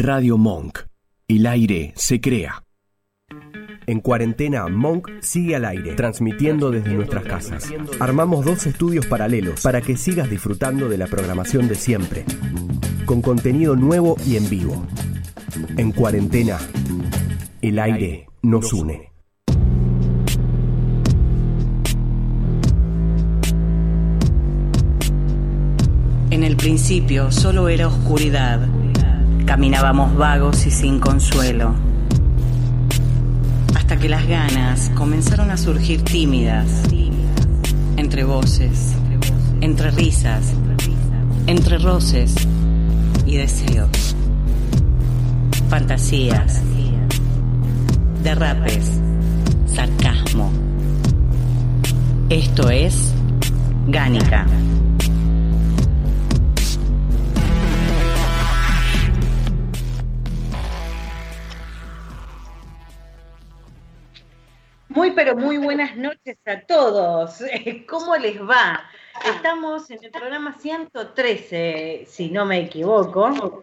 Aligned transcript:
Radio 0.00 0.38
Monk. 0.38 0.78
El 1.26 1.44
aire 1.44 1.92
se 1.96 2.20
crea. 2.20 2.62
En 3.84 3.98
cuarentena, 3.98 4.68
Monk 4.68 5.08
sigue 5.20 5.56
al 5.56 5.64
aire, 5.64 5.94
transmitiendo 5.94 6.70
desde 6.70 6.94
nuestras 6.94 7.24
casas. 7.24 7.72
Armamos 7.98 8.44
dos 8.44 8.64
estudios 8.66 9.06
paralelos 9.06 9.60
para 9.60 9.80
que 9.80 9.96
sigas 9.96 10.30
disfrutando 10.30 10.88
de 10.88 10.98
la 10.98 11.08
programación 11.08 11.66
de 11.66 11.74
siempre, 11.74 12.24
con 13.06 13.22
contenido 13.22 13.74
nuevo 13.74 14.16
y 14.24 14.36
en 14.36 14.48
vivo. 14.48 14.86
En 15.76 15.90
cuarentena, 15.90 16.58
el 17.60 17.80
aire 17.80 18.28
nos 18.42 18.72
une. 18.72 19.10
En 26.30 26.44
el 26.44 26.56
principio 26.56 27.32
solo 27.32 27.68
era 27.68 27.88
oscuridad. 27.88 28.77
Caminábamos 29.48 30.14
vagos 30.14 30.66
y 30.66 30.70
sin 30.70 31.00
consuelo. 31.00 31.74
Hasta 33.74 33.96
que 33.96 34.06
las 34.06 34.28
ganas 34.28 34.90
comenzaron 34.94 35.50
a 35.50 35.56
surgir 35.56 36.02
tímidas. 36.02 36.82
Entre 37.96 38.24
voces, 38.24 38.92
entre 39.62 39.90
risas, 39.90 40.52
entre 41.46 41.78
roces 41.78 42.34
y 43.24 43.36
deseos. 43.36 44.14
Fantasías, 45.70 46.60
derrapes, 48.22 49.00
sarcasmo. 49.74 50.52
Esto 52.28 52.68
es 52.68 53.14
Gánica. 53.86 54.44
Muy, 64.98 65.12
pero 65.12 65.36
muy 65.36 65.58
buenas 65.58 65.96
noches 65.96 66.38
a 66.44 66.58
todos. 66.62 67.38
¿Cómo 67.88 68.16
les 68.16 68.40
va? 68.40 68.82
Estamos 69.32 69.88
en 69.92 70.02
el 70.02 70.10
programa 70.10 70.56
113, 70.58 72.04
si 72.08 72.30
no 72.30 72.44
me 72.44 72.58
equivoco. 72.58 73.62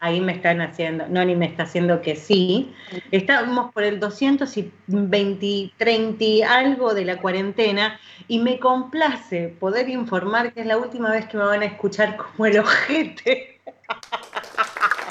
ahí 0.00 0.20
me 0.20 0.32
están 0.32 0.60
haciendo, 0.60 1.06
no, 1.06 1.24
ni 1.24 1.36
me 1.36 1.46
está 1.46 1.62
haciendo 1.62 2.02
que 2.02 2.16
sí. 2.16 2.74
Estamos 3.12 3.72
por 3.72 3.84
el 3.84 4.00
220, 4.00 5.74
30 5.76 6.52
algo 6.52 6.92
de 6.92 7.04
la 7.04 7.18
cuarentena 7.18 8.00
y 8.26 8.40
me 8.40 8.58
complace 8.58 9.46
poder 9.60 9.88
informar 9.90 10.52
que 10.52 10.62
es 10.62 10.66
la 10.66 10.76
última 10.76 11.12
vez 11.12 11.26
que 11.26 11.36
me 11.36 11.44
van 11.44 11.62
a 11.62 11.66
escuchar 11.66 12.16
como 12.16 12.46
el 12.46 12.58
ojete. 12.58 13.60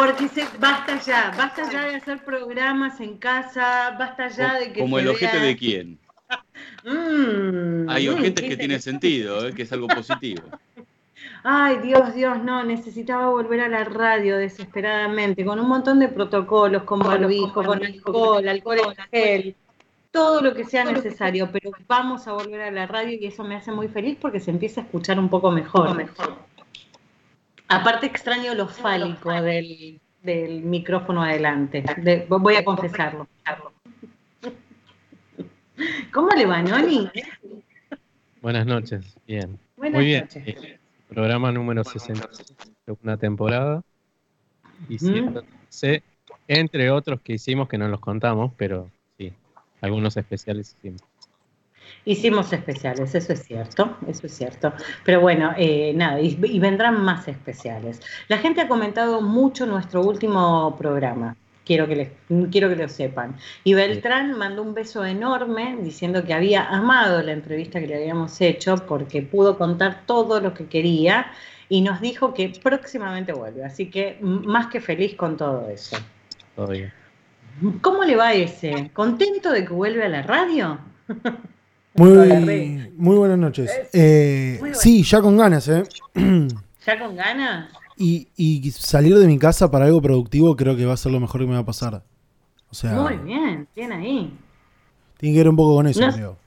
Porque 0.00 0.28
se, 0.28 0.46
basta 0.58 0.98
ya, 0.98 1.30
basta 1.36 1.70
ya 1.70 1.84
de 1.84 1.96
hacer 1.96 2.24
programas 2.24 2.98
en 3.00 3.18
casa, 3.18 3.94
basta 3.98 4.28
ya 4.28 4.58
de 4.58 4.72
que. 4.72 4.80
¿Como 4.80 4.98
el 4.98 5.08
ojete 5.08 5.38
de 5.38 5.56
quién? 5.56 5.98
Mm, 6.84 7.88
Hay 7.88 8.08
ojetes 8.08 8.48
que 8.48 8.56
tienen 8.56 8.80
sentido, 8.80 9.48
¿eh? 9.48 9.52
que 9.52 9.62
es 9.62 9.72
algo 9.72 9.88
positivo. 9.88 10.42
Ay, 11.42 11.78
Dios, 11.78 12.14
Dios, 12.14 12.42
no, 12.42 12.62
necesitaba 12.64 13.28
volver 13.30 13.62
a 13.62 13.68
la 13.68 13.82
radio 13.82 14.36
desesperadamente, 14.36 15.44
con 15.44 15.58
un 15.58 15.68
montón 15.68 15.98
de 15.98 16.08
protocolos, 16.08 16.84
con 16.84 17.00
barbijo, 17.00 17.64
con 17.64 17.84
alcohol, 17.84 18.48
alcohol 18.48 18.78
en 18.78 19.04
gel, 19.10 19.56
todo 20.10 20.40
lo 20.40 20.54
que 20.54 20.64
sea 20.64 20.84
necesario, 20.84 21.50
pero 21.50 21.72
vamos 21.88 22.28
a 22.28 22.32
volver 22.32 22.60
a 22.60 22.70
la 22.70 22.86
radio 22.86 23.18
y 23.18 23.26
eso 23.26 23.42
me 23.42 23.56
hace 23.56 23.72
muy 23.72 23.88
feliz 23.88 24.16
porque 24.20 24.38
se 24.38 24.50
empieza 24.50 24.82
a 24.82 24.84
escuchar 24.84 25.18
un 25.18 25.28
poco 25.28 25.50
mejor. 25.50 25.96
mejor. 25.96 26.36
Aparte 27.70 28.06
extraño 28.06 28.52
lo 28.54 28.66
fálico 28.66 29.30
del, 29.30 30.00
micrófono 30.24 31.22
adelante. 31.22 31.84
voy 32.28 32.56
a 32.56 32.64
confesarlo. 32.64 33.28
¿Cómo 36.12 36.30
le 36.30 36.46
va, 36.46 36.62
Noni? 36.62 37.08
Buenas 38.42 38.66
noches, 38.66 39.16
bien. 39.24 39.56
Muy 39.76 40.04
bien. 40.04 40.28
Eh, 40.34 40.78
programa 41.08 41.52
número 41.52 41.84
60 41.84 42.28
de 42.86 42.96
una 43.04 43.16
temporada. 43.16 43.82
Y 44.88 44.98
sé, 45.68 46.02
entre 46.48 46.90
otros 46.90 47.20
que 47.20 47.34
hicimos 47.34 47.68
que 47.68 47.78
no 47.78 47.86
los 47.86 48.00
contamos, 48.00 48.52
pero 48.56 48.90
sí, 49.16 49.32
algunos 49.80 50.16
especiales 50.16 50.74
hicimos. 50.76 51.02
Hicimos 52.04 52.52
especiales, 52.52 53.14
eso 53.14 53.32
es 53.32 53.42
cierto, 53.42 53.96
eso 54.08 54.26
es 54.26 54.34
cierto. 54.34 54.72
Pero 55.04 55.20
bueno, 55.20 55.52
eh, 55.56 55.92
nada, 55.94 56.20
y, 56.20 56.34
vendrán 56.58 57.02
más 57.02 57.28
especiales. 57.28 58.00
La 58.28 58.38
gente 58.38 58.62
ha 58.62 58.68
comentado 58.68 59.20
mucho 59.20 59.66
nuestro 59.66 60.02
último 60.02 60.74
programa. 60.78 61.36
Quiero 61.64 61.86
que, 61.86 61.96
les, 61.96 62.08
quiero 62.50 62.70
que 62.70 62.76
lo 62.76 62.88
sepan. 62.88 63.36
Y 63.64 63.74
Beltrán 63.74 64.36
mandó 64.36 64.62
un 64.62 64.72
beso 64.72 65.04
enorme 65.04 65.78
diciendo 65.82 66.24
que 66.24 66.32
había 66.32 66.64
amado 66.64 67.22
la 67.22 67.32
entrevista 67.32 67.78
que 67.80 67.86
le 67.86 67.96
habíamos 67.96 68.40
hecho 68.40 68.76
porque 68.88 69.22
pudo 69.22 69.58
contar 69.58 70.02
todo 70.06 70.40
lo 70.40 70.54
que 70.54 70.66
quería 70.66 71.30
y 71.68 71.82
nos 71.82 72.00
dijo 72.00 72.32
que 72.34 72.52
próximamente 72.62 73.32
vuelve. 73.32 73.64
Así 73.64 73.90
que 73.90 74.18
más 74.22 74.68
que 74.68 74.80
feliz 74.80 75.14
con 75.14 75.36
todo 75.36 75.68
eso. 75.68 75.96
¿Cómo 77.82 78.04
le 78.04 78.16
va 78.16 78.32
ese? 78.32 78.90
¿Contento 78.94 79.52
de 79.52 79.64
que 79.64 79.72
vuelve 79.72 80.04
a 80.04 80.08
la 80.08 80.22
radio? 80.22 80.78
Muy, 81.94 82.92
muy 82.96 83.16
buenas 83.16 83.38
noches. 83.38 83.70
Eh, 83.92 84.60
sí, 84.74 85.02
ya 85.02 85.20
con 85.20 85.36
ganas, 85.36 85.68
¿eh? 85.68 85.82
¿Ya 86.86 86.98
con 86.98 87.16
ganas? 87.16 87.70
Y, 87.96 88.70
salir 88.70 89.16
de 89.18 89.26
mi 89.26 89.38
casa 89.38 89.70
para 89.70 89.84
algo 89.84 90.00
productivo 90.00 90.56
creo 90.56 90.76
que 90.76 90.86
va 90.86 90.94
a 90.94 90.96
ser 90.96 91.12
lo 91.12 91.20
mejor 91.20 91.42
que 91.42 91.46
me 91.46 91.54
va 91.54 91.60
a 91.60 91.64
pasar. 91.64 92.02
O 92.70 92.74
sea, 92.74 92.92
muy 92.92 93.16
bien, 93.16 93.68
bien 93.74 93.92
ahí. 93.92 94.38
Tiene 95.18 95.34
que 95.34 95.40
ver 95.40 95.48
un 95.50 95.56
poco 95.56 95.76
con 95.76 95.86
eso, 95.86 96.00
creo. 96.12 96.38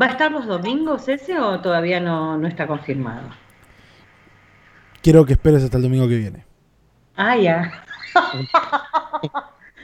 ¿Va 0.00 0.06
a 0.06 0.10
estar 0.10 0.30
los 0.30 0.46
domingos 0.46 1.08
ese 1.08 1.38
o 1.38 1.60
todavía 1.60 1.98
no, 2.00 2.36
no 2.36 2.46
está 2.46 2.66
confirmado? 2.66 3.30
Quiero 5.00 5.24
que 5.24 5.32
esperes 5.32 5.64
hasta 5.64 5.78
el 5.78 5.84
domingo 5.84 6.08
que 6.08 6.18
viene. 6.18 6.44
Ah, 7.16 7.36
ya. 7.36 7.84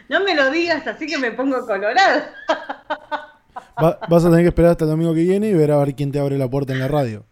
no 0.09 0.21
me 0.21 0.35
lo 0.35 0.51
digas 0.51 0.87
así 0.87 1.07
que 1.07 1.17
me 1.19 1.31
pongo 1.31 1.65
colorado 1.67 2.23
vas 3.77 4.25
a 4.25 4.31
tener 4.31 4.43
que 4.43 4.49
esperar 4.49 4.73
hasta 4.73 4.85
el 4.85 4.91
domingo 4.91 5.15
que 5.15 5.23
viene 5.23 5.49
y 5.49 5.55
ver 5.55 5.73
a 5.73 5.79
ver 5.79 5.95
quién 5.95 6.13
te 6.13 6.19
abre 6.19 6.39
la 6.39 6.49
puerta 6.49 6.73
en 6.73 6.81
la 6.81 6.89
radio. 6.89 7.25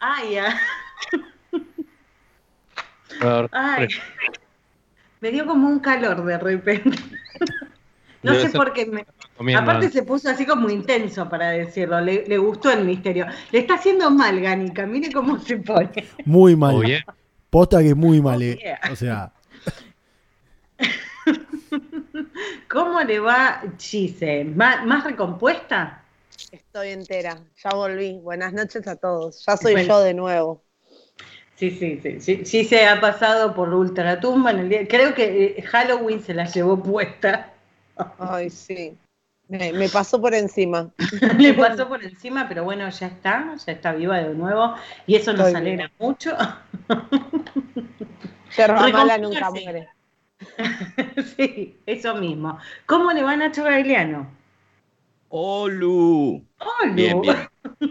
Ay, 0.00 0.34
ya. 0.34 0.60
Ay. 3.52 3.88
Me 5.20 5.30
dio 5.30 5.46
como 5.46 5.68
un 5.68 5.78
calor 5.78 6.24
de 6.24 6.38
repente. 6.38 6.98
No 8.22 8.34
sé 8.34 8.50
por 8.50 8.72
qué. 8.72 8.86
Me... 8.86 9.54
Aparte 9.54 9.90
se 9.90 10.02
puso 10.02 10.30
así 10.30 10.46
como 10.46 10.70
intenso 10.70 11.28
para 11.28 11.50
decirlo. 11.50 12.00
Le, 12.00 12.38
gustó 12.38 12.70
el 12.70 12.84
misterio. 12.84 13.26
Le 13.52 13.60
está 13.60 13.74
haciendo 13.74 14.10
mal, 14.10 14.40
Ganica. 14.40 14.86
Mire 14.86 15.12
cómo 15.12 15.38
se 15.38 15.58
pone. 15.58 15.90
Muy 16.24 16.56
mal. 16.56 17.04
Posta 17.50 17.80
que 17.80 17.88
es 17.88 17.96
muy 17.96 18.20
mal. 18.20 18.38
Oh, 18.38 18.42
eh. 18.42 18.78
O 18.90 18.96
sea. 18.96 19.32
¿Cómo 22.70 23.00
le 23.02 23.18
va 23.18 23.62
Chise? 23.76 24.44
¿Más, 24.44 25.04
recompuesta? 25.04 26.02
Estoy 26.50 26.90
entera, 26.90 27.38
ya 27.62 27.70
volví. 27.70 28.18
Buenas 28.18 28.52
noches 28.52 28.86
a 28.86 28.96
todos. 28.96 29.44
Ya 29.46 29.56
soy 29.56 29.86
yo 29.86 30.00
de 30.00 30.14
nuevo. 30.14 30.62
Sí, 31.56 31.70
sí, 31.70 32.00
sí, 32.20 32.44
sí, 32.44 32.64
se 32.64 32.86
ha 32.86 33.00
pasado 33.00 33.54
por 33.54 33.72
Ultratumba 33.72 34.50
en 34.50 34.58
el 34.58 34.68
día. 34.68 34.88
Creo 34.88 35.14
que 35.14 35.54
eh, 35.56 35.62
Halloween 35.62 36.20
se 36.20 36.34
la 36.34 36.46
llevó 36.46 36.82
puesta. 36.82 37.52
Ay, 38.18 38.50
sí. 38.50 38.96
Me, 39.46 39.88
pasó 39.88 40.20
por 40.20 40.34
encima. 40.34 40.90
Le 41.38 41.54
pasó 41.54 41.86
por 41.86 42.02
encima, 42.02 42.48
pero 42.48 42.64
bueno, 42.64 42.88
ya 42.88 43.06
está, 43.06 43.54
ya 43.64 43.72
está 43.72 43.92
viva 43.92 44.18
de 44.18 44.34
nuevo 44.34 44.74
y 45.06 45.14
eso 45.14 45.32
nos 45.32 45.54
alegra 45.54 45.92
mucho. 45.98 46.36
Yerba 48.56 48.88
mala 48.88 49.18
nunca 49.18 49.50
muere. 49.50 49.93
sí, 51.36 51.76
eso 51.86 52.14
mismo. 52.16 52.58
¿Cómo 52.86 53.12
le 53.12 53.22
va 53.22 53.36
Nacho 53.36 53.64
Gagliano? 53.64 54.28
¡Olu! 55.28 56.44
Bien, 56.94 57.20
bien. 57.20 57.36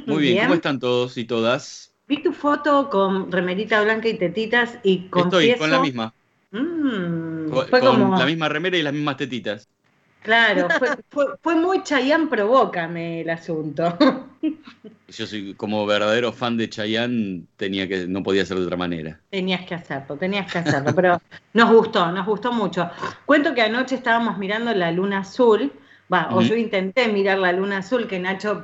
Muy 0.06 0.22
bien. 0.24 0.44
¿cómo 0.44 0.54
están 0.56 0.80
todos 0.80 1.18
y 1.18 1.26
todas? 1.26 1.94
Vi 2.08 2.22
tu 2.22 2.34
foto 2.34 2.90
con 2.90 3.32
remerita 3.32 3.82
blanca 3.82 4.08
y 4.08 4.18
tetitas 4.18 4.78
y 4.84 5.08
con. 5.08 5.24
Estoy 5.24 5.56
con 5.56 5.72
la 5.72 5.80
misma. 5.80 6.14
Mm, 6.52 7.50
con, 7.50 8.12
la 8.18 8.26
misma 8.26 8.48
remera 8.50 8.78
y 8.78 8.84
las 8.84 8.94
mismas 8.94 9.18
tetitas. 9.18 9.68
Claro, 10.24 10.68
fue, 11.42 11.56
muy 11.56 11.84
Chayán 11.84 12.30
Provócame 12.30 13.22
el 13.22 13.30
asunto. 13.30 13.98
Yo 15.08 15.28
soy 15.28 15.54
como 15.54 15.86
verdadero 15.86 16.32
fan 16.32 16.58
de 16.58 16.70
Chayán, 16.70 17.48
tenía 17.56 17.88
que, 17.88 18.08
no 18.08 18.24
podía 18.24 18.46
ser 18.46 18.58
de 18.58 18.64
otra 18.66 18.78
manera. 18.78 19.20
Tenías 19.30 19.66
que 19.66 19.76
hacerlo, 19.76 20.18
tenías 20.18 20.52
que 20.52 20.58
hacerlo, 20.58 20.96
pero 20.96 21.22
nos 21.54 21.72
gustó, 21.72 22.12
nos 22.12 22.26
gustó 22.26 22.52
mucho. 22.52 22.90
Cuento 23.26 23.54
que 23.54 23.62
anoche 23.62 23.96
estábamos 23.96 24.38
mirando 24.38 24.74
la 24.74 24.92
luna 24.92 25.20
azul, 25.20 25.72
Va, 26.14 26.28
o 26.32 26.42
yo 26.42 26.56
intenté 26.56 27.08
mirar 27.08 27.40
la 27.40 27.52
luna 27.52 27.80
azul 27.80 28.08
que 28.08 28.20
Nacho 28.20 28.64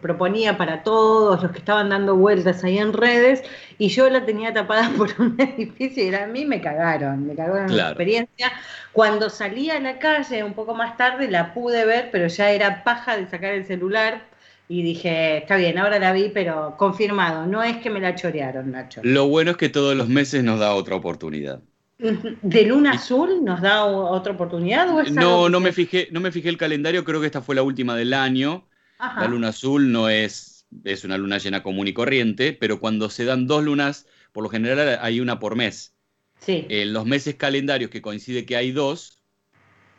proponía 0.00 0.56
para 0.56 0.84
todos 0.84 1.42
los 1.42 1.50
que 1.50 1.58
estaban 1.58 1.88
dando 1.88 2.14
vueltas 2.14 2.62
ahí 2.62 2.78
en 2.78 2.92
redes, 2.92 3.42
y 3.78 3.88
yo 3.88 4.08
la 4.08 4.24
tenía 4.24 4.52
tapada 4.52 4.90
por 4.96 5.10
un 5.18 5.34
edificio 5.40 6.04
y 6.04 6.14
a 6.14 6.26
mí 6.26 6.44
me 6.44 6.60
cagaron, 6.60 7.26
me 7.26 7.34
cagaron 7.34 7.76
la 7.76 7.88
experiencia. 7.88 8.52
Cuando 8.92 9.30
salí 9.30 9.68
a 9.70 9.80
la 9.80 9.98
calle 9.98 10.44
un 10.44 10.54
poco 10.54 10.74
más 10.74 10.96
tarde 10.96 11.28
la 11.28 11.52
pude 11.52 11.84
ver, 11.84 12.10
pero 12.12 12.28
ya 12.28 12.50
era 12.50 12.84
paja 12.84 13.16
de 13.16 13.26
sacar 13.26 13.54
el 13.54 13.66
celular 13.66 14.22
y 14.68 14.82
dije, 14.82 15.38
está 15.38 15.56
bien, 15.56 15.78
ahora 15.78 15.98
la 15.98 16.12
vi, 16.12 16.30
pero 16.32 16.76
confirmado, 16.76 17.46
no 17.46 17.62
es 17.62 17.78
que 17.78 17.90
me 17.90 18.00
la 18.00 18.14
chorearon, 18.14 18.70
Nacho. 18.70 19.00
Lo 19.04 19.28
bueno 19.28 19.52
es 19.52 19.56
que 19.56 19.68
todos 19.68 19.96
los 19.96 20.08
meses 20.08 20.44
nos 20.44 20.60
da 20.60 20.74
otra 20.74 20.96
oportunidad. 20.96 21.60
¿De 21.98 22.62
Luna 22.64 22.92
Azul 22.92 23.42
nos 23.42 23.62
da 23.62 23.84
otra 23.86 24.34
oportunidad? 24.34 24.86
no, 25.12 25.48
no 25.48 25.60
me, 25.60 25.72
fijé, 25.72 26.08
no 26.10 26.20
me 26.20 26.30
fijé 26.30 26.48
el 26.50 26.58
calendario, 26.58 27.04
creo 27.04 27.20
que 27.20 27.26
esta 27.26 27.40
fue 27.40 27.54
la 27.54 27.62
última 27.62 27.96
del 27.96 28.12
año. 28.12 28.68
La 28.98 29.26
Luna 29.28 29.48
Azul 29.48 29.92
no 29.92 30.08
es, 30.08 30.66
es 30.84 31.04
una 31.04 31.18
luna 31.18 31.38
llena 31.38 31.62
común 31.62 31.86
y 31.86 31.92
corriente, 31.92 32.52
pero 32.52 32.80
cuando 32.80 33.10
se 33.10 33.24
dan 33.24 33.46
dos 33.46 33.64
lunas, 33.64 34.06
por 34.32 34.42
lo 34.42 34.50
general 34.50 34.98
hay 35.00 35.20
una 35.20 35.38
por 35.38 35.56
mes. 35.56 35.94
Sí. 36.38 36.66
En 36.68 36.92
los 36.92 37.06
meses 37.06 37.34
calendarios 37.34 37.90
que 37.90 38.02
coincide 38.02 38.44
que 38.44 38.56
hay 38.56 38.72
dos, 38.72 39.22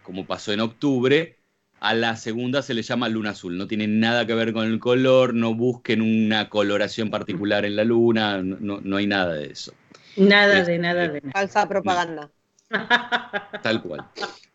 como 0.04 0.26
pasó 0.26 0.52
en 0.52 0.62
octubre, 0.62 1.38
a 1.80 1.94
la 1.94 2.16
segunda 2.16 2.62
se 2.62 2.74
le 2.74 2.82
llama 2.82 3.10
luna 3.10 3.32
azul. 3.32 3.58
No 3.58 3.68
tiene 3.68 3.88
nada 3.88 4.26
que 4.26 4.34
ver 4.34 4.54
con 4.54 4.68
el 4.68 4.80
color, 4.80 5.34
no 5.34 5.54
busquen 5.54 6.02
una 6.02 6.50
coloración 6.50 7.10
particular 7.10 7.66
en 7.66 7.76
la 7.76 7.84
luna, 7.84 8.42
no, 8.42 8.82
no 8.82 8.98
hay 8.98 9.08
nada 9.08 9.34
de 9.34 9.48
eso. 9.52 9.74
Nada 10.18 10.64
de 10.64 10.78
nada 10.78 11.08
de 11.08 11.22
nada. 11.22 11.32
Falsa 11.32 11.68
propaganda. 11.68 12.30
Tal 13.62 13.82
cual. 13.82 14.06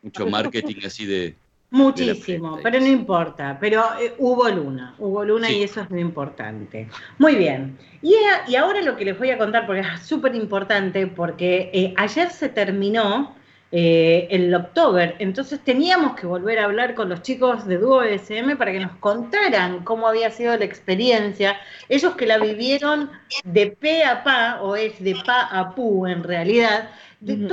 Mucho 0.03 0.27
marketing 0.27 0.77
así 0.85 1.07
de. 1.07 1.37
Muchísimo, 1.71 2.59
pero 2.63 2.79
no 2.81 2.87
importa. 2.87 3.57
Pero 3.59 3.83
eh, 3.99 4.15
hubo 4.19 4.47
luna, 4.51 4.95
hubo 4.99 5.25
luna 5.25 5.51
y 5.51 5.63
eso 5.63 5.81
es 5.81 5.91
lo 5.91 5.99
importante. 5.99 6.89
Muy 7.17 7.35
bien. 7.35 7.79
Y, 8.03 8.15
y, 8.49 8.57
ahora 8.57 8.83
lo 8.83 8.95
que 8.95 9.07
les 9.07 9.19
voy 9.19 9.31
a 9.31 9.39
contar, 9.39 9.65
porque 9.65 9.81
es 9.81 10.03
súper 10.03 10.35
importante, 10.35 11.07
porque 11.07 11.71
eh, 11.73 11.95
ayer 11.97 12.29
se 12.29 12.51
terminó 12.51 13.35
eh, 13.75 14.29
el 14.31 14.55
October. 14.55 15.17
Entonces 15.19 15.59
teníamos 15.61 16.15
que 16.15 16.27
volver 16.27 16.59
a 16.59 16.65
hablar 16.65 16.95
con 16.95 17.09
los 17.09 17.23
chicos 17.23 17.67
de 17.67 17.79
Duo 17.79 18.03
SM 18.03 18.55
para 18.57 18.71
que 18.71 18.81
nos 18.81 18.95
contaran 18.97 19.83
cómo 19.83 20.07
había 20.07 20.31
sido 20.31 20.55
la 20.59 20.67
experiencia. 20.67 21.57
Ellos 21.89 22.15
que 22.15 22.27
la 22.27 22.37
vivieron 22.37 23.11
de 23.45 23.69
pe 23.69 24.05
a 24.05 24.23
pa, 24.23 24.61
o 24.61 24.77
es 24.77 25.03
de 25.03 25.17
pa 25.25 25.49
a 25.51 25.75
pu 25.75 26.07
en 26.07 26.23
realidad. 26.23 26.91
De 27.21 27.49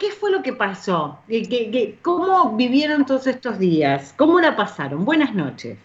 ¿Qué 0.00 0.10
fue 0.10 0.30
lo 0.30 0.42
que 0.42 0.54
pasó? 0.54 1.18
cómo 2.00 2.56
vivieron 2.56 3.04
todos 3.04 3.26
estos 3.26 3.58
días? 3.58 4.14
¿Cómo 4.16 4.40
la 4.40 4.56
pasaron? 4.56 5.04
Buenas 5.04 5.34
noches. 5.34 5.76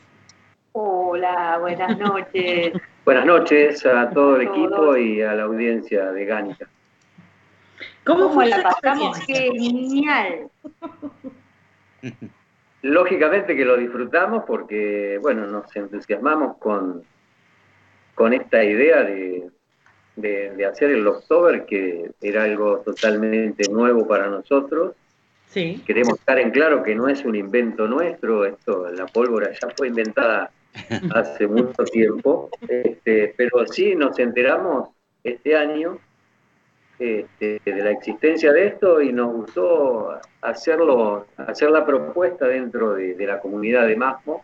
Hola, 0.71 1.57
buenas 1.59 1.99
noches. 1.99 2.73
buenas 3.05 3.25
noches 3.25 3.85
a 3.85 4.09
todo 4.11 4.37
el 4.37 4.43
equipo 4.43 4.95
y 4.95 5.21
a 5.21 5.33
la 5.33 5.43
audiencia 5.43 6.11
de 6.13 6.25
Gánica. 6.25 6.69
¿Cómo, 8.05 8.33
fue 8.33 8.47
la 8.47 8.61
pasamos? 8.61 9.17
Genial. 9.25 10.49
Lógicamente 12.81 13.55
que 13.55 13.63
lo 13.63 13.77
disfrutamos 13.77 14.43
porque, 14.45 15.17
bueno, 15.21 15.47
nos 15.47 15.73
entusiasmamos 15.75 16.57
con, 16.57 17.03
con 18.13 18.33
esta 18.33 18.63
idea 18.63 19.03
de, 19.03 19.49
de, 20.15 20.65
hacer 20.65 20.91
el 20.91 21.07
October, 21.07 21.65
que 21.65 22.11
era 22.21 22.43
algo 22.43 22.79
totalmente 22.79 23.71
nuevo 23.71 24.07
para 24.07 24.27
nosotros. 24.27 24.95
Sí. 25.47 25.81
Queremos 25.85 26.19
estar 26.19 26.39
en 26.39 26.51
claro 26.51 26.83
que 26.83 26.95
no 26.95 27.07
es 27.07 27.23
un 27.23 27.35
invento 27.35 27.87
nuestro, 27.87 28.45
esto, 28.45 28.89
la 28.91 29.05
pólvora 29.05 29.51
ya 29.51 29.69
fue 29.77 29.87
inventada 29.87 30.51
hace 31.13 31.47
mucho 31.47 31.83
tiempo, 31.85 32.49
este, 32.67 33.33
pero 33.37 33.65
sí 33.67 33.95
nos 33.95 34.17
enteramos 34.19 34.89
este 35.23 35.55
año 35.55 35.99
este, 36.99 37.59
de 37.65 37.83
la 37.83 37.91
existencia 37.91 38.53
de 38.53 38.67
esto 38.67 39.01
y 39.01 39.11
nos 39.11 39.33
gustó 39.33 40.19
hacerlo, 40.41 41.25
hacer 41.37 41.71
la 41.71 41.85
propuesta 41.85 42.47
dentro 42.47 42.93
de, 42.93 43.15
la 43.25 43.39
comunidad 43.39 43.87
de 43.87 43.95
Masmo. 43.95 44.43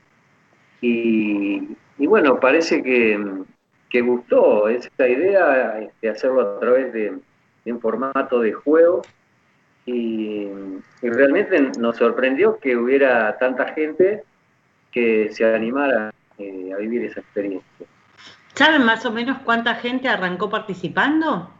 Y, 0.81 1.75
bueno, 1.97 2.39
parece 2.39 2.81
que, 2.81 4.01
gustó 4.01 4.67
esa 4.67 5.07
idea 5.07 5.73
de 5.75 5.85
este, 5.85 6.09
hacerlo 6.09 6.41
a 6.41 6.59
través 6.59 6.91
de, 6.93 7.17
un 7.65 7.79
formato 7.79 8.39
de 8.39 8.53
juego. 8.53 9.03
Y, 9.85 10.47
realmente 11.01 11.71
nos 11.79 11.97
sorprendió 11.97 12.59
que 12.59 12.75
hubiera 12.75 13.37
tanta 13.37 13.73
gente 13.73 14.23
que 14.91 15.29
se 15.31 15.45
animara 15.45 16.11
eh, 16.39 16.71
a 16.73 16.77
vivir 16.77 17.05
esa 17.05 17.19
experiencia. 17.19 17.85
¿Saben 18.55 18.83
más 18.83 19.05
o 19.05 19.11
menos 19.11 19.37
cuánta 19.45 19.75
gente 19.75 20.09
arrancó 20.09 20.49
participando? 20.49 21.58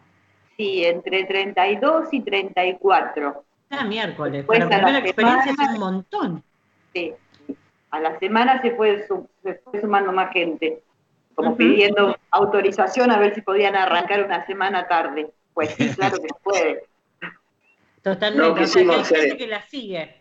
Sí, 0.59 0.83
entre 0.83 1.23
32 1.23 2.09
y 2.11 2.19
34. 2.19 3.45
Ah, 3.69 3.85
miércoles. 3.85 4.43
Para 4.45 4.65
la 4.65 4.69
primera 4.69 4.99
experiencia 4.99 5.53
es 5.53 5.69
un 5.69 5.79
montón. 5.79 6.43
Sí. 6.93 7.13
A 7.91 8.01
la 8.01 8.19
semana 8.19 8.61
se 8.61 8.71
fue, 8.71 9.07
sumando 9.79 10.11
más 10.11 10.33
gente, 10.33 10.83
como 11.33 11.55
pidiendo 11.55 12.13
autorización 12.31 13.09
a 13.09 13.17
ver 13.17 13.35
si 13.35 13.41
podían 13.41 13.77
arrancar 13.77 14.25
una 14.25 14.45
semana 14.45 14.85
tarde. 14.85 15.31
Pues 15.53 15.69
sí, 15.75 15.95
claro 15.95 16.17
que 16.17 16.27
se 16.27 16.35
puede. 16.43 16.83
Totalmente. 18.01 18.49
No 18.49 18.55
quisimos 18.55 19.07
ser... 19.07 19.37
que 19.37 19.47
la 19.47 19.61
sigue. 19.61 20.13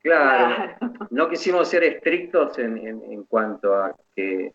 Claro, 0.00 0.76
no 1.10 1.28
quisimos 1.28 1.66
ser 1.66 1.82
estrictos 1.82 2.56
en, 2.60 3.24
cuanto 3.24 3.74
a 3.74 3.96
que 4.14 4.52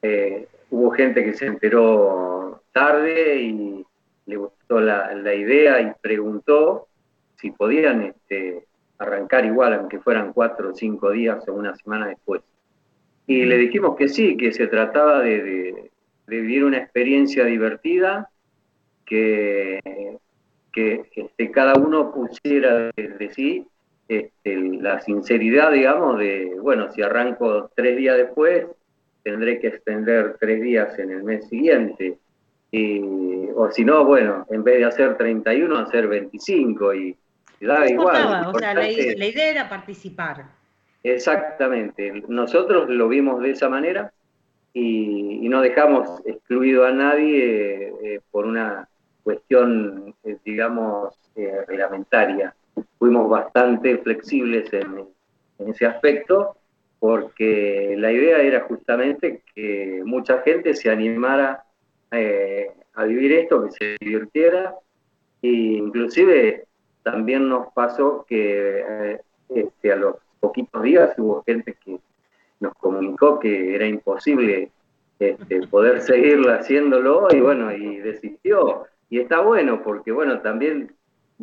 eh, 0.00 0.48
hubo 0.70 0.90
gente 0.92 1.22
que 1.22 1.34
se 1.34 1.44
enteró 1.44 2.62
tarde 2.72 3.42
y 3.42 3.85
le 4.26 4.36
gustó 4.36 4.80
la, 4.80 5.34
idea 5.34 5.80
y 5.80 5.92
preguntó 6.00 6.88
si 7.36 7.50
podían 7.50 8.02
este, 8.02 8.66
arrancar 8.98 9.44
igual, 9.44 9.74
aunque 9.74 10.00
fueran 10.00 10.32
cuatro 10.32 10.70
o 10.70 10.74
cinco 10.74 11.10
días 11.10 11.46
o 11.48 11.54
una 11.54 11.74
semana 11.76 12.08
después. 12.08 12.42
Y 13.26 13.44
le 13.44 13.56
dijimos 13.56 13.96
que 13.96 14.08
sí, 14.08 14.36
que 14.36 14.52
se 14.52 14.66
trataba 14.66 15.20
de, 15.20 15.90
vivir 16.26 16.64
una 16.64 16.78
experiencia 16.78 17.44
divertida, 17.44 18.30
que, 19.04 19.80
que 20.72 21.04
este, 21.14 21.50
cada 21.52 21.74
uno 21.74 22.12
pusiera 22.12 22.90
de, 22.96 23.30
sí 23.32 23.64
este, 24.08 24.56
la 24.56 25.00
sinceridad, 25.00 25.70
digamos, 25.70 26.18
de, 26.18 26.56
bueno, 26.60 26.90
si 26.92 27.02
arranco 27.02 27.70
tres 27.76 27.96
días 27.96 28.16
después, 28.16 28.66
tendré 29.22 29.60
que 29.60 29.68
extender 29.68 30.36
tres 30.40 30.60
días 30.60 30.98
en 30.98 31.10
el 31.12 31.22
mes 31.22 31.48
siguiente 31.48 32.18
o 33.54 33.70
si 33.70 33.84
no, 33.84 34.04
bueno, 34.04 34.46
en 34.50 34.62
vez 34.62 34.78
de 34.78 34.84
hacer 34.84 35.16
31, 35.16 35.78
hacer 35.78 36.08
25 36.08 36.94
y, 36.94 37.16
da 37.60 37.88
igual. 37.88 38.46
O 38.46 38.58
sea, 38.58 38.74
la, 38.74 38.88
idea 38.88 39.50
era 39.50 39.68
participar. 39.68 40.44
Exactamente, 41.02 42.22
nosotros 42.28 42.88
lo 42.88 43.08
vimos 43.08 43.40
de 43.40 43.50
esa 43.50 43.68
manera 43.68 44.12
y, 44.72 45.48
no 45.48 45.60
dejamos 45.60 46.20
excluido 46.26 46.84
a 46.84 46.90
nadie 46.90 47.92
eh, 48.02 48.20
por 48.30 48.46
una 48.46 48.88
cuestión, 49.22 50.14
eh, 50.24 50.36
digamos, 50.44 51.14
eh, 51.36 51.64
reglamentaria. 51.66 52.54
Fuimos 52.98 53.30
bastante 53.30 53.96
flexibles 53.98 54.70
en, 54.72 55.06
en 55.60 55.70
ese 55.70 55.86
aspecto 55.86 56.56
porque 56.98 57.94
la 57.96 58.10
idea 58.10 58.38
era 58.38 58.60
justamente 58.62 59.42
que 59.54 60.02
mucha 60.04 60.42
gente 60.42 60.74
se 60.74 60.90
animara 60.90 61.65
eh, 62.10 62.70
a 62.94 63.04
vivir 63.04 63.32
esto, 63.32 63.64
que 63.64 63.70
se 63.72 63.96
divirtiera. 64.00 64.74
E 65.42 65.48
inclusive 65.48 66.64
también 67.02 67.48
nos 67.48 67.72
pasó 67.72 68.24
que 68.28 68.84
eh, 68.88 69.20
este, 69.48 69.92
a 69.92 69.96
los 69.96 70.16
poquitos 70.40 70.82
días 70.82 71.14
hubo 71.18 71.42
gente 71.44 71.76
que 71.84 71.98
nos 72.60 72.74
comunicó 72.74 73.38
que 73.38 73.74
era 73.74 73.86
imposible 73.86 74.70
este, 75.18 75.66
poder 75.68 76.00
seguir 76.00 76.38
haciéndolo 76.50 77.28
y 77.30 77.40
bueno, 77.40 77.72
y 77.72 77.98
desistió. 77.98 78.86
Y 79.08 79.20
está 79.20 79.40
bueno 79.40 79.82
porque 79.82 80.12
bueno, 80.12 80.40
también 80.40 80.92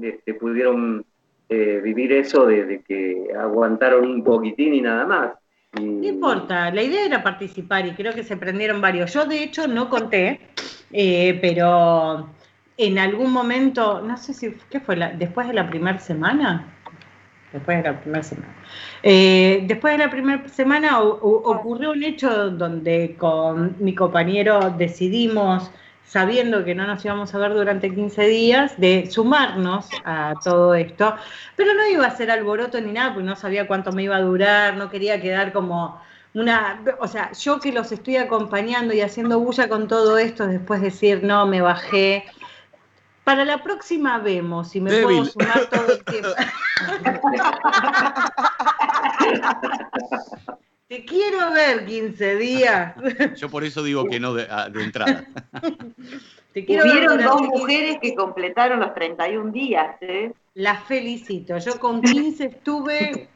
este, 0.01 0.33
pudieron 0.33 1.05
eh, 1.49 1.81
vivir 1.83 2.13
eso 2.13 2.45
de, 2.45 2.81
que 2.87 3.27
aguantaron 3.37 4.05
un 4.05 4.23
poquitín 4.23 4.73
y 4.73 4.81
nada 4.81 5.05
más. 5.05 5.33
No 5.73 6.07
importa, 6.07 6.69
la 6.71 6.83
idea 6.83 7.05
era 7.05 7.23
participar 7.23 7.87
y 7.87 7.93
creo 7.93 8.13
que 8.13 8.23
se 8.23 8.37
prendieron 8.37 8.79
varios. 8.79 9.11
Yo 9.13 9.25
de 9.25 9.43
hecho 9.43 9.67
no 9.67 9.89
conté, 9.89 10.49
eh, 10.91 11.39
pero 11.41 12.29
en 12.77 12.99
algún 12.99 13.31
momento, 13.31 14.01
no 14.01 14.15
sé 14.17 14.33
si, 14.33 14.55
¿qué 14.69 14.79
fue? 14.79 14.95
¿Después 15.17 15.47
de 15.47 15.53
la 15.53 15.67
primera 15.67 15.97
semana? 15.97 16.71
Después 17.51 17.77
de 17.77 17.83
la 17.89 17.99
primera 17.99 18.23
semana. 18.23 18.55
Eh, 19.01 19.63
después 19.67 19.93
de 19.93 20.05
la 20.05 20.11
primera 20.11 20.47
semana 20.47 20.99
ocurrió 21.01 21.91
un 21.91 22.03
hecho 22.03 22.51
donde 22.51 23.15
con 23.17 23.75
mi 23.79 23.95
compañero 23.95 24.75
decidimos 24.77 25.71
sabiendo 26.05 26.63
que 26.63 26.75
no 26.75 26.85
nos 26.85 27.03
íbamos 27.03 27.33
a 27.33 27.37
ver 27.39 27.53
durante 27.53 27.93
15 27.93 28.27
días, 28.27 28.79
de 28.79 29.09
sumarnos 29.09 29.87
a 30.05 30.35
todo 30.43 30.75
esto, 30.75 31.15
pero 31.55 31.73
no 31.73 31.87
iba 31.87 32.05
a 32.05 32.15
ser 32.15 32.29
alboroto 32.29 32.79
ni 32.81 32.91
nada, 32.91 33.13
porque 33.13 33.27
no 33.27 33.35
sabía 33.35 33.67
cuánto 33.67 33.91
me 33.91 34.03
iba 34.03 34.17
a 34.17 34.21
durar, 34.21 34.77
no 34.77 34.89
quería 34.89 35.21
quedar 35.21 35.51
como 35.53 35.99
una, 36.33 36.81
o 36.99 37.07
sea, 37.07 37.31
yo 37.33 37.59
que 37.59 37.71
los 37.71 37.91
estoy 37.91 38.17
acompañando 38.17 38.93
y 38.93 39.01
haciendo 39.01 39.39
bulla 39.39 39.69
con 39.69 39.87
todo 39.87 40.17
esto, 40.17 40.47
después 40.47 40.81
decir, 40.81 41.23
no, 41.23 41.45
me 41.45 41.61
bajé. 41.61 42.25
Para 43.23 43.45
la 43.45 43.63
próxima 43.63 44.17
vemos 44.17 44.71
si 44.71 44.81
me 44.81 45.01
puedo 45.01 45.25
sumar 45.25 45.69
todo 45.69 45.93
el 45.93 46.03
tiempo. 46.03 46.29
Te 50.93 51.05
quiero 51.05 51.51
ver 51.51 51.85
15 51.87 52.35
días. 52.35 52.93
Yo 53.37 53.49
por 53.49 53.63
eso 53.63 53.81
digo 53.81 54.05
que 54.05 54.19
no 54.19 54.35
de, 54.35 54.45
ah, 54.47 54.69
entrada. 54.75 55.25
Te 56.53 56.63
quiero 56.63 56.83
Hubieron 56.85 57.19
dos 57.19 57.41
mujeres 57.41 57.97
que 57.99 58.13
completaron 58.13 58.79
los 58.79 58.93
31 58.93 59.51
días. 59.51 59.95
¿eh? 60.01 60.31
Las 60.53 60.83
felicito. 60.83 61.57
Yo 61.57 61.79
con 61.79 61.99
15 61.99 62.45
estuve 62.45 63.27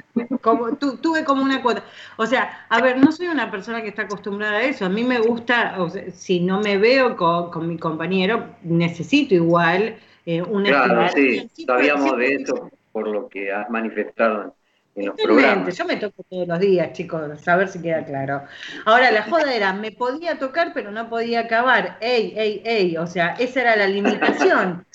como, 0.42 0.76
tuve 0.76 1.24
como 1.24 1.42
una 1.42 1.64
cuota. 1.64 1.84
O 2.18 2.28
sea, 2.28 2.68
a 2.70 2.80
ver, 2.80 3.00
no 3.00 3.12
soy 3.12 3.26
una 3.26 3.50
persona 3.50 3.82
que 3.82 3.88
está 3.88 4.04
acostumbrada 4.04 4.58
a 4.58 4.64
eso. 4.64 4.86
A 4.86 4.90
mí 4.90 5.04
me 5.04 5.18
gusta, 5.18 5.76
si 6.14 6.40
no 6.42 6.60
me 6.60 6.78
veo 6.78 7.18
con, 7.18 7.68
mi 7.68 7.80
compañero, 7.80 8.50
necesito 8.62 9.34
igual 9.34 9.98
eh, 10.28 10.44
una 10.44 10.70
Claro, 10.70 11.08
sí, 11.16 11.50
sabíamos 11.66 12.18
de 12.18 12.36
eso 12.36 12.70
por 12.92 13.08
lo 13.08 13.28
que 13.30 13.52
has 13.52 13.68
manifestado 13.72 14.54
yo 14.98 15.86
me 15.86 15.96
toco 15.98 16.24
todos 16.24 16.48
los 16.48 16.60
días, 16.60 16.92
chicos, 16.94 17.48
a 17.48 17.56
ver 17.56 17.68
si 17.68 17.82
queda 17.82 18.04
claro. 18.04 18.44
Ahora, 18.86 19.12
la 19.12 19.24
joda 19.24 19.54
era, 19.54 19.74
me 19.74 19.92
podía 19.92 20.40
tocar, 20.40 20.72
pero 20.74 20.92
no 20.92 21.08
podía 21.10 21.42
acabar. 21.42 21.98
Ey, 22.02 22.34
ey, 22.36 22.62
ey. 22.66 22.98
O 22.98 23.06
sea, 23.06 23.36
esa 23.40 23.62
era 23.62 23.76
la 23.76 23.88
limitación. 23.88 24.86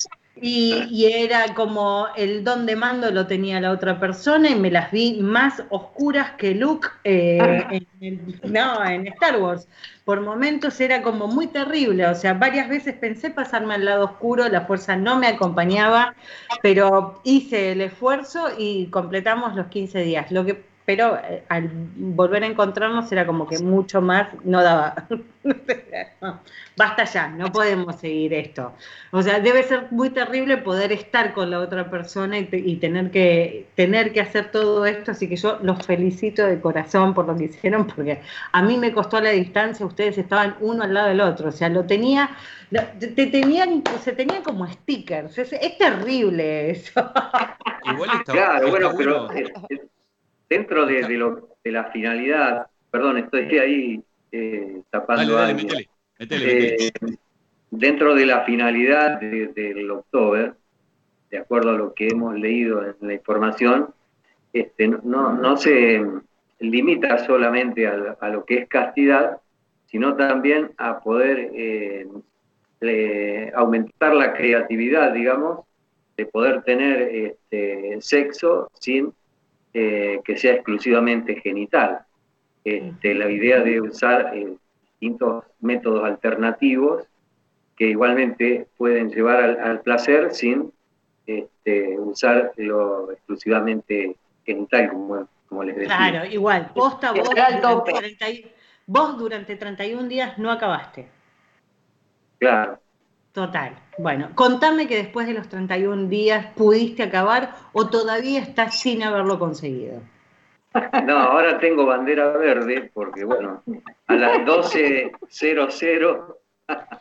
Y, 0.40 1.04
era 1.04 1.54
como 1.54 2.06
el 2.16 2.42
don 2.42 2.64
de 2.64 2.74
mando 2.74 3.10
lo 3.10 3.26
tenía 3.26 3.60
la 3.60 3.70
otra 3.70 4.00
persona 4.00 4.48
y 4.48 4.54
me 4.54 4.70
las 4.70 4.90
vi 4.90 5.20
más 5.20 5.62
oscuras 5.68 6.32
que 6.32 6.54
Luke 6.54 6.88
eh, 7.04 7.84
en, 8.00 8.40
no, 8.44 8.84
en 8.84 9.06
Star 9.08 9.40
Wars. 9.40 9.68
Por 10.04 10.22
momentos 10.22 10.80
era 10.80 11.02
como 11.02 11.28
muy 11.28 11.48
terrible, 11.48 12.06
o 12.06 12.14
sea, 12.14 12.34
varias 12.34 12.68
veces 12.68 12.94
pensé 12.94 13.30
pasarme 13.30 13.74
al 13.74 13.84
lado 13.84 14.06
oscuro, 14.06 14.48
la 14.48 14.62
fuerza 14.62 14.96
no 14.96 15.16
me 15.18 15.28
acompañaba, 15.28 16.14
pero 16.62 17.20
hice 17.24 17.72
el 17.72 17.82
esfuerzo 17.82 18.48
y 18.58 18.86
completamos 18.86 19.54
los 19.54 19.66
15 19.66 20.00
días. 20.00 20.32
Lo 20.32 20.44
que 20.44 20.71
pero 20.84 21.16
eh, 21.18 21.44
al 21.48 21.70
volver 21.96 22.42
a 22.42 22.46
encontrarnos 22.46 23.10
era 23.12 23.26
como 23.26 23.46
que 23.46 23.58
mucho 23.58 24.00
más 24.00 24.28
no 24.44 24.62
daba. 24.62 25.06
Basta 26.76 27.04
ya, 27.04 27.28
no 27.28 27.52
podemos 27.52 27.96
seguir 27.96 28.32
esto. 28.32 28.72
O 29.10 29.22
sea, 29.22 29.40
debe 29.40 29.62
ser 29.62 29.88
muy 29.90 30.10
terrible 30.10 30.56
poder 30.58 30.90
estar 30.92 31.34
con 31.34 31.50
la 31.50 31.60
otra 31.60 31.90
persona 31.90 32.38
y, 32.38 32.76
tener, 32.76 33.10
que, 33.10 33.66
tener 33.74 34.12
que 34.12 34.20
hacer 34.20 34.50
todo 34.50 34.86
esto, 34.86 35.12
así 35.12 35.28
que 35.28 35.36
yo 35.36 35.58
los 35.62 35.84
felicito 35.86 36.46
de 36.46 36.60
corazón 36.60 37.14
por 37.14 37.26
lo 37.26 37.36
que 37.36 37.44
hicieron, 37.44 37.86
porque 37.86 38.20
a 38.52 38.62
mí 38.62 38.78
me 38.78 38.92
costó 38.92 39.20
la 39.20 39.30
distancia, 39.30 39.84
ustedes 39.84 40.18
estaban 40.18 40.56
uno 40.60 40.84
al 40.84 40.94
lado 40.94 41.08
del 41.08 41.20
otro, 41.20 41.50
o 41.50 41.52
sea, 41.52 41.68
lo 41.68 41.84
tenía, 41.84 42.30
te 42.70 43.26
tenían, 43.26 43.82
se 44.00 44.12
tenían 44.12 44.42
como 44.42 44.66
stickers, 44.66 45.36
es, 45.38 45.78
terrible 45.78 46.70
eso. 46.70 47.12
Igual 47.84 48.24
claro, 48.24 48.70
bueno, 48.70 48.92
pero 48.96 49.28
dentro 50.52 50.84
de, 50.84 51.08
lo, 51.16 51.48
de, 51.64 51.72
la 51.72 51.84
finalidad, 51.84 52.66
perdón, 52.90 53.16
estoy 53.16 53.58
ahí 53.58 54.02
eh, 54.30 54.82
tapando 54.90 55.38
algo. 55.38 55.66
Eh, 56.18 56.90
dentro 57.70 58.14
de 58.14 58.26
la 58.26 58.44
finalidad 58.44 59.18
del 59.18 59.90
October, 59.90 60.54
de 61.30 61.38
acuerdo 61.38 61.70
a 61.70 61.78
lo 61.78 61.94
que 61.94 62.08
hemos 62.08 62.38
leído 62.38 62.84
en 62.84 62.94
la 63.00 63.14
información, 63.14 63.94
este, 64.52 64.88
no, 64.88 65.32
no 65.32 65.56
se 65.56 66.04
limita 66.60 67.24
solamente 67.24 67.86
a, 67.86 68.28
lo 68.28 68.44
que 68.44 68.58
es 68.58 68.68
castidad, 68.68 69.38
sino 69.86 70.16
también 70.16 70.72
a 70.76 71.00
poder 71.00 71.50
eh, 71.54 73.50
aumentar 73.54 74.14
la 74.14 74.34
creatividad, 74.34 75.12
digamos, 75.14 75.60
de 76.18 76.26
poder 76.26 76.62
tener 76.62 77.00
este, 77.00 77.96
sexo 78.02 78.70
sin 78.78 79.14
eh, 79.74 80.20
que 80.24 80.36
sea 80.36 80.54
exclusivamente 80.54 81.40
genital. 81.40 82.00
Este, 82.64 83.14
la 83.14 83.30
idea 83.30 83.60
de 83.60 83.80
usar 83.80 84.36
eh, 84.36 84.54
distintos 85.00 85.44
métodos 85.60 86.04
alternativos 86.04 87.04
que 87.76 87.86
igualmente 87.86 88.68
pueden 88.76 89.10
llevar 89.10 89.58
al, 89.60 89.80
placer 89.80 90.32
sin 90.32 90.72
este, 91.26 91.98
usar 91.98 92.52
lo 92.56 93.10
exclusivamente 93.10 94.16
genital, 94.44 94.90
como, 94.90 95.28
como 95.48 95.64
les 95.64 95.76
decía. 95.76 95.96
Claro, 95.96 96.24
igual, 96.26 96.70
posta 96.74 97.12
vos, 97.12 97.28
durante 97.28 98.52
vos 98.86 99.18
durante 99.18 99.56
31 99.56 100.08
días 100.08 100.38
no 100.38 100.50
acabaste. 100.50 101.08
Claro. 102.38 102.78
Total. 103.32 103.74
Bueno, 103.96 104.30
contame 104.34 104.86
que 104.86 104.96
después 104.96 105.26
de 105.26 105.32
los 105.32 105.48
31 105.48 106.08
días 106.08 106.46
pudiste 106.54 107.02
acabar 107.02 107.54
o 107.72 107.88
todavía 107.88 108.40
estás 108.40 108.78
sin 108.78 109.02
haberlo 109.02 109.38
conseguido. 109.38 110.00
No, 111.04 111.18
ahora 111.18 111.58
tengo 111.58 111.84
bandera 111.84 112.30
verde 112.30 112.90
porque, 112.94 113.24
bueno, 113.24 113.62
a 114.06 114.14
las 114.14 114.38
12.00. 114.38 116.36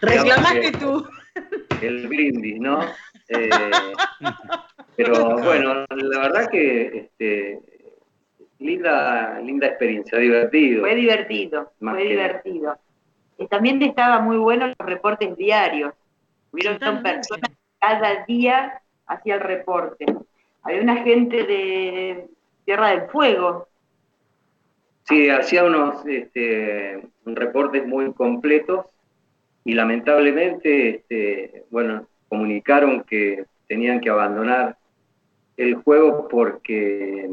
Reclamaste 0.00 0.70
tú. 0.72 1.04
El 1.82 2.06
brindis, 2.06 2.60
¿no? 2.60 2.78
Eh, 3.28 3.50
pero 4.96 5.36
bueno, 5.38 5.84
la 5.90 6.18
verdad 6.20 6.48
que 6.48 6.96
este, 6.96 7.58
linda, 8.60 9.40
linda 9.40 9.66
experiencia, 9.66 10.16
divertido. 10.18 10.82
Fue 10.82 10.94
divertido, 10.94 11.72
fue 11.80 12.04
divertido 12.04 12.78
también 13.48 13.82
estaba 13.82 14.20
muy 14.20 14.36
bueno 14.36 14.66
los 14.66 14.76
reportes 14.78 15.36
diarios. 15.36 15.94
Hubieron 16.52 17.02
personas 17.02 17.50
cada 17.80 18.24
día 18.24 18.80
hacía 19.06 19.34
el 19.34 19.40
reporte. 19.40 20.06
Había 20.62 20.80
una 20.80 20.96
gente 21.02 21.44
de 21.44 22.26
Tierra 22.64 22.90
del 22.90 23.08
Fuego. 23.10 23.68
Sí, 25.04 25.28
hacía 25.28 25.64
unos 25.64 26.06
este, 26.06 27.06
reportes 27.26 27.86
muy 27.86 28.12
completos 28.14 28.86
y 29.64 29.74
lamentablemente, 29.74 30.88
este, 30.96 31.64
bueno, 31.70 32.06
comunicaron 32.28 33.04
que 33.04 33.44
tenían 33.68 34.00
que 34.00 34.08
abandonar 34.08 34.78
el 35.56 35.74
juego 35.76 36.26
porque 36.28 37.30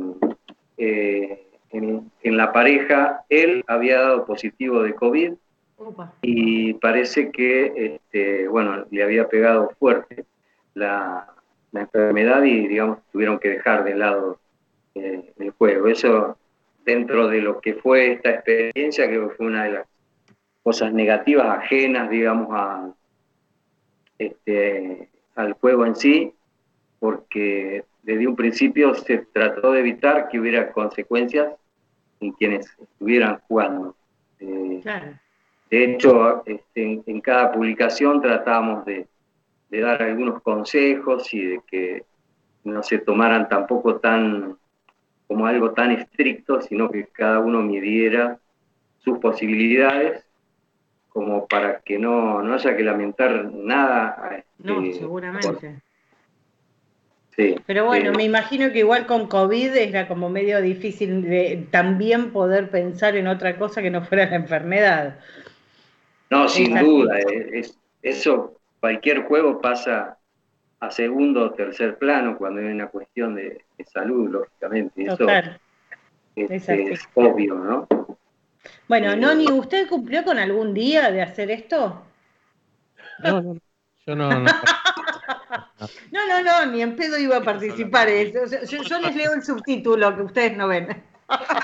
eh, 0.77 1.47
en, 1.69 2.11
en, 2.21 2.37
la 2.37 2.51
pareja 2.51 3.23
él 3.29 3.63
había 3.67 4.01
dado 4.01 4.25
positivo 4.25 4.83
de 4.83 4.93
COVID 4.93 5.33
y 6.21 6.73
parece 6.75 7.31
que, 7.31 7.73
este, 7.95 8.47
bueno, 8.47 8.85
le 8.89 9.03
había 9.03 9.27
pegado 9.27 9.71
fuerte 9.79 10.25
la, 10.73 11.27
enfermedad 11.73 12.43
y, 12.43 12.67
digamos, 12.67 12.99
tuvieron 13.13 13.39
que 13.39 13.47
dejar 13.47 13.85
de 13.85 13.95
lado 13.95 14.39
eh, 14.93 15.31
el 15.39 15.51
juego. 15.51 15.87
Eso, 15.87 16.37
dentro 16.83 17.29
de 17.29 17.41
lo 17.41 17.61
que 17.61 17.75
fue 17.75 18.13
esta 18.13 18.31
experiencia, 18.31 19.07
creo 19.07 19.29
que 19.29 19.35
fue 19.35 19.45
una 19.45 19.63
de 19.63 19.71
las 19.71 19.87
cosas 20.63 20.91
negativas, 20.91 21.59
ajenas, 21.59 22.09
digamos, 22.09 22.49
a, 22.51 22.93
este, 24.17 25.09
al 25.35 25.53
juego 25.53 25.85
en 25.85 25.95
sí, 25.95 26.33
porque 26.99 27.85
desde 28.03 28.27
un 28.27 28.35
principio 28.35 28.93
se 28.93 29.19
trató 29.19 29.71
de 29.71 29.79
evitar 29.79 30.27
que 30.27 30.41
hubiera 30.41 30.73
consecuencias 30.73 31.53
en 32.19 32.33
quienes 32.33 32.67
estuvieran 32.79 33.39
jugando. 33.47 33.95
Eh, 34.39 34.79
claro. 34.83 35.17
De 35.71 35.85
hecho, 35.85 36.43
este, 36.45 37.01
en, 37.05 37.21
cada 37.21 37.53
publicación 37.53 38.21
tratamos 38.21 38.85
de, 38.85 39.07
dar 39.69 40.03
algunos 40.03 40.41
consejos 40.41 41.33
y 41.33 41.45
de 41.45 41.61
que 41.65 42.03
no 42.65 42.83
se 42.83 42.97
tomaran 42.97 43.47
tampoco 43.47 43.95
tan 43.95 44.57
como 45.27 45.47
algo 45.47 45.71
tan 45.71 45.91
estricto, 45.91 46.59
sino 46.59 46.91
que 46.91 47.05
cada 47.05 47.39
uno 47.39 47.61
midiera 47.61 48.37
sus 48.99 49.17
posibilidades 49.19 50.25
como 51.07 51.47
para 51.47 51.79
que 51.79 51.97
no, 51.97 52.39
haya 52.53 52.75
que 52.75 52.83
lamentar 52.83 53.45
nada. 53.45 54.43
no, 54.57 54.81
este, 54.81 54.99
seguramente. 54.99 55.81
Sí, 57.33 57.55
Pero 57.65 57.85
bueno, 57.85 58.11
me 58.11 58.25
imagino 58.25 58.73
que 58.73 58.79
igual 58.79 59.05
con 59.05 59.27
COVID 59.27 59.73
era 59.73 60.09
como 60.09 60.29
medio 60.29 60.61
difícil 60.61 61.21
de 61.21 61.65
también 61.71 62.33
poder 62.33 62.69
pensar 62.69 63.15
en 63.15 63.27
otra 63.27 63.57
cosa 63.57 63.81
que 63.81 63.89
no 63.89 64.03
fuera 64.03 64.29
la 64.29 64.35
enfermedad. 64.35 65.17
No, 66.31 66.47
sin 66.47 66.73
duda, 66.79 67.19
eh, 67.19 67.61
eso 68.01 68.57
cualquier 68.79 69.23
juego 69.23 69.59
pasa 69.59 70.17
a 70.79 70.89
segundo 70.89 71.43
o 71.43 71.51
tercer 71.51 71.97
plano 71.97 72.37
cuando 72.37 72.61
hay 72.61 72.67
una 72.67 72.87
cuestión 72.87 73.35
de, 73.35 73.65
salud, 73.85 74.29
lógicamente. 74.29 75.03
Eso 75.03 75.27
es, 76.35 77.09
obvio, 77.15 77.55
¿no? 77.55 77.87
Bueno, 78.87 79.11
eh, 79.11 79.17
Noni, 79.17 79.51
¿usted 79.51 79.89
cumplió 79.89 80.23
con 80.23 80.39
algún 80.39 80.73
día 80.73 81.11
de 81.11 81.21
hacer 81.21 81.51
esto? 81.51 82.01
No, 83.23 83.41
no, 83.41 83.57
yo 84.05 84.15
no, 84.15 84.29
no. 84.39 84.45
No, 86.11 86.27
no, 86.27 86.43
no, 86.43 86.71
ni 86.71 86.81
en 86.81 86.95
pedo 86.95 87.17
iba 87.17 87.37
a 87.37 87.43
participar. 87.43 88.07
Yo, 88.07 88.83
yo, 88.83 88.99
les 88.99 89.15
leo 89.15 89.33
el 89.33 89.43
subtítulo 89.43 90.15
que 90.15 90.21
ustedes 90.21 90.55
no 90.55 90.67
ven. 90.67 90.87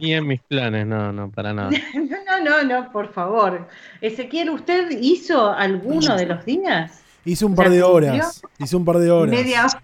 Ni 0.00 0.14
en 0.14 0.26
mis 0.26 0.40
planes, 0.40 0.86
no, 0.86 1.12
no, 1.12 1.30
para 1.30 1.52
nada. 1.52 1.70
No, 1.94 2.44
no, 2.44 2.62
no, 2.62 2.92
por 2.92 3.12
favor. 3.12 3.68
Ezequiel, 4.00 4.50
¿usted 4.50 4.90
hizo 5.00 5.50
alguno 5.50 6.14
de 6.14 6.26
los 6.26 6.44
días? 6.44 7.02
Hice 7.24 7.44
un 7.44 7.54
par 7.54 7.68
de 7.68 7.82
horas. 7.82 8.42
Hice 8.58 8.76
un 8.76 8.84
par 8.84 8.98
de 8.98 9.10
horas. 9.10 9.34
Media 9.34 9.66
hora. 9.66 9.82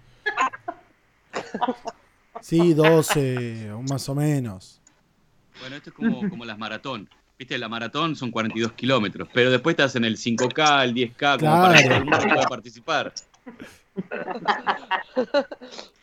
Sí, 2.41 2.73
12, 2.73 3.71
más 3.89 4.07
o 4.07 4.15
menos. 4.15 4.79
Bueno, 5.59 5.75
esto 5.75 5.89
es 5.89 5.95
como, 5.95 6.29
como 6.29 6.45
las 6.45 6.57
maratón. 6.57 7.09
Viste, 7.37 7.57
la 7.57 7.67
maratón 7.67 8.15
son 8.15 8.31
42 8.31 8.73
kilómetros, 8.73 9.27
pero 9.33 9.51
después 9.51 9.73
estás 9.73 9.95
en 9.95 10.05
el 10.05 10.15
5K, 10.15 10.83
el 10.85 10.93
10K, 10.93 11.39
como 11.39 11.61
para 11.61 11.77
que 11.77 11.83
todo 11.83 11.97
el 11.97 12.05
mundo 12.05 12.19
pueda 12.19 12.47
participar. 12.47 13.13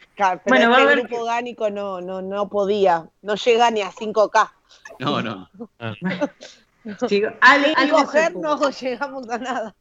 bueno, 0.47 0.71
va 0.71 0.76
a 0.76 0.83
haber 0.83 1.00
grupo 1.00 1.25
gánico 1.25 1.71
no, 1.71 2.00
no, 2.00 2.23
no 2.23 2.49
podía, 2.49 3.07
no 3.23 3.35
llega 3.35 3.71
ni 3.71 3.83
a 3.83 3.90
5K. 3.90 4.50
No, 4.99 5.23
no. 5.23 5.49
Ah. 5.78 5.95
a, 7.40 7.88
coger 7.88 8.35
no 8.37 8.71
llegamos 8.71 9.28
a 9.31 9.38
nada. 9.38 9.75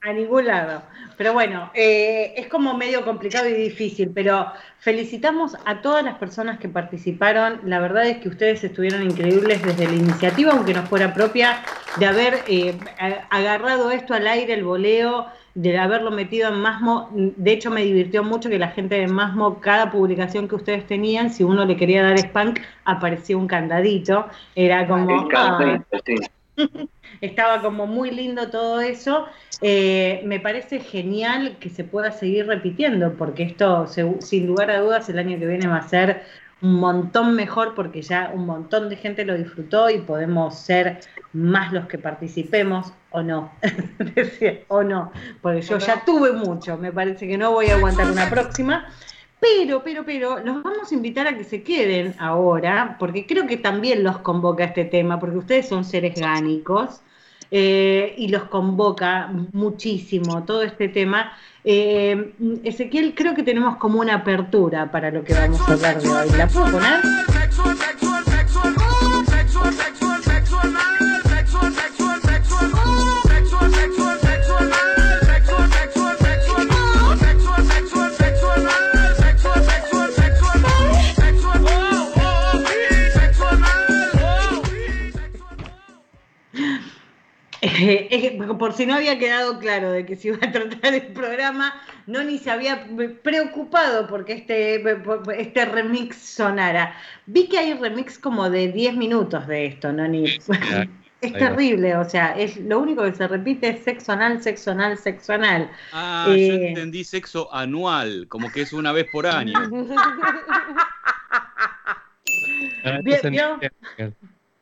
A 0.00 0.12
ningún 0.12 0.46
lado. 0.46 0.82
Pero 1.16 1.32
bueno, 1.32 1.70
eh, 1.74 2.34
es 2.36 2.48
como 2.48 2.74
medio 2.74 3.04
complicado 3.04 3.48
y 3.48 3.54
difícil, 3.54 4.10
pero 4.14 4.52
felicitamos 4.78 5.56
a 5.64 5.80
todas 5.80 6.04
las 6.04 6.18
personas 6.18 6.58
que 6.58 6.68
participaron. 6.68 7.60
La 7.64 7.80
verdad 7.80 8.06
es 8.06 8.18
que 8.18 8.28
ustedes 8.28 8.62
estuvieron 8.64 9.02
increíbles 9.02 9.62
desde 9.62 9.86
la 9.86 9.94
iniciativa, 9.94 10.52
aunque 10.52 10.74
no 10.74 10.84
fuera 10.84 11.14
propia, 11.14 11.62
de 11.96 12.06
haber 12.06 12.44
eh, 12.48 12.78
agarrado 13.30 13.90
esto 13.90 14.14
al 14.14 14.26
aire, 14.26 14.54
el 14.54 14.64
voleo, 14.64 15.26
de 15.54 15.78
haberlo 15.78 16.10
metido 16.10 16.48
en 16.48 16.60
Masmo. 16.60 17.08
De 17.12 17.52
hecho, 17.52 17.70
me 17.70 17.82
divirtió 17.82 18.22
mucho 18.22 18.48
que 18.48 18.58
la 18.58 18.68
gente 18.68 18.96
de 18.96 19.06
Masmo, 19.08 19.60
cada 19.60 19.90
publicación 19.90 20.48
que 20.48 20.54
ustedes 20.54 20.86
tenían, 20.86 21.30
si 21.30 21.44
uno 21.44 21.64
le 21.64 21.76
quería 21.76 22.02
dar 22.02 22.18
spam, 22.18 22.54
aparecía 22.84 23.36
un 23.36 23.46
candadito. 23.46 24.26
Era 24.54 24.86
como... 24.86 25.28
Estaba 27.20 27.60
como 27.62 27.86
muy 27.86 28.10
lindo 28.10 28.48
todo 28.50 28.80
eso. 28.80 29.26
Eh, 29.60 30.20
me 30.24 30.38
parece 30.38 30.78
genial 30.80 31.56
que 31.58 31.68
se 31.68 31.82
pueda 31.82 32.12
seguir 32.12 32.46
repitiendo, 32.46 33.14
porque 33.14 33.42
esto, 33.42 33.86
sin 34.20 34.46
lugar 34.46 34.70
a 34.70 34.80
dudas, 34.80 35.08
el 35.08 35.18
año 35.18 35.38
que 35.38 35.46
viene 35.46 35.66
va 35.66 35.78
a 35.78 35.88
ser 35.88 36.22
un 36.60 36.74
montón 36.74 37.34
mejor 37.34 37.74
porque 37.74 38.02
ya 38.02 38.30
un 38.34 38.46
montón 38.46 38.88
de 38.88 38.96
gente 38.96 39.24
lo 39.24 39.36
disfrutó 39.36 39.90
y 39.90 39.98
podemos 39.98 40.58
ser 40.58 41.00
más 41.32 41.72
los 41.72 41.86
que 41.86 41.98
participemos 41.98 42.92
o 43.10 43.22
no. 43.22 43.52
o 44.68 44.82
no, 44.82 45.12
porque 45.40 45.62
yo 45.62 45.78
ya 45.78 46.04
tuve 46.04 46.32
mucho, 46.32 46.76
me 46.76 46.92
parece 46.92 47.28
que 47.28 47.38
no 47.38 47.52
voy 47.52 47.66
a 47.66 47.76
aguantar 47.76 48.10
una 48.10 48.28
próxima. 48.28 48.86
Pero, 49.40 49.84
pero, 49.84 50.04
pero, 50.04 50.40
los 50.40 50.64
vamos 50.64 50.90
a 50.90 50.94
invitar 50.94 51.28
a 51.28 51.36
que 51.36 51.44
se 51.44 51.62
queden 51.62 52.16
ahora, 52.18 52.96
porque 52.98 53.24
creo 53.24 53.46
que 53.46 53.56
también 53.56 54.02
los 54.02 54.18
convoca 54.18 54.64
este 54.64 54.84
tema, 54.84 55.20
porque 55.20 55.36
ustedes 55.36 55.68
son 55.68 55.84
seres 55.84 56.18
gánicos 56.18 57.02
eh, 57.50 58.14
y 58.18 58.28
los 58.28 58.44
convoca 58.44 59.30
muchísimo 59.52 60.44
todo 60.44 60.62
este 60.62 60.88
tema. 60.88 61.32
Eh, 61.64 62.32
Ezequiel, 62.64 63.14
creo 63.14 63.34
que 63.34 63.42
tenemos 63.42 63.76
como 63.76 64.00
una 64.00 64.16
apertura 64.16 64.90
para 64.90 65.10
lo 65.10 65.24
que 65.24 65.34
vamos 65.34 65.60
a 65.68 65.72
hablar 65.72 66.00
de 66.00 66.08
hoy. 66.08 66.28
¿La 66.36 66.46
puedo 66.46 66.70
poner? 66.70 67.00
Por 88.56 88.72
si 88.72 88.86
no 88.86 88.94
había 88.94 89.18
quedado 89.18 89.58
claro 89.58 89.90
de 89.92 90.06
que 90.06 90.16
se 90.16 90.28
iba 90.28 90.38
a 90.40 90.52
tratar 90.52 90.94
el 90.94 91.08
programa, 91.08 91.74
no 92.06 92.22
ni 92.22 92.38
se 92.38 92.50
había 92.50 92.86
preocupado 93.22 94.06
porque 94.06 94.32
este, 94.34 94.82
este 95.36 95.64
remix 95.64 96.16
sonara. 96.16 96.94
Vi 97.26 97.48
que 97.48 97.58
hay 97.58 97.74
remix 97.74 98.18
como 98.18 98.48
de 98.48 98.68
10 98.72 98.96
minutos 98.96 99.46
de 99.46 99.66
esto, 99.66 99.92
¿no? 99.92 100.06
Ni, 100.08 100.24
es 101.20 101.32
terrible, 101.32 101.96
o 101.96 102.08
sea, 102.08 102.38
es 102.38 102.56
lo 102.56 102.78
único 102.78 103.02
que 103.02 103.12
se 103.12 103.26
repite 103.26 103.68
es 103.70 103.82
sexo 103.82 104.12
anal, 104.12 104.42
sexo 104.42 104.70
anal, 104.70 104.96
sexo 104.96 105.32
anal. 105.32 105.70
Ah, 105.92 106.26
yo 106.28 106.34
eh, 106.34 106.68
entendí 106.68 107.02
sexo 107.02 107.52
anual, 107.52 108.26
como 108.28 108.50
que 108.52 108.62
es 108.62 108.72
una 108.72 108.92
vez 108.92 109.06
por 109.10 109.26
año. 109.26 109.52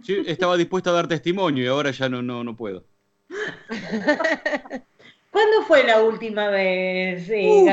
Sí, 0.02 0.22
estaba 0.26 0.56
dispuesto 0.56 0.90
a 0.90 0.92
dar 0.92 1.08
testimonio 1.08 1.64
y 1.64 1.66
ahora 1.66 1.90
ya 1.90 2.08
no, 2.08 2.22
no, 2.22 2.44
no 2.44 2.54
puedo. 2.54 2.84
¿Cuándo 5.30 5.62
fue 5.66 5.84
la 5.84 6.02
última 6.02 6.48
vez, 6.48 7.28
eh, 7.28 7.64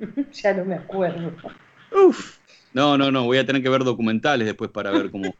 ya 0.32 0.54
no 0.54 0.64
me 0.64 0.76
acuerdo. 0.76 1.32
No, 2.72 2.96
no, 2.96 3.10
no, 3.10 3.24
voy 3.24 3.38
a 3.38 3.44
tener 3.44 3.62
que 3.62 3.68
ver 3.68 3.84
documentales 3.84 4.46
después 4.46 4.70
para 4.70 4.90
ver 4.90 5.10
cómo. 5.10 5.34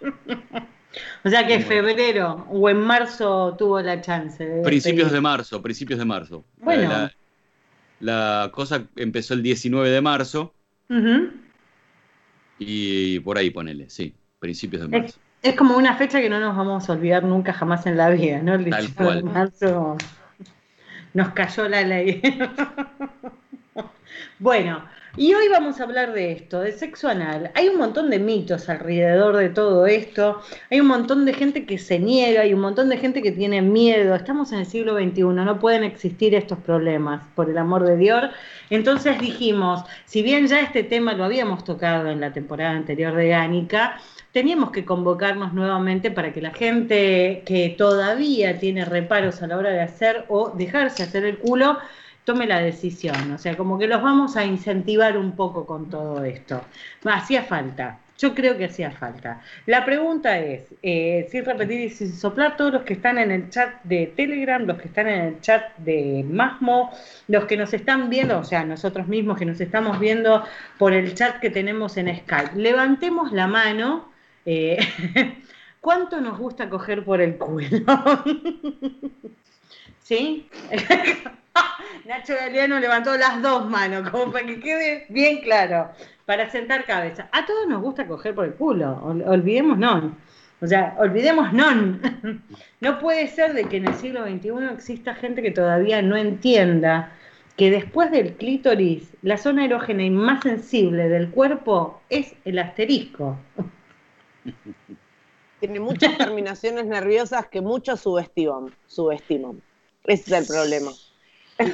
o 1.24 1.28
sea 1.28 1.46
que 1.46 1.54
en 1.54 1.64
febrero 1.64 2.46
o 2.48 2.70
en 2.70 2.80
marzo 2.80 3.54
tuvo 3.58 3.80
la 3.80 4.00
chance. 4.00 4.44
De 4.44 4.62
principios 4.62 5.12
de 5.12 5.20
marzo, 5.20 5.60
principios 5.60 5.98
de 5.98 6.04
marzo. 6.04 6.44
Bueno. 6.58 7.10
La, 8.00 8.50
cosa 8.52 8.86
empezó 8.96 9.34
el 9.34 9.42
19 9.42 9.90
de 9.90 10.00
marzo. 10.00 10.54
Y 12.58 13.20
por 13.20 13.38
ahí 13.38 13.50
ponele, 13.50 13.90
sí, 13.90 14.14
principios 14.38 14.82
de 14.82 14.88
marzo. 14.88 15.18
Es 15.18 15.31
como 15.56 15.76
una 15.76 15.96
fecha 15.96 16.20
que 16.20 16.30
no 16.30 16.38
nos 16.38 16.56
vamos 16.56 16.88
a 16.88 16.92
olvidar 16.92 17.24
nunca 17.24 17.52
jamás 17.52 17.86
en 17.86 17.96
la 17.96 18.10
vida, 18.10 18.40
¿no? 18.42 18.54
El 18.54 18.64
18 18.64 19.12
de 19.12 19.22
marzo 19.24 19.96
nos 21.14 21.30
cayó 21.30 21.68
la 21.68 21.82
ley. 21.82 22.22
bueno, 24.38 24.84
y 25.16 25.34
hoy 25.34 25.48
vamos 25.48 25.78
a 25.78 25.82
hablar 25.82 26.14
de 26.14 26.32
esto, 26.32 26.60
de 26.60 26.72
sexo 26.72 27.06
anal. 27.06 27.50
Hay 27.54 27.68
un 27.68 27.76
montón 27.76 28.08
de 28.08 28.18
mitos 28.18 28.70
alrededor 28.70 29.36
de 29.36 29.50
todo 29.50 29.86
esto, 29.86 30.40
hay 30.70 30.80
un 30.80 30.86
montón 30.86 31.26
de 31.26 31.34
gente 31.34 31.66
que 31.66 31.76
se 31.76 31.98
niega, 31.98 32.40
hay 32.40 32.54
un 32.54 32.60
montón 32.60 32.88
de 32.88 32.96
gente 32.96 33.20
que 33.20 33.30
tiene 33.30 33.60
miedo. 33.60 34.14
Estamos 34.14 34.52
en 34.52 34.60
el 34.60 34.66
siglo 34.66 34.96
XXI, 34.96 35.22
no 35.22 35.58
pueden 35.58 35.84
existir 35.84 36.34
estos 36.34 36.58
problemas, 36.60 37.26
por 37.34 37.50
el 37.50 37.58
amor 37.58 37.84
de 37.84 37.98
Dios. 37.98 38.30
Entonces 38.70 39.20
dijimos, 39.20 39.84
si 40.06 40.22
bien 40.22 40.46
ya 40.46 40.60
este 40.60 40.82
tema 40.82 41.12
lo 41.12 41.24
habíamos 41.24 41.62
tocado 41.62 42.08
en 42.08 42.20
la 42.20 42.32
temporada 42.32 42.70
anterior 42.70 43.14
de 43.14 43.28
Gánica, 43.28 43.98
teníamos 44.32 44.70
que 44.70 44.84
convocarnos 44.84 45.52
nuevamente 45.52 46.10
para 46.10 46.32
que 46.32 46.40
la 46.40 46.52
gente 46.52 47.42
que 47.46 47.74
todavía 47.76 48.58
tiene 48.58 48.84
reparos 48.84 49.42
a 49.42 49.46
la 49.46 49.56
hora 49.56 49.70
de 49.70 49.82
hacer 49.82 50.24
o 50.28 50.50
dejarse 50.50 51.02
hacer 51.02 51.24
el 51.24 51.38
culo, 51.38 51.78
tome 52.24 52.46
la 52.46 52.60
decisión. 52.60 53.32
O 53.32 53.38
sea, 53.38 53.56
como 53.56 53.78
que 53.78 53.86
los 53.86 54.02
vamos 54.02 54.36
a 54.36 54.44
incentivar 54.44 55.18
un 55.18 55.32
poco 55.32 55.66
con 55.66 55.90
todo 55.90 56.24
esto. 56.24 56.62
Hacía 57.04 57.42
falta. 57.42 57.98
Yo 58.18 58.34
creo 58.34 58.56
que 58.56 58.66
hacía 58.66 58.92
falta. 58.92 59.40
La 59.66 59.84
pregunta 59.84 60.38
es, 60.38 60.72
eh, 60.82 61.26
sin 61.30 61.44
repetir 61.44 61.80
y 61.80 61.90
sin 61.90 62.12
soplar, 62.12 62.56
todos 62.56 62.72
los 62.72 62.82
que 62.82 62.92
están 62.92 63.18
en 63.18 63.32
el 63.32 63.50
chat 63.50 63.82
de 63.82 64.12
Telegram, 64.16 64.64
los 64.64 64.78
que 64.78 64.86
están 64.86 65.08
en 65.08 65.20
el 65.22 65.40
chat 65.40 65.76
de 65.78 66.24
Masmo, 66.28 66.92
los 67.26 67.46
que 67.46 67.56
nos 67.56 67.74
están 67.74 68.10
viendo, 68.10 68.38
o 68.38 68.44
sea, 68.44 68.64
nosotros 68.64 69.08
mismos 69.08 69.38
que 69.38 69.44
nos 69.44 69.60
estamos 69.60 69.98
viendo 69.98 70.44
por 70.78 70.92
el 70.92 71.14
chat 71.14 71.40
que 71.40 71.50
tenemos 71.50 71.96
en 71.96 72.16
Skype, 72.16 72.54
levantemos 72.54 73.32
la 73.32 73.48
mano 73.48 74.11
eh, 74.44 74.78
¿Cuánto 75.80 76.20
nos 76.20 76.38
gusta 76.38 76.70
coger 76.70 77.04
por 77.04 77.20
el 77.20 77.36
culo? 77.36 77.66
¿Sí? 80.02 80.48
Nacho 82.04 82.34
Galeano 82.34 82.78
levantó 82.78 83.16
las 83.16 83.42
dos 83.42 83.68
manos, 83.68 84.08
como 84.10 84.32
para 84.32 84.46
que 84.46 84.60
quede 84.60 85.06
bien 85.08 85.40
claro, 85.40 85.90
para 86.24 86.48
sentar 86.50 86.84
cabeza. 86.84 87.28
A 87.32 87.44
todos 87.46 87.68
nos 87.68 87.82
gusta 87.82 88.06
coger 88.06 88.34
por 88.34 88.44
el 88.44 88.54
culo, 88.54 89.00
olvidemos 89.26 89.76
no. 89.78 90.16
O 90.60 90.66
sea, 90.66 90.94
olvidemos 90.98 91.52
no. 91.52 91.98
No 92.80 92.98
puede 93.00 93.26
ser 93.26 93.52
de 93.52 93.64
que 93.64 93.78
en 93.78 93.88
el 93.88 93.94
siglo 93.94 94.24
XXI 94.24 94.72
exista 94.72 95.14
gente 95.14 95.42
que 95.42 95.50
todavía 95.50 96.00
no 96.00 96.16
entienda 96.16 97.12
que 97.56 97.70
después 97.70 98.10
del 98.10 98.34
clítoris, 98.34 99.08
la 99.22 99.36
zona 99.36 99.64
erógena 99.64 100.04
y 100.04 100.10
más 100.10 100.42
sensible 100.42 101.08
del 101.08 101.30
cuerpo 101.30 102.00
es 102.08 102.34
el 102.44 102.58
asterisco. 102.58 103.36
Tiene 105.60 105.80
muchas 105.80 106.16
terminaciones 106.18 106.86
nerviosas 106.86 107.46
que 107.46 107.60
muchos 107.60 108.00
subestiman. 108.00 108.74
subestiman. 108.86 109.62
Ese 110.04 110.34
es 110.34 110.40
el 110.42 110.46
problema. 110.46 110.90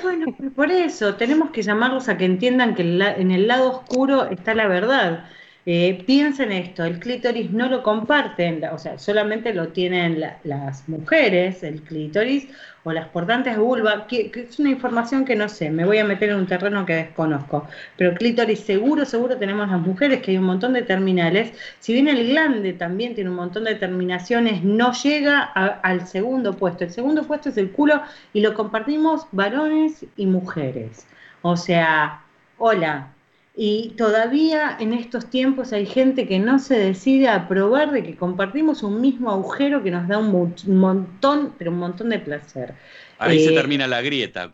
Bueno, 0.02 0.26
por 0.54 0.70
eso 0.70 1.14
tenemos 1.14 1.50
que 1.50 1.62
llamarlos 1.62 2.09
a 2.09 2.18
que 2.18 2.24
entiendan 2.24 2.74
que 2.74 2.83
en 2.83 3.31
el 3.31 3.48
lado 3.48 3.70
oscuro 3.70 4.26
está 4.26 4.54
la 4.54 4.66
verdad. 4.66 5.24
Eh, 5.70 6.02
piensen 6.07 6.50
esto, 6.50 6.85
el 6.85 6.98
clítoris 6.98 7.50
no 7.50 7.68
lo 7.68 7.83
comparten, 7.83 8.64
o 8.72 8.78
sea, 8.78 8.98
solamente 8.98 9.52
lo 9.52 9.68
tienen 9.68 10.24
las 10.44 10.88
mujeres, 10.88 11.62
el 11.62 11.83
clítoris, 11.83 12.48
o 12.85 12.93
las 12.93 13.09
portantes 13.09 13.57
de 13.57 13.61
vulva, 13.61 14.07
que, 14.07 14.31
es 14.35 14.59
una 14.59 14.71
información 14.71 15.25
que 15.25 15.37
no 15.37 15.49
sé, 15.49 15.71
me 15.71 15.85
voy 15.85 15.99
a 15.99 16.05
meter 16.05 16.31
en 16.31 16.37
un 16.37 16.47
terreno 16.47 16.87
que 16.87 16.95
desconozco, 16.95 17.67
pero 17.97 18.14
clítoris 18.14 18.61
seguro, 18.61 19.05
seguro 19.05 19.37
tenemos 19.37 19.69
las 19.69 19.81
mujeres, 19.81 20.23
que 20.23 20.31
hay 20.33 20.38
un 20.38 20.45
montón 20.45 20.73
de 20.73 20.83
terminales, 20.83 21.53
si 21.81 21.93
bien 21.93 22.09
el 22.09 22.29
glande 22.29 22.73
también 22.73 23.14
tiene 23.14 23.31
un 23.31 23.37
montón 23.37 23.64
de 23.64 23.75
terminaciones, 23.75 24.62
no 24.64 24.93
llega 24.93 25.43
al 25.43 26.07
segundo 26.07 26.55
puesto, 26.55 26.85
el 26.85 26.91
segundo 26.91 27.25
puesto 27.25 27.49
es 27.49 27.57
el 27.57 27.71
culo 27.71 28.03
y 28.33 28.41
lo 28.41 28.55
compartimos 28.55 29.27
varones 29.33 30.07
y 30.17 30.27
mujeres, 30.27 31.07
o 31.43 31.57
sea, 31.57 32.23
hola, 32.59 33.12
y 33.61 33.94
todavía 33.97 34.77
en 34.79 34.94
estos 34.94 35.31
tiempos 35.31 35.73
hay 35.73 35.85
gente 35.85 36.29
que 36.29 36.38
no 36.38 36.61
se 36.61 36.79
decide 36.79 37.29
a 37.29 37.49
probar 37.49 37.90
de 37.90 38.05
que 38.05 38.14
compartimos 38.14 38.85
un 38.85 39.01
mismo 39.01 39.33
agujero 39.33 39.83
que 39.83 39.90
nos 39.90 40.07
da 40.07 40.16
un, 40.18 40.55
montón, 40.79 41.57
pero 41.59 41.73
un 41.73 41.79
montón 41.81 42.11
de 42.11 42.21
placer. 42.21 42.77
Ahí 43.18 43.42
se 43.42 43.51
eh, 43.51 43.57
termina 43.57 43.88
la 43.88 44.01
grieta. 44.01 44.49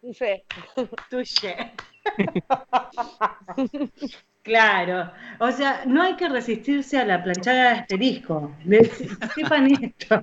Tuye. 0.00 0.44
Tuye. 1.10 1.72
Claro, 4.44 5.10
o 5.40 5.50
sea, 5.50 5.82
no 5.86 6.02
hay 6.02 6.14
que 6.14 6.28
resistirse 6.28 6.96
a 6.96 7.04
la 7.04 7.24
planchada 7.24 7.62
de 7.62 7.68
asterisco. 7.80 8.54
Sepan 9.34 9.72
esto. 9.72 10.22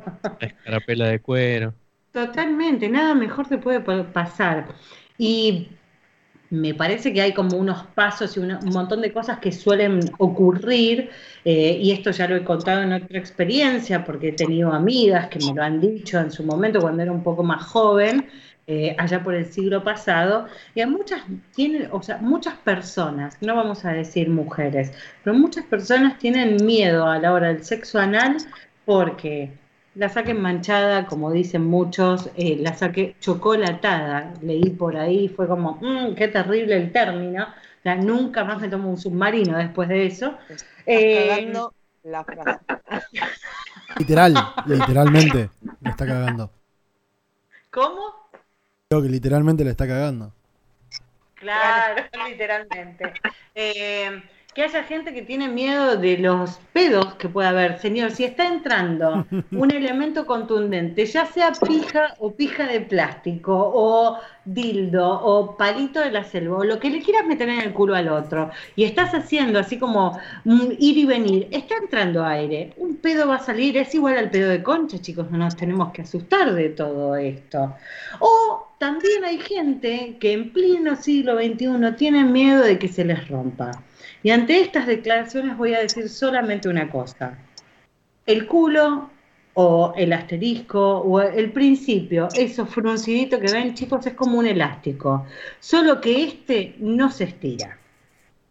La 0.65 0.79
pela 0.79 1.09
de 1.09 1.19
cuero. 1.19 1.73
Totalmente, 2.13 2.87
nada 2.89 3.15
mejor 3.15 3.47
te 3.47 3.57
puede 3.57 3.79
pasar. 3.79 4.67
Y 5.17 5.69
me 6.51 6.75
parece 6.75 7.11
que 7.11 7.21
hay 7.21 7.33
como 7.33 7.57
unos 7.57 7.85
pasos 7.95 8.37
y 8.37 8.39
un 8.39 8.59
montón 8.65 9.01
de 9.01 9.11
cosas 9.11 9.39
que 9.39 9.51
suelen 9.51 9.99
ocurrir, 10.19 11.09
eh, 11.43 11.75
y 11.81 11.91
esto 11.91 12.11
ya 12.11 12.27
lo 12.27 12.35
he 12.35 12.43
contado 12.43 12.83
en 12.83 12.93
otra 12.93 13.17
experiencia, 13.17 14.05
porque 14.05 14.29
he 14.29 14.33
tenido 14.33 14.71
amigas 14.71 15.27
que 15.29 15.39
me 15.39 15.55
lo 15.55 15.63
han 15.63 15.81
dicho 15.81 16.19
en 16.19 16.31
su 16.31 16.43
momento 16.43 16.79
cuando 16.81 17.01
era 17.01 17.11
un 17.11 17.23
poco 17.23 17.41
más 17.43 17.63
joven, 17.63 18.27
eh, 18.67 18.95
allá 18.99 19.23
por 19.23 19.33
el 19.33 19.47
siglo 19.51 19.83
pasado, 19.83 20.45
y 20.75 20.81
a 20.81 20.87
muchas 20.87 21.23
tienen, 21.55 21.89
o 21.91 22.03
sea, 22.03 22.19
muchas 22.19 22.55
personas, 22.59 23.37
no 23.41 23.55
vamos 23.55 23.85
a 23.85 23.91
decir 23.91 24.29
mujeres, 24.29 24.93
pero 25.23 25.35
muchas 25.35 25.65
personas 25.65 26.19
tienen 26.19 26.63
miedo 26.63 27.07
a 27.07 27.17
la 27.17 27.33
hora 27.33 27.47
del 27.47 27.63
sexo 27.63 27.97
anal 27.99 28.37
porque 28.85 29.51
la 29.95 30.09
saqué 30.09 30.33
manchada, 30.33 31.05
como 31.05 31.31
dicen 31.31 31.65
muchos, 31.65 32.29
eh, 32.35 32.57
la 32.59 32.73
saqué 32.73 33.15
chocolatada, 33.19 34.33
leí 34.41 34.69
por 34.71 34.97
ahí, 34.97 35.27
fue 35.29 35.47
como, 35.47 35.77
mmm, 35.81 36.15
qué 36.15 36.27
terrible 36.27 36.75
el 36.75 36.91
término, 36.91 37.47
nunca 37.99 38.43
más 38.43 38.59
me 38.59 38.69
tomo 38.69 38.89
un 38.89 38.97
submarino 38.97 39.57
después 39.57 39.89
de 39.89 40.05
eso. 40.05 40.37
Eh, 40.85 41.53
la 42.03 42.23
frase. 42.23 42.59
Literal, 43.99 44.33
literalmente, 44.65 45.49
le 45.81 45.89
está 45.89 46.05
cagando. 46.05 46.51
¿Cómo? 47.69 48.01
Creo 48.89 49.03
que 49.03 49.09
literalmente 49.09 49.63
le 49.63 49.71
está 49.71 49.87
cagando. 49.87 50.33
Claro, 51.35 52.03
literalmente. 52.29 53.13
Eh, 53.53 54.23
que 54.53 54.63
haya 54.63 54.83
gente 54.83 55.13
que 55.13 55.23
tiene 55.23 55.47
miedo 55.47 55.97
de 55.97 56.17
los 56.17 56.59
pedos 56.73 57.15
que 57.15 57.27
pueda 57.27 57.49
haber. 57.49 57.79
Señor, 57.79 58.11
si 58.11 58.23
está 58.23 58.47
entrando 58.47 59.25
un 59.51 59.71
elemento 59.71 60.25
contundente, 60.25 61.05
ya 61.05 61.25
sea 61.25 61.51
pija 61.51 62.13
o 62.19 62.31
pija 62.31 62.67
de 62.67 62.81
plástico, 62.81 63.71
o 63.73 64.19
dildo, 64.45 65.09
o 65.23 65.57
palito 65.57 65.99
de 65.99 66.11
la 66.11 66.23
selva, 66.23 66.57
o 66.57 66.63
lo 66.63 66.79
que 66.79 66.89
le 66.89 67.01
quieras 67.01 67.25
meter 67.25 67.49
en 67.49 67.61
el 67.61 67.73
culo 67.73 67.95
al 67.95 68.09
otro, 68.09 68.51
y 68.75 68.83
estás 68.83 69.13
haciendo 69.13 69.59
así 69.59 69.79
como 69.79 70.19
ir 70.45 70.97
y 70.97 71.05
venir, 71.05 71.47
está 71.51 71.75
entrando 71.77 72.23
aire, 72.23 72.73
un 72.77 72.97
pedo 72.97 73.27
va 73.27 73.35
a 73.35 73.39
salir, 73.39 73.77
es 73.77 73.95
igual 73.95 74.17
al 74.17 74.29
pedo 74.29 74.49
de 74.49 74.61
concha, 74.61 74.99
chicos, 74.99 75.31
no 75.31 75.37
nos 75.37 75.55
tenemos 75.55 75.91
que 75.93 76.01
asustar 76.01 76.53
de 76.53 76.69
todo 76.69 77.15
esto. 77.15 77.73
O 78.19 78.67
también 78.77 79.23
hay 79.23 79.39
gente 79.39 80.17
que 80.19 80.33
en 80.33 80.51
pleno 80.51 80.95
siglo 80.95 81.37
XXI 81.37 81.95
tiene 81.97 82.25
miedo 82.25 82.63
de 82.63 82.77
que 82.77 82.87
se 82.87 83.05
les 83.05 83.27
rompa. 83.29 83.71
Y 84.23 84.31
ante 84.31 84.61
estas 84.61 84.87
declaraciones 84.87 85.57
voy 85.57 85.73
a 85.73 85.79
decir 85.79 86.09
solamente 86.09 86.69
una 86.69 86.89
cosa. 86.89 87.37
El 88.25 88.47
culo 88.47 89.09
o 89.53 89.93
el 89.95 90.13
asterisco 90.13 90.99
o 90.99 91.21
el 91.21 91.51
principio, 91.51 92.29
esos 92.33 92.69
frunciditos 92.69 93.39
que 93.39 93.51
ven 93.51 93.73
chicos 93.73 94.05
es 94.07 94.13
como 94.13 94.39
un 94.39 94.47
elástico, 94.47 95.25
solo 95.59 96.01
que 96.01 96.23
este 96.23 96.75
no 96.79 97.11
se 97.11 97.25
estira. 97.25 97.77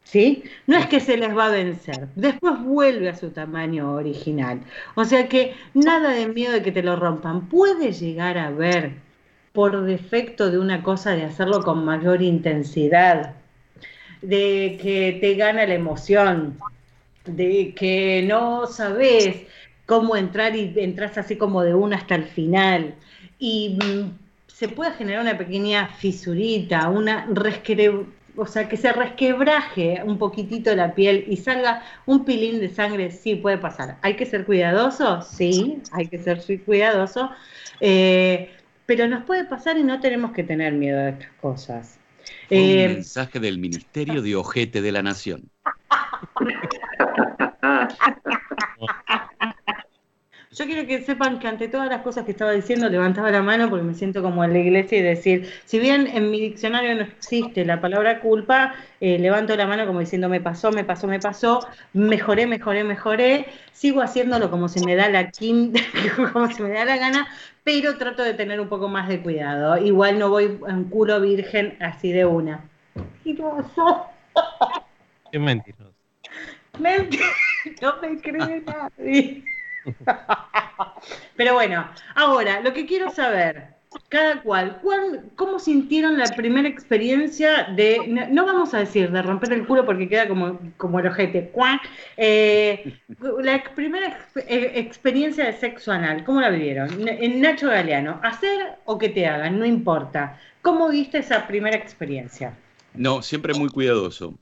¿Sí? 0.05 0.45
No 0.67 0.77
es 0.77 0.87
que 0.89 1.01
se 1.01 1.17
les 1.17 1.35
va 1.35 1.47
a 1.47 1.51
vencer, 1.51 2.09
después 2.17 2.61
vuelve 2.63 3.09
a 3.09 3.15
su 3.15 3.31
tamaño 3.31 3.95
original. 3.95 4.61
O 4.95 5.07
sea 5.07 5.27
que 5.27 5.55
nada 5.73 6.11
de 6.11 6.27
miedo 6.27 6.53
de 6.53 6.63
que 6.63 6.73
te 6.73 6.83
lo 6.83 6.97
rompan. 6.97 7.49
Puede 7.49 7.93
llegar 7.93 8.37
a 8.37 8.51
ver 8.51 8.93
por 9.53 9.85
defecto 9.85 10.51
de 10.51 10.59
una 10.59 10.83
cosa 10.83 11.13
de 11.13 11.25
hacerlo 11.25 11.63
con 11.63 11.85
mayor 11.85 12.21
intensidad, 12.21 13.37
de 14.23 14.79
que 14.81 15.19
te 15.21 15.35
gana 15.35 15.67
la 15.67 15.75
emoción, 15.75 16.59
de 17.25 17.75
que 17.77 18.25
no 18.27 18.67
sabes 18.67 19.43
cómo 19.87 20.17
entrar 20.17 20.57
y 20.57 20.73
entras 20.77 21.19
así 21.19 21.37
como 21.37 21.63
de 21.63 21.75
una 21.75 21.97
hasta 21.97 22.15
el 22.15 22.25
final. 22.25 22.95
Y 23.39 23.79
mm, 23.83 24.19
se 24.47 24.69
puede 24.69 24.93
generar 24.93 25.23
una 25.23 25.37
pequeña 25.37 25.89
fisurita, 25.89 26.89
una 26.89 27.27
resquebre, 27.33 28.07
o 28.37 28.47
sea, 28.47 28.69
que 28.69 28.77
se 28.77 28.93
resquebraje 28.93 30.01
un 30.05 30.19
poquitito 30.19 30.75
la 30.75 30.95
piel 30.95 31.25
y 31.29 31.37
salga 31.37 31.83
un 32.07 32.25
pilín 32.25 32.61
de 32.61 32.69
sangre, 32.69 33.11
sí 33.11 33.35
puede 33.35 33.59
pasar. 33.59 33.99
¿Hay 34.03 34.15
que 34.15 34.25
ser 34.25 34.47
cuidadoso? 34.47 35.21
Sí, 35.23 35.83
hay 35.93 36.07
que 36.07 36.19
ser 36.19 36.43
cuidadoso. 36.65 37.31
Eh, 37.81 38.51
pero 38.87 39.09
nos 39.09 39.25
puede 39.25 39.45
pasar 39.45 39.77
y 39.77 39.83
no 39.83 40.01
tenemos 40.01 40.33
que 40.33 40.45
tener 40.45 40.73
miedo 40.73 40.99
de 40.99 41.11
estas 41.11 41.33
cosas. 41.41 41.99
Un 42.51 42.59
eh, 42.59 42.89
mensaje 42.89 43.41
del 43.41 43.59
Ministerio 43.59 44.23
de 44.23 44.37
Ojete 44.37 44.83
de 44.83 44.93
la 44.93 45.03
Nación. 45.03 45.51
Yo 50.55 50.67
quiero 50.67 50.87
que 50.87 51.01
sepan 51.01 51.39
que 51.39 51.49
ante 51.49 51.67
todas 51.69 51.89
las 51.89 52.03
cosas 52.03 52.27
que 52.27 52.33
estaba 52.33 52.53
diciendo 52.53 52.91
levantaba 52.91 53.31
la 53.31 53.41
mano 53.41 53.71
porque 53.71 53.85
me 53.85 53.95
siento 53.95 54.23
como 54.23 54.45
en 54.45 54.53
la 54.53 54.59
iglesia 54.59 54.99
y 54.99 55.03
decir, 55.03 55.51
si 55.65 55.79
bien 55.79 56.07
en 56.07 56.31
mi 56.31 56.41
diccionario 56.41 56.95
no 56.95 57.03
existe 57.03 57.65
la 57.65 57.81
palabra 57.81 58.21
culpa, 58.21 58.75
eh, 59.01 59.19
levanto 59.19 59.57
la 59.57 59.67
mano 59.67 59.87
como 59.87 60.01
diciendo 60.01 60.29
me 60.29 60.43
pasó, 60.43 60.71
me 60.71 60.85
pasó, 60.85 61.07
me 61.07 61.21
pasó, 61.21 61.67
mejoré, 61.95 62.47
mejoré, 62.47 62.85
mejoré, 62.85 63.47
sigo 63.73 64.03
haciéndolo 64.03 64.51
como 64.51 64.69
se 64.69 64.85
me 64.85 64.95
da 64.95 65.09
la 65.09 65.31
quinta, 65.31 65.81
como 66.33 66.53
se 66.53 66.63
me 66.63 66.71
da 66.71 66.85
la 66.85 66.99
gana, 66.99 67.29
pero 67.65 67.97
trato 67.97 68.23
de 68.23 68.35
tener 68.35 68.61
un 68.61 68.69
poco 68.69 68.89
más 68.89 69.09
de 69.09 69.23
cuidado. 69.23 69.79
Igual 69.79 70.19
no 70.19 70.29
voy 70.29 70.59
en 70.69 70.85
culo 70.85 71.19
virgen 71.23 71.79
así 71.81 72.13
de 72.13 72.27
una. 72.27 72.69
Mentiroso. 72.95 74.07
Qué 75.31 75.39
mentiroso. 75.39 75.95
No 77.81 77.95
me 78.03 78.21
cree 78.21 78.61
nadie. 78.67 79.45
Pero 81.37 81.55
bueno, 81.55 81.89
ahora, 82.15 82.61
lo 82.61 82.73
que 82.73 82.87
quiero 82.87 83.11
saber, 83.11 83.73
cada 84.09 84.43
cual, 84.43 84.81
¿cómo 85.37 85.59
sintieron 85.59 86.19
la 86.19 86.27
primera 86.37 86.69
experiencia 86.69 87.65
de, 87.75 88.29
no, 88.31 88.47
vamos 88.47 88.75
a 88.75 88.79
decir 88.79 89.11
de 89.11 89.23
romper 89.23 89.53
el 89.53 89.67
culo 89.67 89.85
porque 89.85 90.09
queda 90.09 90.29
como, 90.29 90.59
como 90.77 91.01
el 91.01 91.07
ojete, 91.07 91.53
eh, 92.17 92.99
la 93.41 93.63
primera 93.75 94.19
eh, 94.37 94.73
experiencia 94.77 95.47
de 95.47 95.53
sexo 95.55 95.93
anal, 95.93 96.25
¿cómo 96.25 96.41
la 96.41 96.51
vivieron? 96.51 97.09
En 97.09 97.41
Nacho 97.41 97.69
Galeano, 97.69 98.21
hacer 98.23 98.77
o 98.85 98.99
que 98.99 99.09
te 99.09 99.27
hagan, 99.27 99.59
no 99.59 99.67
importa. 99.67 100.39
¿Cómo 100.63 100.89
viste 100.89 101.19
esa 101.19 101.47
primera 101.47 101.77
experiencia? 101.77 102.55
No, 102.95 103.23
siempre 103.23 103.55
muy 103.55 103.69
cuidadoso. 103.69 104.39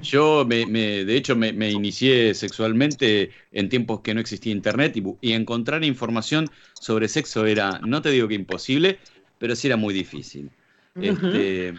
Yo, 0.00 0.46
me, 0.46 0.64
de 1.04 1.16
hecho, 1.16 1.36
me, 1.36 1.70
inicié 1.70 2.34
sexualmente 2.34 3.30
en 3.52 3.68
tiempos 3.68 4.00
que 4.00 4.14
no 4.14 4.20
existía 4.20 4.52
internet 4.52 4.96
y, 5.20 5.32
encontrar 5.32 5.84
información 5.84 6.48
sobre 6.72 7.08
sexo 7.08 7.44
era, 7.44 7.78
no 7.80 8.00
te 8.00 8.10
digo 8.10 8.26
que 8.26 8.34
imposible, 8.34 8.98
pero 9.38 9.54
sí 9.54 9.66
era 9.66 9.76
muy 9.76 9.92
difícil. 9.92 10.50
Este, 10.94 11.74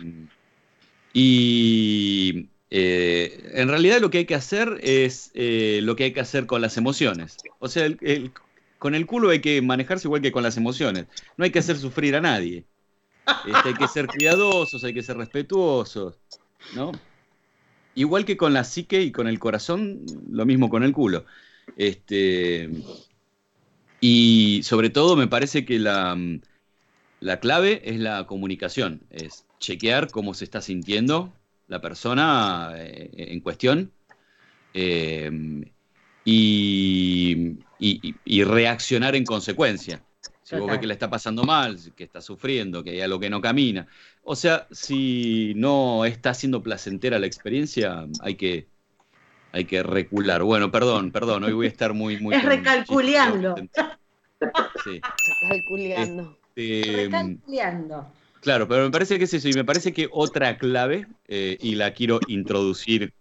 y 1.14 2.50
eh, 2.70 3.52
en 3.54 3.68
realidad 3.68 4.00
lo 4.00 4.10
que 4.10 4.20
hay 4.20 4.26
que 4.26 4.36
hacer 4.36 4.80
es 4.82 5.32
eh, 5.34 5.80
lo 5.84 5.96
que 5.96 6.06
hay 6.06 6.14
que 6.14 6.22
hacer 6.22 6.46
con 6.46 6.62
las 6.62 6.78
emociones. 6.78 7.38
O 7.60 7.68
sea, 7.68 7.88
con 8.78 8.96
el 8.96 9.06
culo 9.08 9.30
hay 9.30 9.42
que 9.42 9.62
manejarse 9.62 10.08
igual 10.08 10.22
que 10.22 10.32
con 10.32 10.44
las 10.44 10.58
emociones. 10.58 11.08
No 11.36 11.46
hay 11.46 11.52
que 11.52 11.60
hacer 11.60 11.78
sufrir 11.78 12.16
a 12.16 12.22
nadie. 12.22 12.66
Este, 13.46 13.70
hay 13.70 13.74
que 13.74 13.88
ser 13.88 14.08
cuidadosos, 14.08 14.84
hay 14.84 14.94
que 14.94 15.04
ser 15.04 15.18
respetuosos, 15.18 16.20
¿no? 16.76 16.92
Igual 17.96 18.26
que 18.26 18.38
con 18.38 18.54
la 18.54 18.64
psique 18.64 19.02
y 19.02 19.12
con 19.12 19.28
el 19.28 19.40
corazón, 19.40 20.06
lo 20.30 20.46
mismo 20.46 20.70
con 20.70 20.84
el 20.84 20.94
culo. 20.94 21.26
Este, 21.78 22.70
y 24.00 24.62
sobre 24.64 24.90
todo 24.90 25.16
me 25.16 25.28
parece 25.28 25.66
que 25.66 25.80
la, 25.80 26.18
la 27.20 27.40
clave 27.40 27.82
es 27.86 28.00
la 28.00 28.26
comunicación, 28.26 29.02
es 29.10 29.46
chequear 29.60 30.10
cómo 30.10 30.34
se 30.34 30.44
está 30.44 30.62
sintiendo 30.62 31.32
la 31.68 31.80
persona 31.80 32.74
eh, 32.76 33.10
en 33.14 33.40
cuestión 33.40 33.92
eh, 34.74 35.32
y, 36.26 37.56
reaccionar 38.44 39.16
en 39.16 39.24
consecuencia. 39.24 40.04
Si 40.52 40.58
vos 40.58 40.70
ves 40.70 40.80
que 40.80 40.88
le 40.88 40.94
está 40.94 41.10
pasando 41.10 41.46
mal, 41.46 41.80
que 41.96 42.04
está 42.04 42.20
sufriendo, 42.20 42.84
que 42.84 42.90
hay 42.90 43.00
algo 43.00 43.22
que 43.22 43.30
no 43.30 43.40
camina. 43.40 43.88
O 44.22 44.36
sea, 44.36 44.68
si 44.70 45.54
no 45.56 46.04
está 46.04 46.34
siendo 46.34 46.62
placentera 46.62 47.20
la 47.20 47.26
experiencia, 47.26 48.06
hay 48.20 48.36
que, 48.36 48.68
hay 49.54 49.64
que 49.64 49.82
recular. 49.82 50.44
Bueno, 50.44 50.70
perdón, 50.70 51.12
perdón, 51.12 51.46
hoy 51.46 51.54
voy 51.54 51.68
a 51.68 51.70
estar 51.70 51.94
muy... 51.94 52.20
muy 52.20 52.36
es 52.36 52.44
recalculeando. 52.44 53.56
Sí. 54.84 55.00
Recalculeando. 55.42 56.38
Este, 56.54 57.06
recalculeando. 57.06 58.12
Claro, 58.42 58.68
pero 58.68 58.84
me 58.84 58.92
parece 58.92 59.18
que 59.18 59.24
es 59.24 59.34
eso, 59.34 59.48
y 59.48 59.54
me 59.54 59.64
parece 59.64 59.94
que 59.94 60.10
otra 60.12 60.58
clave, 60.58 61.08
eh, 61.30 61.58
y 61.62 61.76
la 61.76 61.94
quiero 61.94 62.20
introducir 62.28 63.14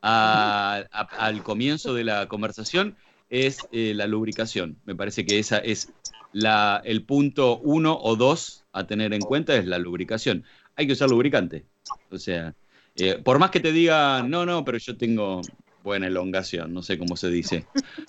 al 0.00 1.42
comienzo 1.42 1.92
de 1.92 2.04
la 2.04 2.26
conversación, 2.26 2.96
es 3.30 3.58
eh, 3.72 3.92
la 3.94 4.06
lubricación. 4.06 4.78
Me 4.84 4.94
parece 4.94 5.26
que 5.26 5.38
esa 5.38 5.58
es 5.58 5.92
la, 6.32 6.80
el 6.84 7.04
punto 7.04 7.58
uno 7.58 7.98
o 8.00 8.16
dos 8.16 8.64
a 8.72 8.86
tener 8.86 9.12
en 9.12 9.20
cuenta, 9.20 9.56
es 9.56 9.66
la 9.66 9.78
lubricación. 9.78 10.44
Hay 10.76 10.86
que 10.86 10.92
usar 10.92 11.10
lubricante. 11.10 11.64
O 12.10 12.18
sea, 12.18 12.54
eh, 12.96 13.20
por 13.22 13.38
más 13.38 13.50
que 13.50 13.60
te 13.60 13.72
diga, 13.72 14.22
no, 14.22 14.46
no, 14.46 14.64
pero 14.64 14.78
yo 14.78 14.96
tengo 14.96 15.40
buena 15.82 16.06
elongación, 16.06 16.72
no 16.74 16.82
sé 16.82 16.98
cómo 16.98 17.16
se 17.16 17.28
dice, 17.30 17.66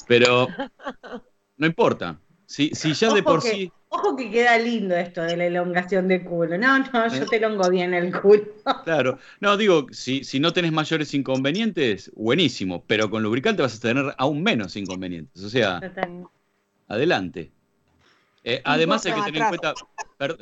pero 0.08 0.48
no 1.58 1.68
importa. 1.68 2.20
Si, 2.46 2.72
si 2.74 2.94
ya 2.94 3.14
de 3.14 3.22
por 3.24 3.42
sí 3.42 3.72
Ojo 3.92 4.16
que 4.16 4.30
queda 4.30 4.58
lindo 4.60 4.96
esto 4.96 5.24
de 5.24 5.36
la 5.36 5.48
elongación 5.48 6.08
de 6.08 6.24
culo. 6.24 6.60
No, 6.60 6.78
no, 6.78 7.08
yo 7.08 7.26
te 7.26 7.38
elongo 7.38 7.68
bien 7.72 7.96
el 7.96 8.14
culo. 8.22 8.44
Claro. 8.84 9.18
No, 9.40 9.58
digo, 9.58 9.88
si, 9.92 10.24
si 10.24 10.40
no 10.40 10.54
tenés 10.54 10.72
mayores 10.72 11.16
inconvenientes, 11.16 12.12
buenísimo, 12.16 12.84
pero 12.86 13.10
con 13.10 13.24
lubricante 13.24 13.64
vas 13.64 13.76
a 13.76 13.80
tener 13.80 14.14
aún 14.20 14.44
menos 14.44 14.76
inconvenientes. 14.76 15.44
O 15.44 15.50
sea, 15.50 15.82
adelante. 16.88 17.52
Eh, 18.44 18.62
además 18.64 19.06
hay 19.06 19.14
que 19.14 19.22
tener 19.32 19.42
en 19.42 19.48
cuenta, 19.50 19.74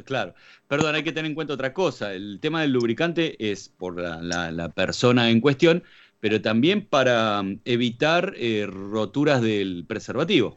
claro, 0.06 0.36
perdón, 0.68 0.96
hay 0.96 1.04
que 1.04 1.12
tener 1.12 1.30
en 1.30 1.36
cuenta 1.36 1.54
otra 1.54 1.74
cosa. 1.74 2.14
El 2.14 2.40
tema 2.40 2.62
del 2.62 2.72
lubricante 2.72 3.36
es 3.52 3.70
por 3.70 4.00
la, 4.00 4.70
persona 4.70 5.30
en 5.30 5.42
cuestión, 5.42 5.84
pero 6.20 6.42
también 6.42 6.86
para 6.86 7.42
mm, 7.42 7.62
evitar 7.66 8.34
eh, 8.38 8.68
roturas 8.70 9.42
del 9.42 9.86
preservativo. 9.88 10.56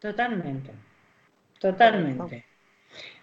Totalmente. 0.00 0.70
Totalmente. 1.58 2.44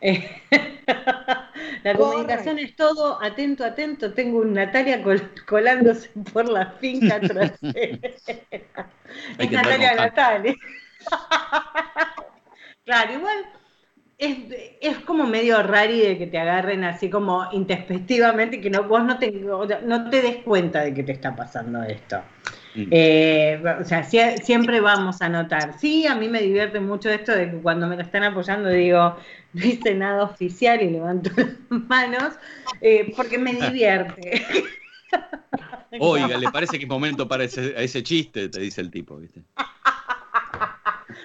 Eh, 0.02 0.42
la 1.84 1.96
comunicación 1.96 2.60
es 2.60 2.76
todo, 2.76 3.22
atento, 3.22 3.64
atento. 3.64 4.14
Tengo 4.14 4.40
un 4.40 4.54
Natalia 4.54 5.02
colándose 5.46 6.10
por 6.34 6.50
la 6.50 6.72
finca 6.72 7.22
trasera. 7.22 7.58
es 9.38 9.52
Natalia 9.52 9.96
Natalia. 9.96 10.56
claro, 12.86 13.14
igual 13.14 13.38
es, 14.18 14.98
como 15.06 15.26
medio 15.26 15.62
rari 15.64 16.00
de 16.00 16.18
que 16.18 16.28
te 16.28 16.38
agarren 16.38 16.84
así 16.84 17.10
como 17.10 17.48
introspectivamente 17.52 18.62
que 18.62 18.70
no, 18.70 18.84
vos 18.84 19.04
no 19.04 19.18
te, 19.18 19.32
no 19.32 20.10
te 20.10 20.22
des 20.22 20.38
cuenta 20.38 20.82
de 20.82 20.94
que 20.94 21.04
te 21.04 21.12
está 21.12 21.36
pasando 21.36 21.84
esto. 21.84 22.22
Mm. 22.76 22.88
Eh, 22.90 23.64
o 23.80 23.84
sea, 23.84 24.04
siempre 24.04 24.80
vamos 24.80 25.22
a 25.22 25.30
notar. 25.30 25.78
Sí, 25.80 26.08
a 26.08 26.16
mí 26.16 26.28
me 26.28 26.42
divierte 26.42 26.80
mucho 26.80 27.10
esto 27.10 27.34
de 27.34 27.52
que 27.52 27.58
cuando 27.58 27.88
me 27.88 27.96
lo 27.96 28.02
están 28.02 28.24
apoyando 28.24 28.70
digo, 28.70 29.16
no 29.54 29.66
hice 29.66 29.94
nada 29.94 30.24
oficial 30.24 30.82
y 30.82 30.90
levanto 30.90 31.30
las 31.36 31.50
manos, 31.70 32.34
eh, 32.82 33.14
porque 33.16 33.38
me 33.38 33.54
divierte. 33.54 34.44
Oiga, 36.00 36.38
¿le 36.38 36.52
parece 36.52 36.78
que 36.80 36.86
es 36.86 36.90
momento 36.90 37.28
para 37.28 37.44
ese, 37.44 37.74
ese 37.82 38.02
chiste? 38.02 38.50
Te 38.50 38.60
dice 38.60 38.82
el 38.82 38.90
tipo, 38.90 39.18
¿viste? 39.18 39.44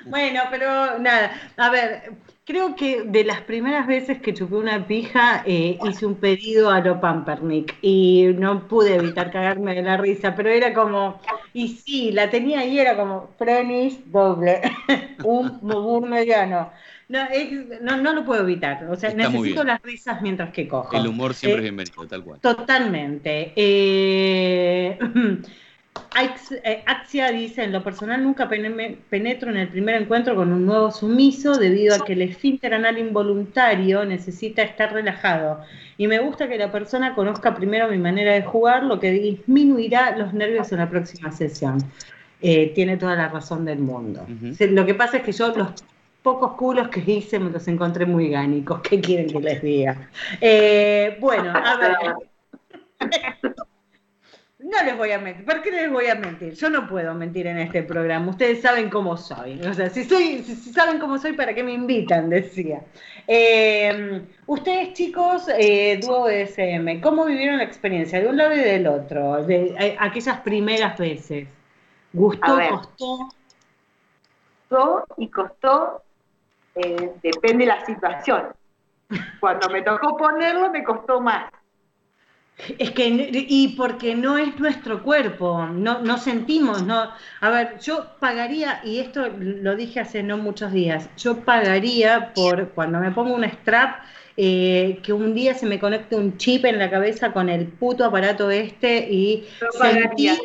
bueno, 0.06 0.42
pero 0.50 0.98
nada, 0.98 1.32
a 1.56 1.70
ver, 1.70 2.12
Creo 2.48 2.76
que 2.76 3.02
de 3.02 3.24
las 3.24 3.42
primeras 3.42 3.86
veces 3.86 4.22
que 4.22 4.32
chupé 4.32 4.54
una 4.54 4.86
pija 4.86 5.42
eh, 5.44 5.78
hice 5.86 6.06
un 6.06 6.14
pedido 6.14 6.70
a 6.70 6.80
lo 6.80 6.98
Pampernick 6.98 7.76
y 7.82 8.28
no 8.38 8.66
pude 8.66 8.94
evitar 8.94 9.30
cagarme 9.30 9.74
de 9.74 9.82
la 9.82 9.98
risa, 9.98 10.34
pero 10.34 10.48
era 10.48 10.72
como, 10.72 11.20
y 11.52 11.68
sí, 11.68 12.10
la 12.10 12.30
tenía 12.30 12.60
ahí, 12.60 12.78
era 12.78 12.96
como 12.96 13.28
Frenis 13.36 14.00
doble, 14.10 14.62
un 15.24 15.58
mogur 15.60 16.08
mediano. 16.08 16.72
No, 17.10 17.98
no, 17.98 18.14
lo 18.14 18.24
puedo 18.24 18.44
evitar, 18.44 18.82
o 18.90 18.96
sea, 18.96 19.12
necesito 19.12 19.62
las 19.62 19.82
risas 19.82 20.22
mientras 20.22 20.50
que 20.50 20.66
cojo. 20.66 20.96
El 20.96 21.06
humor 21.06 21.34
siempre 21.34 21.60
es 21.60 21.68
eh, 21.68 21.70
bienvenido, 21.70 22.06
tal 22.06 22.24
cual. 22.24 22.40
Totalmente. 22.40 23.52
Eh, 23.56 24.98
Axia 26.86 27.30
dice, 27.30 27.64
en 27.64 27.72
lo 27.72 27.82
personal 27.82 28.22
nunca 28.22 28.48
penetro 28.48 29.50
en 29.50 29.56
el 29.56 29.68
primer 29.68 30.02
encuentro 30.02 30.34
con 30.34 30.52
un 30.52 30.66
nuevo 30.66 30.90
sumiso 30.90 31.56
debido 31.56 31.94
a 31.94 32.04
que 32.04 32.14
el 32.14 32.22
esfínter 32.22 32.74
anal 32.74 32.98
involuntario 32.98 34.04
necesita 34.04 34.62
estar 34.62 34.92
relajado. 34.92 35.60
Y 35.96 36.06
me 36.06 36.18
gusta 36.18 36.48
que 36.48 36.58
la 36.58 36.70
persona 36.70 37.14
conozca 37.14 37.54
primero 37.54 37.88
mi 37.88 37.98
manera 37.98 38.34
de 38.34 38.42
jugar, 38.42 38.84
lo 38.84 39.00
que 39.00 39.10
disminuirá 39.12 40.16
los 40.16 40.32
nervios 40.32 40.70
en 40.72 40.78
la 40.78 40.88
próxima 40.88 41.32
sesión. 41.32 41.78
Eh, 42.40 42.72
tiene 42.74 42.96
toda 42.96 43.16
la 43.16 43.28
razón 43.28 43.64
del 43.64 43.80
mundo. 43.80 44.24
Lo 44.60 44.86
que 44.86 44.94
pasa 44.94 45.18
es 45.18 45.22
que 45.24 45.32
yo 45.32 45.54
los 45.56 45.70
pocos 46.22 46.52
culos 46.52 46.88
que 46.88 47.00
hice 47.00 47.38
me 47.38 47.50
los 47.50 47.66
encontré 47.68 48.06
muy 48.06 48.28
gánicos. 48.28 48.80
¿Qué 48.80 49.00
quieren 49.00 49.28
que 49.28 49.40
les 49.40 49.62
diga? 49.62 50.08
Eh, 50.40 51.16
bueno, 51.20 51.52
a 51.54 51.76
ver. 51.76 52.14
No 54.68 54.84
les 54.84 54.98
voy 54.98 55.10
a 55.12 55.18
mentir. 55.18 55.46
¿Por 55.46 55.62
qué 55.62 55.70
les 55.70 55.90
voy 55.90 56.08
a 56.08 56.14
mentir? 56.14 56.52
Yo 56.52 56.68
no 56.68 56.86
puedo 56.86 57.14
mentir 57.14 57.46
en 57.46 57.56
este 57.56 57.82
programa. 57.82 58.30
Ustedes 58.30 58.60
saben 58.60 58.90
cómo 58.90 59.16
soy. 59.16 59.62
O 59.62 59.72
sea, 59.72 59.88
si, 59.88 60.04
soy, 60.04 60.42
si, 60.42 60.54
saben 60.72 60.98
cómo 60.98 61.16
soy, 61.16 61.32
¿para 61.32 61.54
qué 61.54 61.64
me 61.64 61.72
invitan? 61.72 62.28
Decía. 62.30 62.82
Eh, 63.26 64.22
ustedes, 64.46 64.92
chicos, 64.92 65.48
eh, 65.58 65.98
Duo 66.02 66.28
SM, 66.28 67.00
¿cómo 67.00 67.24
vivieron 67.24 67.56
la 67.56 67.64
experiencia 67.64 68.20
de 68.20 68.28
un 68.28 68.36
lado 68.36 68.52
y 68.54 68.58
del 68.58 68.86
otro? 68.86 69.42
De 69.42 69.74
eh, 69.78 69.96
aquellas 69.98 70.40
primeras 70.40 70.98
veces. 70.98 71.48
¿Gustó, 72.12 72.58
costó? 72.68 73.28
Costó 74.68 75.04
y 75.16 75.28
costó, 75.28 76.02
eh, 76.74 77.12
depende 77.22 77.64
de 77.64 77.68
la 77.68 77.86
situación. 77.86 78.48
Cuando 79.40 79.70
me 79.70 79.80
tocó 79.80 80.14
ponerlo, 80.14 80.70
me 80.70 80.84
costó 80.84 81.22
más 81.22 81.50
es 82.78 82.90
que, 82.90 83.06
y 83.48 83.68
porque 83.76 84.14
no 84.14 84.36
es 84.36 84.58
nuestro 84.58 85.02
cuerpo, 85.02 85.66
no, 85.66 86.00
no 86.00 86.18
sentimos, 86.18 86.82
no. 86.82 87.10
A 87.40 87.50
ver, 87.50 87.78
yo 87.78 88.16
pagaría, 88.18 88.80
y 88.84 88.98
esto 88.98 89.28
lo 89.38 89.76
dije 89.76 90.00
hace 90.00 90.22
no 90.22 90.38
muchos 90.38 90.72
días, 90.72 91.08
yo 91.16 91.44
pagaría 91.44 92.32
por 92.34 92.70
cuando 92.70 92.98
me 92.98 93.12
pongo 93.12 93.34
un 93.34 93.44
strap, 93.44 94.02
eh, 94.36 95.00
que 95.02 95.12
un 95.12 95.34
día 95.34 95.54
se 95.54 95.66
me 95.66 95.78
conecte 95.78 96.16
un 96.16 96.36
chip 96.36 96.64
en 96.64 96.78
la 96.78 96.90
cabeza 96.90 97.32
con 97.32 97.48
el 97.48 97.66
puto 97.66 98.04
aparato 98.04 98.50
este 98.50 99.08
y 99.10 99.46
sentir. 99.72 100.38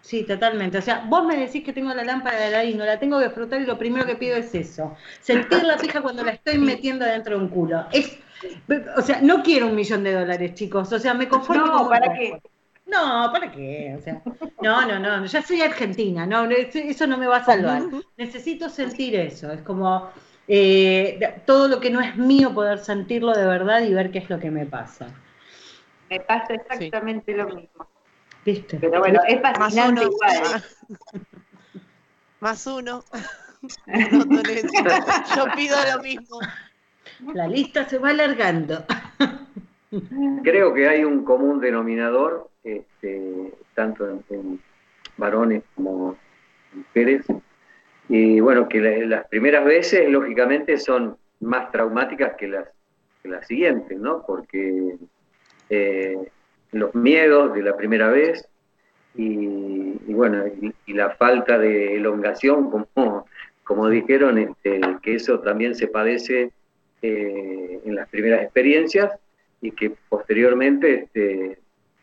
Sí, 0.00 0.22
totalmente. 0.22 0.76
O 0.76 0.82
sea, 0.82 1.04
vos 1.08 1.24
me 1.24 1.36
decís 1.36 1.64
que 1.64 1.72
tengo 1.72 1.94
la 1.94 2.04
lámpara 2.04 2.38
de 2.38 2.50
la 2.50 2.64
y 2.64 2.74
no 2.74 2.84
la 2.84 2.98
tengo 2.98 3.18
que 3.18 3.30
frotar 3.30 3.62
y 3.62 3.64
lo 3.64 3.78
primero 3.78 4.04
que 4.04 4.16
pido 4.16 4.36
es 4.36 4.54
eso. 4.54 4.94
Sentir 5.20 5.64
la 5.64 5.78
pija 5.78 6.02
cuando 6.02 6.22
la 6.22 6.32
estoy 6.32 6.58
metiendo 6.58 7.06
dentro 7.06 7.36
de 7.36 7.42
un 7.42 7.48
culo. 7.48 7.86
Es 7.90 8.18
o 8.96 9.02
sea, 9.02 9.20
no 9.20 9.42
quiero 9.42 9.66
un 9.66 9.74
millón 9.74 10.04
de 10.04 10.12
dólares, 10.12 10.54
chicos. 10.54 10.92
O 10.92 10.98
sea, 10.98 11.14
me 11.14 11.28
conformo. 11.28 11.66
No, 11.66 11.88
¿para 11.88 12.12
qué? 12.14 12.40
No, 12.86 13.30
¿para 13.32 13.50
qué? 13.50 13.96
O 13.98 14.02
sea, 14.02 14.22
no, 14.62 14.86
no, 14.86 14.98
no, 14.98 15.24
ya 15.24 15.42
soy 15.42 15.62
argentina, 15.62 16.26
no, 16.26 16.44
eso 16.50 17.06
no 17.06 17.16
me 17.16 17.26
va 17.26 17.38
a 17.38 17.44
salvar. 17.44 17.82
Necesito 18.16 18.68
sentir 18.68 19.16
eso, 19.16 19.50
es 19.52 19.62
como 19.62 20.10
eh, 20.46 21.40
todo 21.46 21.68
lo 21.68 21.80
que 21.80 21.90
no 21.90 22.00
es 22.00 22.16
mío 22.16 22.52
poder 22.52 22.78
sentirlo 22.78 23.32
de 23.32 23.46
verdad 23.46 23.80
y 23.82 23.94
ver 23.94 24.10
qué 24.10 24.18
es 24.18 24.28
lo 24.28 24.38
que 24.38 24.50
me 24.50 24.66
pasa. 24.66 25.06
Me 26.10 26.20
pasa 26.20 26.54
exactamente 26.54 27.34
lo 27.34 27.46
mismo. 27.46 27.88
¿Viste? 28.44 28.76
Pero 28.78 29.00
bueno, 29.00 29.20
es 29.26 29.40
fascinante 29.40 30.04
igual. 30.04 30.62
Más 32.40 32.66
uno. 32.66 33.02
Yo 35.36 35.46
pido 35.56 35.76
lo 35.94 36.02
mismo. 36.02 36.38
La 37.34 37.46
lista 37.46 37.88
se 37.88 37.98
va 37.98 38.10
alargando. 38.10 38.84
Creo 40.42 40.74
que 40.74 40.88
hay 40.88 41.04
un 41.04 41.24
común 41.24 41.60
denominador, 41.60 42.48
este, 42.64 43.52
tanto 43.74 44.08
en, 44.30 44.60
varones 45.16 45.62
como 45.76 46.16
mujeres, 46.72 47.24
y 48.08 48.40
bueno, 48.40 48.68
que 48.68 48.80
las 49.06 49.26
primeras 49.28 49.64
veces, 49.64 50.10
lógicamente, 50.10 50.78
son 50.78 51.16
más 51.40 51.70
traumáticas 51.70 52.34
que 52.36 52.48
las, 52.48 52.68
las 53.22 53.46
siguientes, 53.46 53.98
¿no? 53.98 54.24
Porque 54.26 54.96
eh, 55.70 56.18
los 56.72 56.94
miedos 56.94 57.54
de 57.54 57.62
la 57.62 57.76
primera 57.76 58.08
vez 58.08 58.48
y, 59.14 60.12
bueno, 60.12 60.44
y, 60.46 60.92
la 60.92 61.10
falta 61.10 61.58
de 61.58 61.96
elongación, 61.96 62.70
como, 62.70 63.26
como 63.62 63.88
dijeron, 63.88 64.38
este, 64.38 64.80
que 65.02 65.14
eso 65.14 65.38
también 65.40 65.76
se 65.76 65.86
padece 65.86 66.50
eh, 67.06 67.80
en 67.84 67.94
las 67.94 68.08
primeras 68.08 68.42
experiencias 68.42 69.12
y 69.60 69.72
que 69.72 69.92
posteriormente, 70.08 71.02
este, 71.02 71.58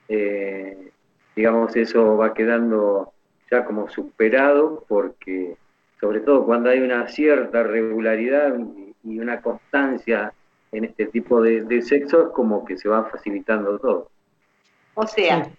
eh, 0.07 0.91
digamos, 1.35 1.75
eso 1.75 2.17
va 2.17 2.35
quedando 2.35 3.11
ya 3.49 3.65
como 3.65 3.89
superado 3.89 4.85
porque 4.87 5.55
sobre 5.99 6.19
todo 6.19 6.45
cuando 6.45 6.69
hay 6.69 6.81
una 6.81 7.07
cierta 7.07 7.63
regularidad 7.63 8.55
y 9.03 9.17
una 9.17 9.41
constancia 9.41 10.33
en 10.71 10.85
este 10.85 11.07
tipo 11.07 11.41
de, 11.41 11.81
sexo, 11.81 12.27
es 12.27 12.33
como 12.33 12.63
que 12.63 12.77
se 12.77 12.87
va 12.87 13.05
facilitando 13.05 13.79
todo. 13.79 14.11
O 14.93 15.07
sea, 15.07 15.49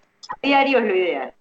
diario 0.41 0.77
es 0.77 0.85
lo 0.85 0.95
ideal. 0.95 1.33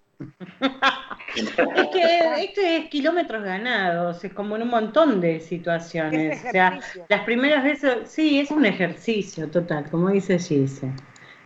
Es 1.37 1.89
que 1.93 2.45
esto 2.45 2.61
es 2.61 2.89
kilómetros 2.89 3.43
ganados, 3.43 4.23
es 4.25 4.33
como 4.33 4.57
en 4.57 4.63
un 4.63 4.69
montón 4.69 5.21
de 5.21 5.41
situaciones. 5.41 6.45
O 6.45 6.51
sea, 6.51 6.81
las 7.09 7.23
primeras 7.23 7.65
veces, 7.65 7.97
sí, 8.05 8.41
es 8.41 8.51
un 8.51 8.65
ejercicio 8.65 9.49
total, 9.49 9.89
como 9.91 10.11
dice 10.11 10.39
Gise. 10.39 10.93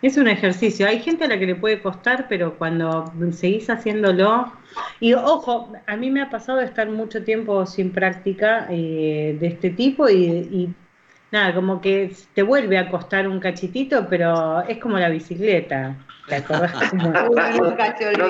Es 0.03 0.19
un 0.19 0.29
ejercicio. 0.29 0.87
Hay 0.87 1.01
gente 1.01 1.25
a 1.25 1.29
la 1.29 1.39
que 1.39 1.47
le 1.47 1.55
puede 1.55 1.81
costar, 1.81 2.27
pero 2.29 2.59
cuando 2.59 3.13
seguís 3.33 3.71
haciéndolo. 3.71 4.53
Y 5.01 5.15
ojo, 5.15 5.73
a 5.87 5.97
mí 5.97 6.11
me 6.11 6.21
ha 6.21 6.29
pasado 6.29 6.59
de 6.59 6.67
estar 6.67 6.89
mucho 6.91 7.25
tiempo 7.25 7.65
sin 7.65 7.91
práctica 7.93 8.67
eh, 8.69 9.37
de 9.41 9.47
este 9.47 9.71
tipo 9.71 10.09
y 10.09 10.75
nada, 11.31 11.55
como 11.55 11.81
que 11.81 12.15
te 12.35 12.43
vuelve 12.43 12.79
a 12.79 12.89
costar 12.91 13.29
un 13.29 13.41
cachitito, 13.41 14.07
pero 14.09 14.63
es 14.63 14.79
como 14.79 14.99
la 14.99 15.09
bicicleta. 15.09 15.97
¿Te 16.29 16.37
acordás? 16.37 16.93
no 16.95 17.13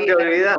te 0.04 0.14
olvidas. 0.14 0.59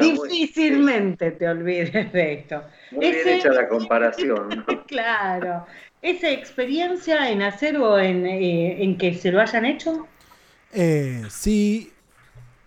Difícilmente 0.00 1.30
te 1.32 1.48
olvides 1.48 2.12
de 2.12 2.32
esto. 2.34 2.62
Muy 2.92 3.10
bien 3.10 3.28
hecha 3.28 3.52
la 3.52 3.68
comparación. 3.68 4.64
claro. 4.86 5.66
¿Esa 6.02 6.30
experiencia 6.30 7.30
en 7.30 7.42
hacer 7.42 7.76
o 7.78 7.98
en, 7.98 8.26
eh, 8.26 8.82
en 8.82 8.98
que 8.98 9.14
se 9.14 9.32
lo 9.32 9.40
hayan 9.40 9.64
hecho? 9.64 10.06
Eh, 10.72 11.24
sí. 11.30 11.92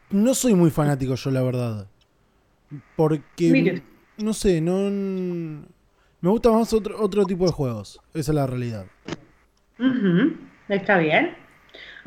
No 0.09 0.33
soy 0.33 0.55
muy 0.55 0.71
fanático 0.71 1.15
yo, 1.15 1.31
la 1.31 1.43
verdad. 1.43 1.87
Porque, 2.95 3.83
no 4.17 4.33
sé, 4.33 4.61
no 4.61 4.89
me 6.21 6.29
gusta 6.29 6.51
más 6.51 6.73
otro, 6.73 6.99
otro 7.01 7.25
tipo 7.25 7.45
de 7.45 7.51
juegos. 7.51 7.99
Esa 8.13 8.31
es 8.31 8.35
la 8.35 8.47
realidad. 8.47 8.85
Está 10.67 10.97
bien. 10.97 11.35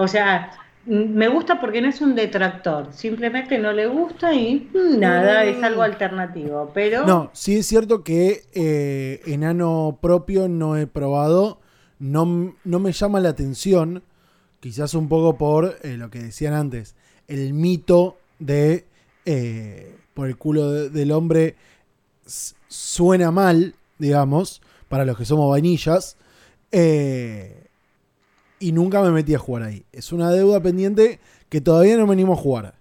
O 0.02 0.08
sea, 0.08 0.50
me 0.86 1.28
gusta 1.28 1.60
porque 1.60 1.80
no 1.80 1.88
es 1.88 2.00
un 2.00 2.14
detractor. 2.14 2.92
Simplemente 2.92 3.58
no 3.58 3.72
le 3.72 3.86
gusta 3.86 4.34
y 4.34 4.70
nada, 4.74 5.44
es 5.44 5.62
algo 5.62 5.82
alternativo. 5.82 6.70
Pero. 6.74 7.06
No, 7.06 7.30
sí 7.32 7.56
es 7.56 7.66
cierto 7.66 8.02
que 8.02 8.42
eh, 8.54 9.20
enano 9.26 9.98
propio 10.00 10.48
no 10.48 10.76
he 10.76 10.86
probado. 10.86 11.60
No, 11.98 12.54
no, 12.64 12.78
me 12.80 12.92
llama 12.92 13.20
la 13.20 13.30
atención. 13.30 14.02
Quizás 14.60 14.94
un 14.94 15.08
poco 15.08 15.38
por 15.38 15.76
eh, 15.82 15.96
lo 15.96 16.10
que 16.10 16.20
decían 16.20 16.54
antes. 16.54 16.96
El 17.28 17.52
mito 17.52 18.18
de. 18.38 18.86
Eh, 19.24 19.96
por 20.14 20.28
el 20.28 20.36
culo 20.36 20.90
del 20.90 21.12
hombre 21.12 21.54
suena 22.68 23.30
mal 23.30 23.74
digamos, 24.02 24.60
para 24.88 25.04
los 25.04 25.16
que 25.16 25.24
somos 25.24 25.48
vainillas. 25.48 26.16
Eh, 26.72 27.61
y 28.62 28.70
nunca 28.70 29.02
me 29.02 29.10
metí 29.10 29.34
a 29.34 29.38
jugar 29.38 29.64
ahí. 29.64 29.84
Es 29.92 30.12
una 30.12 30.30
deuda 30.30 30.60
pendiente 30.60 31.18
que 31.48 31.60
todavía 31.60 31.96
no 31.96 32.06
venimos 32.06 32.38
a 32.38 32.42
jugar. 32.42 32.74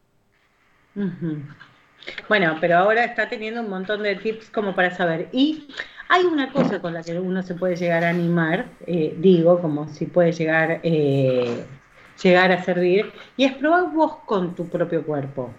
Bueno, 2.30 2.58
pero 2.62 2.78
ahora 2.78 3.04
está 3.04 3.28
teniendo 3.28 3.62
un 3.62 3.70
montón 3.70 4.04
de 4.04 4.15
tips 4.15 4.52
como 4.52 4.76
para 4.76 4.96
saber. 4.96 5.30
Y 5.32 5.67
hay 6.08 6.24
una 6.26 6.52
cosa 6.52 6.80
con 6.80 6.94
la 6.94 7.02
que 7.02 7.20
uno 7.20 7.41
se 7.41 7.56
puede 7.56 7.76
llegar 7.76 8.04
a 8.04 8.10
animar, 8.10 8.67
eh, 8.86 9.15
digo, 9.17 9.60
como 9.60 9.88
si 9.88 10.06
puede 10.06 10.32
llegar, 10.34 10.82
eh, 10.84 11.65
llegar 12.22 12.52
a 12.52 12.63
servir, 12.63 13.12
y 13.36 13.46
es 13.46 13.54
probar 13.54 13.91
vos 13.91 14.17
con 14.26 14.54
tu 14.54 14.67
propio 14.70 15.04
cuerpo. 15.04 15.52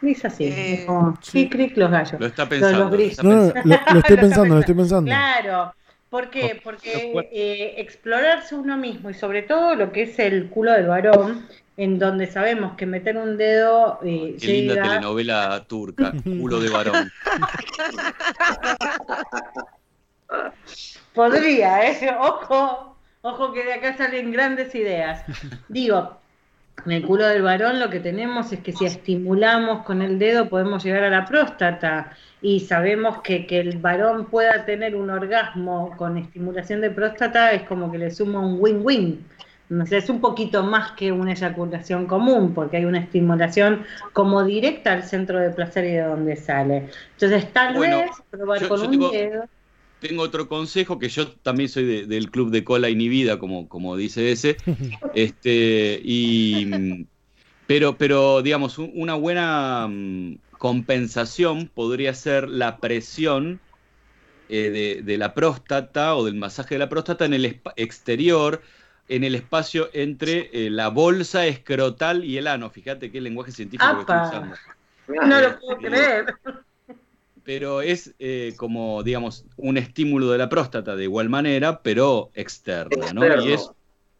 Es 0.00 0.24
así, 0.24 0.44
eh, 0.44 0.84
como 0.86 1.18
cric, 1.30 1.76
los 1.76 1.90
gallos. 1.90 2.18
Lo 2.18 2.26
está 2.26 2.48
pensando. 2.48 2.88
lo, 2.88 2.96
estoy 2.96 4.16
pensando, 4.16 4.54
lo 4.54 4.60
estoy 4.60 4.74
pensando. 4.74 5.10
Claro. 5.10 5.74
¿Por 6.10 6.28
qué? 6.28 6.60
Porque 6.62 7.14
eh, 7.32 7.74
explorarse 7.78 8.54
uno 8.56 8.76
mismo 8.76 9.08
y 9.10 9.14
sobre 9.14 9.42
todo 9.42 9.76
lo 9.76 9.92
que 9.92 10.02
es 10.02 10.18
el 10.18 10.50
culo 10.50 10.72
del 10.72 10.88
varón, 10.88 11.46
en 11.76 12.00
donde 12.00 12.26
sabemos 12.26 12.76
que 12.76 12.84
meter 12.84 13.16
un 13.16 13.36
dedo. 13.36 14.00
Eh, 14.02 14.36
Qué 14.40 14.46
linda 14.48 14.82
telenovela 14.82 15.64
turca, 15.68 16.12
culo 16.24 16.58
de 16.58 16.68
varón. 16.68 17.12
Podría, 21.14 21.90
¿eh? 21.90 22.16
Ojo, 22.20 22.96
ojo 23.22 23.52
que 23.52 23.64
de 23.64 23.74
acá 23.74 23.96
salen 23.96 24.32
grandes 24.32 24.74
ideas. 24.74 25.24
Digo, 25.68 26.18
en 26.86 26.92
el 26.92 27.06
culo 27.06 27.26
del 27.26 27.42
varón 27.42 27.78
lo 27.78 27.88
que 27.88 28.00
tenemos 28.00 28.52
es 28.52 28.58
que 28.60 28.72
si 28.72 28.84
estimulamos 28.84 29.84
con 29.84 30.02
el 30.02 30.18
dedo 30.18 30.48
podemos 30.48 30.82
llegar 30.82 31.04
a 31.04 31.10
la 31.10 31.24
próstata 31.24 32.16
y 32.42 32.60
sabemos 32.60 33.20
que, 33.22 33.46
que 33.46 33.60
el 33.60 33.78
varón 33.78 34.26
pueda 34.26 34.64
tener 34.64 34.94
un 34.96 35.10
orgasmo 35.10 35.94
con 35.96 36.16
estimulación 36.16 36.80
de 36.80 36.90
próstata 36.90 37.52
es 37.52 37.62
como 37.62 37.90
que 37.92 37.98
le 37.98 38.10
suma 38.10 38.40
un 38.40 38.56
win-win. 38.58 39.24
Es 39.90 40.10
un 40.10 40.20
poquito 40.20 40.64
más 40.64 40.92
que 40.92 41.12
una 41.12 41.32
eyaculación 41.32 42.06
común, 42.06 42.54
porque 42.54 42.78
hay 42.78 42.84
una 42.86 42.98
estimulación 42.98 43.84
como 44.12 44.42
directa 44.42 44.92
al 44.92 45.04
centro 45.04 45.38
de 45.38 45.50
placer 45.50 45.84
y 45.84 45.92
de 45.92 46.02
donde 46.02 46.34
sale. 46.34 46.88
Entonces, 47.12 47.52
tal 47.52 47.78
vez 47.78 48.10
probar 48.30 48.66
con 48.66 48.80
un 48.80 49.12
dedo 49.12 49.44
tengo 50.00 50.22
otro 50.22 50.48
consejo, 50.48 50.98
que 50.98 51.08
yo 51.08 51.28
también 51.28 51.68
soy 51.68 52.06
del 52.06 52.30
club 52.30 52.50
de 52.50 52.64
cola 52.64 52.88
inhibida, 52.88 53.38
como, 53.38 53.68
como 53.68 53.96
dice 53.96 54.32
ese. 54.32 54.56
Este, 55.14 56.00
y, 56.02 57.06
pero, 57.66 57.96
pero, 57.96 58.42
digamos, 58.42 58.78
una 58.78 59.14
buena 59.14 59.86
mm, 59.88 60.38
compensación 60.60 61.70
podría 61.72 62.12
ser 62.12 62.46
la 62.50 62.76
presión 62.76 63.60
eh, 64.50 65.00
de, 65.02 65.16
la 65.16 65.32
próstata 65.32 66.14
o 66.14 66.26
del 66.26 66.34
masaje 66.34 66.74
de 66.74 66.80
la 66.80 66.90
próstata 66.90 67.24
en 67.24 67.32
el 67.32 67.62
exterior, 67.76 68.60
en 69.08 69.24
el 69.24 69.34
espacio 69.34 69.88
entre 69.94 70.50
eh, 70.52 70.68
la 70.68 70.88
bolsa 70.88 71.46
escrotal 71.46 72.26
y 72.26 72.36
el 72.36 72.46
ano. 72.46 72.68
Fíjate 72.68 73.10
qué 73.10 73.22
lenguaje 73.22 73.52
científico 73.52 73.90
que 73.94 74.00
estoy 74.00 74.16
usando. 74.18 74.54
No 75.08 75.40
lo 75.40 75.58
puedo 75.58 75.78
creer 75.78 76.26
pero 77.42 77.80
es 77.80 78.14
eh, 78.18 78.52
como, 78.58 79.02
digamos, 79.02 79.46
un 79.56 79.78
estímulo 79.78 80.30
de 80.30 80.36
la 80.36 80.50
próstata 80.50 80.94
de 80.94 81.04
igual 81.04 81.30
manera, 81.30 81.80
pero 81.82 82.30
externa, 82.34 83.14
¿no? 83.14 83.24
Y 83.42 83.54
es, 83.54 83.70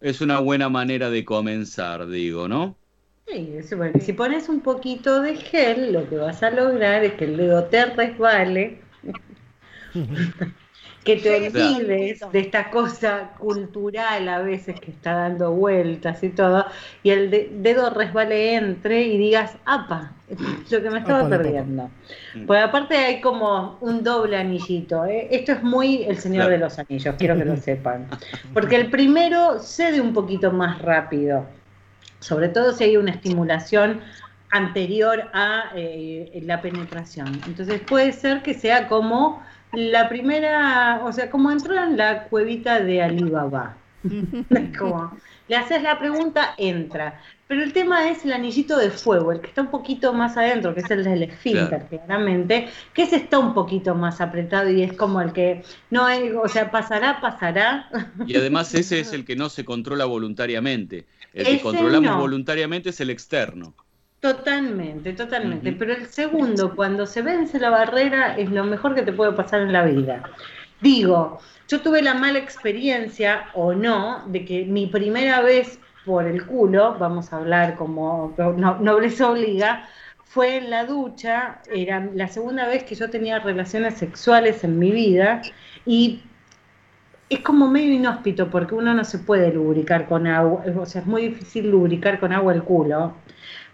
es 0.01 0.23
una 0.23 0.39
buena 0.39 0.71
manera 0.71 1.11
de 1.11 1.23
comenzar, 1.23 2.09
digo, 2.09 2.49
¿no? 2.49 2.80
Sí, 3.33 3.75
bueno. 3.77 4.01
Si 4.01 4.13
pones 4.13 4.49
un 4.49 4.61
poquito 4.61 5.23
de 5.23 5.37
gel, 5.37 5.93
lo 5.93 6.09
que 6.09 6.17
vas 6.17 6.43
a 6.43 6.51
lograr 6.51 7.05
es 7.05 7.15
que 7.15 7.25
el 7.27 7.37
dedo 7.37 7.65
te 7.65 7.87
resbale 7.87 8.81
que 11.05 11.17
te 11.17 11.49
olvides 11.49 12.21
de 12.31 12.41
esta 12.41 12.71
cosa 12.71 13.31
cultural 13.39 14.29
a 14.29 14.41
veces 14.41 14.79
que 14.81 14.91
está 14.91 15.15
dando 15.15 15.53
vueltas 15.53 16.23
y 16.23 16.29
todo, 16.29 16.67
y 17.03 17.11
el 17.11 17.63
dedo 17.63 17.91
resbale 17.91 18.55
entre 18.55 19.03
y 19.03 19.17
digas, 19.17 19.57
apa, 19.65 20.13
lo 20.71 20.83
que 20.83 20.91
me 20.91 20.99
estaba 20.99 21.29
perdiendo. 21.29 21.91
Pues 22.47 22.63
aparte 22.63 22.97
hay 22.97 23.21
como 23.21 23.79
un 23.81 24.05
doble 24.05 24.37
anillito, 24.37 25.07
¿eh? 25.07 25.29
esto 25.31 25.53
es 25.53 25.63
muy 25.63 26.05
el 26.05 26.19
Señor 26.19 26.51
de 26.51 26.59
los 26.59 26.79
Anillos, 26.79 27.15
quiero 27.17 27.37
que 27.37 27.47
lo 27.47 27.57
sepan, 27.57 28.07
porque 28.53 28.77
el 28.77 28.91
primero 28.91 29.59
cede 29.59 30.01
un 30.01 30.13
poquito 30.13 30.53
más 30.53 30.83
rápido, 30.83 31.47
sobre 32.21 32.49
todo 32.49 32.73
si 32.73 32.85
hay 32.85 32.97
una 32.97 33.11
estimulación 33.11 34.01
anterior 34.51 35.31
a 35.33 35.71
eh, 35.75 36.41
la 36.45 36.61
penetración. 36.61 37.41
Entonces 37.47 37.81
puede 37.81 38.13
ser 38.13 38.43
que 38.43 38.55
sea 38.55 38.89
como 38.89 39.43
la 39.73 40.09
primera, 40.09 41.03
o 41.05 41.13
sea, 41.13 41.31
como 41.31 41.51
entró 41.51 41.75
en 41.75 41.97
la 41.97 42.25
cuevita 42.25 42.81
de 42.81 43.03
Alibaba. 43.03 43.77
como, 44.79 45.13
le 45.49 45.57
haces 45.57 45.83
la 45.83 45.99
pregunta, 45.99 46.55
entra. 46.57 47.21
Pero 47.47 47.65
el 47.65 47.73
tema 47.73 48.09
es 48.09 48.25
el 48.25 48.33
anillito 48.33 48.79
de 48.79 48.91
fuego, 48.91 49.33
el 49.33 49.41
que 49.41 49.49
está 49.49 49.63
un 49.63 49.71
poquito 49.71 50.13
más 50.13 50.37
adentro, 50.37 50.73
que 50.73 50.81
es 50.81 50.91
el 50.91 51.03
del 51.03 51.25
esfínter, 51.25 51.85
claramente, 51.89 52.69
que 52.95 53.03
ese 53.03 53.17
está 53.17 53.41
un 53.41 53.53
poquito 53.55 53.97
más 53.97 54.21
apretado 54.21 54.71
y 54.71 54.83
es 54.83 54.93
como 54.93 55.21
el 55.21 55.33
que 55.33 55.65
no 55.91 56.05
hay, 56.05 56.31
o 56.31 56.47
sea, 56.47 56.71
pasará, 56.71 57.21
pasará. 57.21 57.91
Y 58.25 58.37
además 58.37 58.73
ese 58.75 59.01
es 59.01 59.13
el 59.13 59.25
que 59.25 59.35
no 59.35 59.49
se 59.49 59.65
controla 59.65 60.05
voluntariamente. 60.05 61.07
El 61.33 61.47
que 61.47 61.61
controlamos 61.61 62.17
voluntariamente 62.19 62.91
es 62.91 63.01
el 63.01 63.11
externo. 63.11 63.75
Totalmente, 64.21 65.15
totalmente. 65.15 65.73
Pero 65.73 65.95
el 65.95 66.07
segundo, 66.07 66.77
cuando 66.77 67.07
se 67.07 67.23
vence 67.23 67.59
la 67.59 67.71
barrera, 67.71 68.37
es 68.37 68.51
lo 68.51 68.65
mejor 68.65 68.95
que 68.95 69.03
te 69.03 69.13
puede 69.13 69.33
pasar 69.33 69.63
en 69.63 69.73
la 69.73 69.85
vida. 69.85 70.23
Digo, 70.81 71.41
yo 71.69 71.81
tuve 71.81 72.03
la 72.03 72.15
mala 72.15 72.39
experiencia 72.39 73.47
o 73.55 73.73
no 73.73 74.25
de 74.27 74.45
que 74.45 74.65
mi 74.65 74.87
primera 74.87 75.41
vez 75.41 75.79
por 76.05 76.27
el 76.27 76.45
culo, 76.47 76.97
vamos 76.99 77.33
a 77.33 77.37
hablar 77.37 77.77
como 77.77 78.35
nobleza 78.59 79.31
obliga, 79.31 79.89
fue 80.25 80.57
en 80.57 80.71
la 80.71 80.85
ducha, 80.85 81.61
era 81.73 82.09
la 82.15 82.29
segunda 82.29 82.67
vez 82.67 82.85
que 82.85 82.95
yo 82.95 83.11
tenía 83.11 83.39
relaciones 83.41 83.95
sexuales 83.99 84.65
en 84.65 84.79
mi 84.79 84.91
vida 84.91 85.43
y 85.85 86.21
es 87.31 87.41
como 87.41 87.69
medio 87.69 87.95
inhóspito 87.95 88.51
porque 88.51 88.75
uno 88.75 88.93
no 88.93 89.05
se 89.05 89.19
puede 89.19 89.53
lubricar 89.53 90.07
con 90.07 90.27
agua, 90.27 90.65
o 90.79 90.85
sea, 90.85 91.01
es 91.01 91.07
muy 91.07 91.29
difícil 91.29 91.71
lubricar 91.71 92.21
con 92.21 92.33
agua 92.33 92.53
el 92.53 92.63
culo 92.63 93.15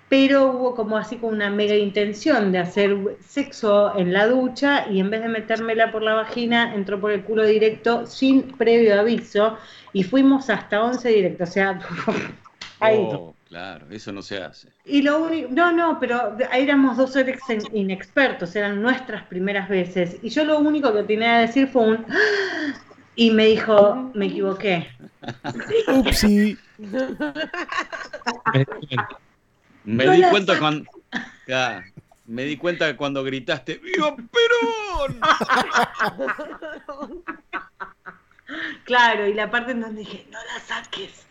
pero 0.09 0.53
hubo 0.53 0.75
como 0.75 0.97
así 0.97 1.17
como 1.17 1.33
una 1.33 1.51
mega 1.51 1.75
intención 1.75 2.53
de 2.53 2.59
hacer 2.59 2.97
sexo 3.21 3.97
en 3.99 4.13
la 4.13 4.27
ducha 4.27 4.87
y 4.89 5.01
en 5.01 5.11
vez 5.11 5.23
de 5.23 5.29
metérmela 5.29 5.91
por 5.91 6.03
la 6.03 6.15
vagina, 6.15 6.75
entró 6.75 7.01
por 7.01 7.11
el 7.11 7.25
culo 7.25 7.45
directo 7.45 8.07
sin 8.07 8.43
previo 8.43 9.01
aviso 9.01 9.59
y 9.93 10.05
fuimos 10.05 10.49
hasta 10.49 10.83
11 10.83 11.09
directo, 11.09 11.45
o 11.45 11.47
sea, 11.47 11.81
ahí. 12.81 12.99
Oh, 13.01 13.35
claro, 13.49 13.87
eso 13.91 14.13
no 14.13 14.23
se 14.23 14.39
hace. 14.39 14.69
Y 14.85 15.03
lo 15.03 15.25
único, 15.25 15.49
no, 15.51 15.73
no, 15.73 15.99
pero 15.99 16.37
éramos 16.53 16.97
dos 16.97 17.13
seres 17.13 17.41
inexpertos, 17.73 18.55
eran 18.55 18.81
nuestras 18.81 19.25
primeras 19.25 19.69
veces 19.69 20.19
y 20.23 20.29
yo 20.29 20.45
lo 20.45 20.61
único 20.61 20.93
que 20.95 21.03
tenía 21.03 21.41
que 21.41 21.47
decir 21.49 21.67
fue 21.67 21.83
un 21.83 22.07
y 23.17 23.31
me 23.31 23.47
dijo, 23.47 24.11
me 24.15 24.27
equivoqué. 24.27 24.89
Upsi. 25.89 26.57
Me 29.85 30.11
di 30.11 30.23
cuenta 30.31 30.59
cuando. 30.59 30.91
me 32.27 32.45
di 32.45 32.57
cuenta 32.57 32.97
cuando 32.97 33.23
gritaste 33.25 33.79
¡Viva 33.79 34.15
Perón! 34.17 35.21
claro, 38.85 39.27
y 39.27 39.35
la 39.35 39.51
parte 39.51 39.73
en 39.73 39.81
donde 39.81 40.01
dije, 40.01 40.27
no 40.31 40.39
la 40.39 40.61
saques, 40.61 41.27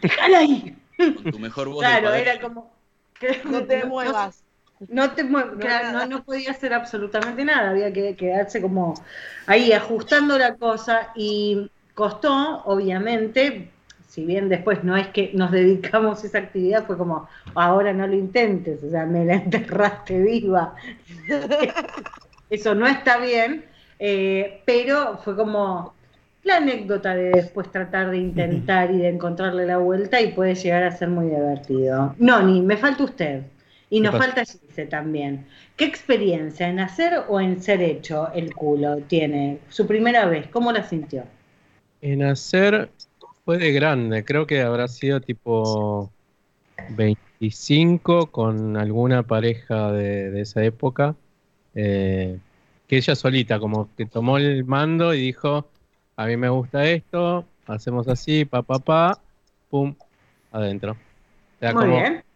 déjala 0.00 0.38
ahí. 0.38 0.76
Con 0.96 1.30
tu 1.30 1.38
mejor 1.38 1.68
voz. 1.68 1.80
Claro, 1.80 2.12
era 2.14 2.40
como. 2.40 2.72
no 3.44 3.64
te 3.64 3.84
muevas. 3.86 4.42
No, 4.88 5.10
te 5.12 5.24
no, 5.24 6.06
no, 6.06 6.22
podía 6.22 6.52
hacer 6.52 6.72
absolutamente 6.72 7.44
nada, 7.44 7.70
había 7.70 7.92
que 7.92 8.14
quedarse 8.14 8.60
como 8.60 8.94
ahí 9.46 9.72
ajustando 9.72 10.38
la 10.38 10.54
cosa 10.54 11.08
y 11.16 11.68
costó, 11.94 12.62
obviamente, 12.64 13.70
si 14.06 14.24
bien 14.24 14.48
después 14.48 14.84
no 14.84 14.96
es 14.96 15.08
que 15.08 15.32
nos 15.34 15.50
dedicamos 15.52 16.22
a 16.22 16.26
esa 16.26 16.38
actividad, 16.38 16.86
fue 16.86 16.96
como, 16.96 17.28
ahora 17.54 17.92
no 17.92 18.06
lo 18.06 18.14
intentes, 18.14 18.82
o 18.84 18.90
sea, 18.90 19.04
me 19.04 19.24
la 19.24 19.34
enterraste 19.34 20.20
viva. 20.20 20.74
Eso 22.50 22.74
no 22.74 22.86
está 22.86 23.18
bien, 23.18 23.64
eh, 23.98 24.62
pero 24.64 25.18
fue 25.18 25.36
como 25.36 25.92
la 26.44 26.58
anécdota 26.58 27.14
de 27.14 27.30
después 27.30 27.70
tratar 27.70 28.10
de 28.10 28.18
intentar 28.18 28.90
y 28.90 28.98
de 28.98 29.08
encontrarle 29.08 29.66
la 29.66 29.78
vuelta 29.78 30.20
y 30.20 30.32
puede 30.32 30.54
llegar 30.54 30.84
a 30.84 30.92
ser 30.92 31.08
muy 31.08 31.26
divertido. 31.26 32.14
No, 32.18 32.42
ni 32.42 32.62
me 32.62 32.76
falta 32.76 33.04
usted. 33.04 33.42
Y 33.90 34.00
nos 34.00 34.16
falta 34.16 34.44
Gise 34.44 34.86
también. 34.86 35.46
¿Qué 35.76 35.84
experiencia 35.84 36.68
en 36.68 36.80
hacer 36.80 37.22
o 37.28 37.40
en 37.40 37.62
ser 37.62 37.80
hecho 37.80 38.30
el 38.32 38.54
culo 38.54 38.98
tiene? 38.98 39.60
Su 39.68 39.86
primera 39.86 40.26
vez, 40.26 40.46
¿cómo 40.48 40.72
la 40.72 40.82
sintió? 40.82 41.24
En 42.00 42.22
hacer 42.22 42.90
fue 43.44 43.56
de 43.56 43.72
grande, 43.72 44.24
creo 44.26 44.46
que 44.46 44.60
habrá 44.60 44.88
sido 44.88 45.22
tipo 45.22 46.12
25 46.90 48.30
con 48.30 48.76
alguna 48.76 49.22
pareja 49.22 49.90
de, 49.90 50.38
esa 50.38 50.62
época, 50.62 51.16
eh, 51.74 52.38
que 52.86 52.98
ella 52.98 53.14
solita 53.14 53.58
como 53.58 53.88
que 53.96 54.04
tomó 54.04 54.36
el 54.36 54.66
mando 54.66 55.14
y 55.14 55.20
dijo, 55.20 55.66
a 56.16 56.26
mí 56.26 56.36
me 56.36 56.50
gusta 56.50 56.84
esto, 56.84 57.46
hacemos 57.66 58.06
así, 58.08 58.44
pa, 58.44 58.60
pa, 58.60 58.80
pa, 58.80 59.20
pum, 59.70 59.94
adentro. 60.52 60.94
Muy 61.72 61.88
bien. 61.88 62.27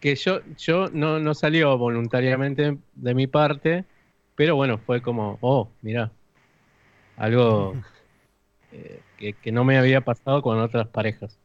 Que 0.00 0.16
yo, 0.16 0.40
yo 0.56 0.88
no, 0.88 1.18
no 1.18 1.34
salió 1.34 1.76
voluntariamente 1.76 2.78
de 2.94 3.14
mi 3.14 3.26
parte, 3.26 3.84
pero 4.34 4.56
bueno, 4.56 4.78
fue 4.78 5.02
como, 5.02 5.38
oh, 5.40 5.68
mira, 5.82 6.10
algo... 7.16 7.74
Eh, 8.72 9.00
que, 9.42 9.52
no 9.52 9.64
me 9.64 9.78
había 9.78 10.00
pasado 10.02 10.42
con 10.42 10.58
otras 10.58 10.86
parejas. 10.88 11.36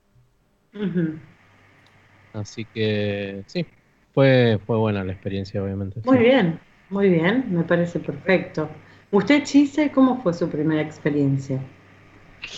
Así 2.34 2.66
que 2.66 3.43
sí, 3.47 3.66
fue, 4.14 4.60
fue 4.66 4.78
buena 4.78 5.03
la 5.03 5.14
experiencia, 5.14 5.64
obviamente. 5.64 6.01
Muy 6.06 6.20
bien, 6.20 6.60
muy 6.89 7.10
bien, 7.10 7.45
me 7.49 7.64
parece 7.64 7.99
perfecto. 7.99 8.70
¿Usted, 9.12 9.43
Chise, 9.43 9.91
cómo 9.91 10.22
fue 10.22 10.34
su 10.34 10.49
primera 10.49 10.82
experiencia? 10.82 11.60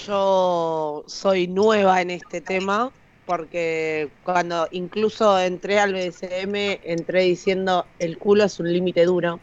Yo 0.06 1.04
soy 1.08 1.48
nueva 1.48 2.02
en 2.02 2.12
este 2.12 2.42
tema 2.42 2.92
porque 3.28 4.10
cuando 4.24 4.70
incluso 4.72 5.38
entré 5.38 5.80
al 5.80 5.94
BSM, 5.94 6.80
entré 6.86 7.24
diciendo 7.24 7.86
el 8.00 8.18
culo 8.18 8.46
es 8.46 8.58
un 8.60 8.72
límite 8.72 9.04
duro. 9.06 9.40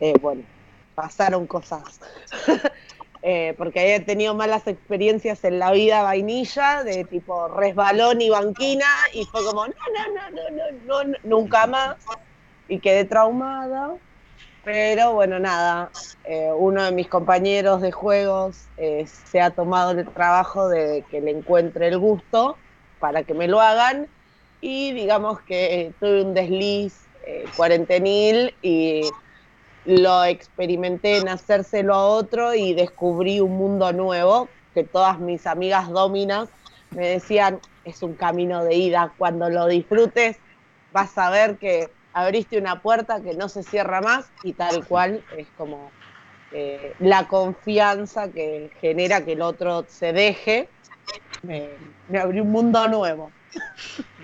Eh, 0.00 0.12
bueno, 0.20 0.42
pasaron 0.94 1.46
cosas. 1.48 1.82
Eh, 3.28 3.54
porque 3.58 3.80
había 3.80 4.04
tenido 4.04 4.36
malas 4.36 4.68
experiencias 4.68 5.42
en 5.42 5.58
la 5.58 5.72
vida 5.72 6.02
vainilla, 6.02 6.84
de 6.84 7.04
tipo 7.06 7.48
resbalón 7.48 8.20
y 8.20 8.30
banquina, 8.30 8.86
y 9.12 9.24
fue 9.24 9.44
como, 9.44 9.66
no, 9.66 9.72
no, 9.72 10.30
no, 10.30 10.50
no, 10.52 10.76
no, 10.84 11.04
no, 11.04 11.18
nunca 11.24 11.66
más, 11.66 11.96
y 12.68 12.78
quedé 12.78 13.04
traumada. 13.04 13.96
Pero 14.62 15.14
bueno, 15.14 15.40
nada, 15.40 15.90
eh, 16.22 16.52
uno 16.56 16.84
de 16.84 16.92
mis 16.92 17.08
compañeros 17.08 17.82
de 17.82 17.90
juegos 17.90 18.68
se 18.76 19.40
ha 19.40 19.50
tomado 19.50 19.90
el 19.90 20.08
trabajo 20.12 20.68
de 20.68 21.04
que 21.10 21.20
le 21.20 21.32
encuentre 21.32 21.88
el 21.88 21.98
gusto 21.98 22.60
para 22.98 23.22
que 23.22 23.34
me 23.34 23.48
lo 23.48 23.60
hagan, 23.60 24.08
y 24.60 24.92
digamos 24.92 25.40
que 25.42 25.92
tuve 26.00 26.22
un 26.22 26.34
desliz 26.34 27.06
cuarentenil 27.56 28.54
y 28.62 29.02
lo 29.84 30.24
experimenté 30.24 31.18
en 31.18 31.28
hacérselo 31.28 31.94
a 31.94 32.06
otro 32.06 32.54
y 32.54 32.74
descubrí 32.74 33.40
un 33.40 33.56
mundo 33.56 33.92
nuevo 33.92 34.48
que 34.74 34.84
todas 34.84 35.18
mis 35.20 35.46
amigas 35.46 35.88
dominas 35.90 36.48
me 36.90 37.08
decían, 37.08 37.60
es 37.84 38.02
un 38.02 38.14
camino 38.14 38.64
de 38.64 38.74
ida, 38.74 39.12
cuando 39.16 39.48
lo 39.48 39.66
disfrutes 39.66 40.38
vas 40.92 41.16
a 41.18 41.30
ver 41.30 41.56
que 41.58 41.88
abriste 42.12 42.58
una 42.58 42.82
puerta 42.82 43.20
que 43.22 43.34
no 43.34 43.48
se 43.48 43.62
cierra 43.62 44.00
más 44.00 44.30
y 44.42 44.54
tal 44.54 44.86
cual 44.86 45.24
es 45.36 45.46
como 45.56 45.90
eh, 46.52 46.94
la 47.00 47.28
confianza 47.28 48.30
que 48.32 48.70
genera 48.80 49.24
que 49.24 49.32
el 49.32 49.42
otro 49.42 49.84
se 49.88 50.12
deje, 50.12 50.68
me, 51.42 51.70
me 52.08 52.18
abrió 52.18 52.42
un 52.42 52.50
mundo 52.50 52.86
nuevo. 52.88 53.30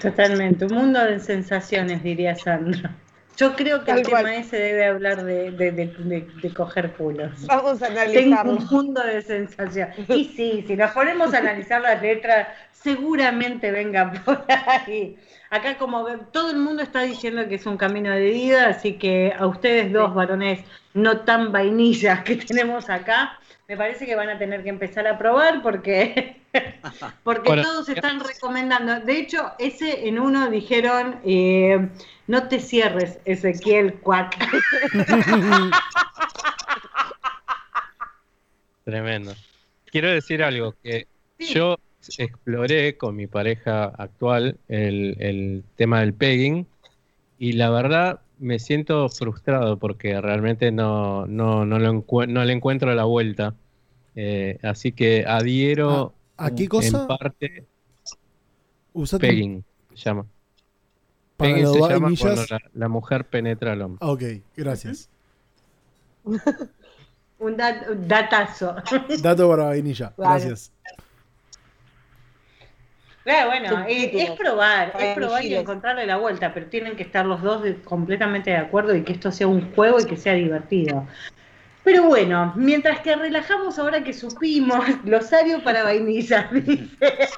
Totalmente, 0.01 0.65
un 0.67 0.75
mundo 0.75 1.05
de 1.05 1.21
sensaciones, 1.21 2.03
diría 2.03 2.35
Sandra. 2.35 2.95
Yo 3.37 3.57
creo 3.57 3.83
que 3.83 3.93
el 3.93 4.03
tema 4.03 4.35
ese 4.35 4.57
debe 4.57 4.87
hablar 4.87 5.25
de, 5.25 5.51
de, 5.51 6.55
coger 6.55 6.93
culos. 6.93 7.47
Vamos 7.47 7.83
a 7.83 7.87
analizarlo. 7.87 8.57
Tengo 8.57 8.59
un 8.59 8.67
mundo 8.67 9.03
de 9.03 9.23
sensación. 9.23 9.89
Y 10.09 10.25
sí, 10.25 10.65
si 10.67 10.77
nos 10.77 10.91
ponemos 10.91 11.33
a 11.33 11.39
analizar 11.39 11.81
las 11.81 12.03
letras, 12.03 12.49
seguramente 12.73 13.71
vengan 13.71 14.13
por 14.25 14.45
ahí. 14.49 15.17
Acá 15.51 15.79
como 15.79 16.05
todo 16.31 16.51
el 16.51 16.59
mundo 16.59 16.83
está 16.83 17.03
diciendo 17.03 17.49
que 17.49 17.55
es 17.55 17.67
un 17.67 17.77
camino 17.77 18.11
de 18.11 18.31
vida, 18.31 18.69
así 18.69 18.95
que 18.95 19.35
a 19.39 19.47
ustedes 19.47 19.93
dos 19.93 20.15
varones 20.15 20.61
no 20.95 21.21
tan 21.21 21.53
vainillas 21.53 22.23
que 22.23 22.37
tenemos 22.37 22.91
acá, 22.91 23.39
me 23.73 23.79
parece 23.79 24.05
que 24.05 24.15
van 24.15 24.29
a 24.29 24.37
tener 24.37 24.63
que 24.63 24.69
empezar 24.69 25.07
a 25.07 25.17
probar 25.17 25.63
porque, 25.63 26.37
porque 27.25 27.63
todos 27.63 27.89
están 27.89 28.21
recomendando. 28.21 29.01
De 29.01 29.17
hecho, 29.17 29.53
ese 29.59 30.07
en 30.09 30.19
uno 30.19 30.51
dijeron, 30.51 31.19
eh, 31.25 31.89
no 32.27 32.49
te 32.49 32.61
cierres, 32.61 33.19
Ezequiel 33.25 33.95
Cuac. 33.95 34.37
Tremendo. 38.85 39.33
Quiero 39.87 40.11
decir 40.11 40.43
algo, 40.43 40.75
que 40.83 41.07
yo 41.39 41.79
exploré 42.19 42.99
con 42.99 43.17
mi 43.17 43.27
pareja 43.27 43.85
actual 43.85 44.59
el, 44.69 45.17
el 45.19 45.65
tema 45.77 46.01
del 46.01 46.13
pegging 46.13 46.67
y 47.39 47.53
la 47.53 47.71
verdad 47.71 48.21
me 48.39 48.59
siento 48.59 49.09
frustrado 49.09 49.79
porque 49.79 50.21
realmente 50.21 50.73
no, 50.73 51.27
no, 51.27 51.65
no, 51.65 51.79
no 51.79 52.45
le 52.45 52.53
encuentro 52.53 52.95
la 52.95 53.05
vuelta. 53.05 53.55
Eh, 54.15 54.59
así 54.63 54.93
que 54.93 55.25
adhiero 55.27 56.15
¿A, 56.37 56.51
qué 56.51 56.69
cosa? 56.69 57.03
en 57.03 57.07
parte 57.07 57.65
pegging, 59.19 59.65
se 59.95 60.05
llama. 60.05 60.27
pegging 61.37 61.67
se 61.67 61.81
llama 61.81 62.11
cuando 62.19 62.43
la, 62.75 62.89
mujer 62.89 63.25
penetra 63.27 63.73
al 63.73 63.83
hombre. 63.83 63.99
Ok, 64.01 64.23
gracias. 64.57 65.09
Un 67.39 67.57
datazo. 67.57 68.77
Dato 69.23 69.49
para 69.49 69.65
vainilla, 69.65 70.13
gracias. 70.17 70.73
bueno, 73.25 73.85
es, 73.89 74.31
probar, 74.39 74.93
es 74.99 75.15
probar 75.17 75.45
y 75.45 75.55
encontrarle 75.55 76.07
la 76.07 76.19
vuelta, 76.19 76.55
pero 76.55 76.67
tienen 76.67 76.95
que 76.97 77.03
estar 77.03 77.27
los 77.27 77.43
dos 77.43 77.65
completamente 77.85 78.51
de 78.51 78.59
acuerdo 78.59 78.95
y 78.95 79.03
que 79.03 79.13
esto 79.13 79.33
sea 79.33 79.49
un 79.49 79.75
juego 79.75 79.99
y 80.01 80.05
que 80.05 80.17
sea 80.17 80.35
divertido. 80.35 81.07
Pero 81.85 82.05
bueno, 82.05 82.53
mientras 82.55 83.01
que 83.01 83.17
relajamos 83.17 83.79
ahora 83.79 84.05
que 84.05 84.13
supimos, 84.13 84.85
glosario 85.05 85.63
para 85.63 85.83
vainilla, 85.83 86.49
dice. 86.53 87.29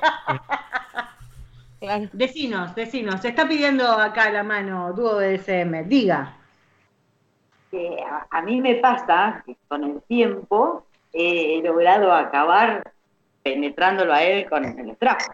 Claro. 1.81 2.09
Decinos, 2.13 2.75
decinos. 2.75 3.21
Se 3.21 3.29
está 3.29 3.47
pidiendo 3.47 3.87
acá 3.87 4.31
la 4.31 4.43
mano, 4.43 4.93
dúo 4.93 5.19
de 5.19 5.35
SM. 5.39 5.85
Diga. 5.85 6.37
a, 8.31 8.43
mí 8.43 8.61
me 8.61 8.77
pasa 8.77 9.43
que 9.45 9.57
con 9.69 9.85
el 9.85 10.03
tiempo 10.03 10.87
he 11.13 11.61
logrado 11.63 12.13
acabar 12.13 12.93
penetrándolo 13.43 14.13
a 14.13 14.23
él 14.23 14.49
con 14.49 14.65
el 14.65 14.97
trapo. 14.97 15.25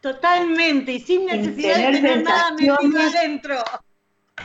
Totalmente, 0.00 0.92
y 0.92 1.00
sin 1.00 1.24
necesidad 1.24 1.76
de 1.76 1.92
tener 1.92 2.22
nada 2.22 2.50
metido 2.52 2.76
adentro. 3.00 3.56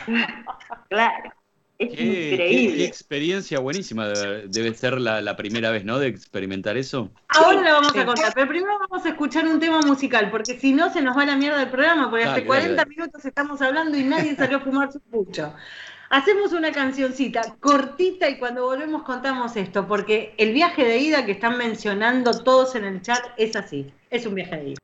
Claro. 0.88 1.32
Es 1.80 1.92
increíble. 1.92 2.76
Qué, 2.76 2.84
experiencia 2.84 3.58
buenísima 3.58 4.06
debe, 4.06 4.74
ser 4.74 5.00
la, 5.00 5.34
primera 5.36 5.70
vez, 5.70 5.82
¿no? 5.82 5.98
De 5.98 6.08
experimentar 6.08 6.76
eso. 6.76 7.10
Ahora 7.28 7.62
la 7.62 7.72
vamos 7.72 7.96
a 7.96 8.04
contar, 8.04 8.32
pero 8.34 8.48
primero 8.48 8.78
vamos 8.78 9.06
a 9.06 9.08
escuchar 9.08 9.48
un 9.48 9.58
tema 9.58 9.80
musical, 9.80 10.30
porque 10.30 10.60
si 10.60 10.74
no 10.74 10.92
se 10.92 11.00
nos 11.00 11.16
va 11.16 11.24
la 11.24 11.36
mierda 11.36 11.58
del 11.58 11.70
programa, 11.70 12.10
porque 12.10 12.26
hace 12.26 12.44
40 12.44 12.84
minutos 12.84 13.24
estamos 13.24 13.62
hablando 13.62 13.96
y 13.96 14.04
nadie 14.04 14.36
salió 14.36 14.58
a 14.58 14.60
fumar 14.60 14.92
su 14.92 15.00
pucho. 15.00 15.54
Hacemos 16.10 16.52
una 16.52 16.70
cancioncita 16.70 17.56
cortita 17.60 18.28
y 18.28 18.38
cuando 18.38 18.66
volvemos 18.66 19.02
contamos 19.04 19.56
esto, 19.56 19.88
porque 19.88 20.34
el 20.36 20.52
viaje 20.52 20.84
de 20.84 20.98
ida 20.98 21.24
que 21.24 21.32
están 21.32 21.56
mencionando 21.56 22.42
todos 22.42 22.74
en 22.74 22.84
el 22.84 23.00
chat 23.00 23.24
es 23.38 23.56
así, 23.56 23.90
es 24.10 24.26
un 24.26 24.34
viaje 24.34 24.56
de 24.56 24.68
ida. 24.70 24.78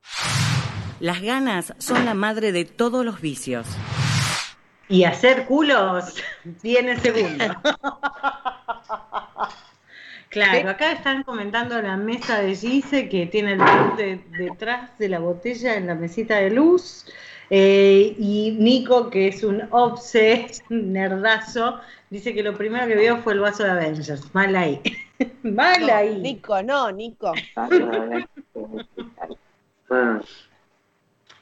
Las 1.01 1.21
ganas 1.21 1.75
son 1.77 2.07
la 2.07 2.15
madre 2.15 2.53
de 2.53 2.65
todos 2.65 3.05
los 3.05 3.21
vicios. 3.21 3.67
Y 4.89 5.05
hacer 5.05 5.47
culos 5.47 6.15
viene 6.63 6.99
segundo. 6.99 7.45
Claro, 10.29 10.69
acá 10.69 10.93
están 10.93 11.23
comentando 11.23 11.81
la 11.81 11.97
mesa 11.97 12.43
de 12.43 12.55
Gise 12.55 13.09
que 13.09 13.25
tiene 13.25 13.53
el 13.53 13.59
de, 13.97 14.21
detrás 14.37 14.99
de 14.99 15.09
la 15.09 15.19
botella 15.19 15.77
en 15.77 15.87
la 15.87 15.95
mesita 15.95 16.37
de 16.37 16.51
luz. 16.51 17.07
Eh, 17.49 18.15
y 18.19 18.57
Nico, 18.59 19.09
que 19.09 19.29
es 19.29 19.43
un 19.43 19.63
obse, 19.71 20.47
nerdazo, 20.69 21.81
dice 22.11 22.35
que 22.35 22.43
lo 22.43 22.55
primero 22.55 22.87
que 22.87 22.97
vio 22.97 23.19
fue 23.19 23.33
el 23.35 23.41
vaso 23.41 23.63
de 23.65 23.71
Avengers. 23.71 24.35
Mal 24.35 24.55
ahí. 24.57 24.83
Mal 25.43 25.89
ahí. 25.89 26.19
Nico, 26.19 26.63
no, 26.63 26.91
Nico. 26.91 27.33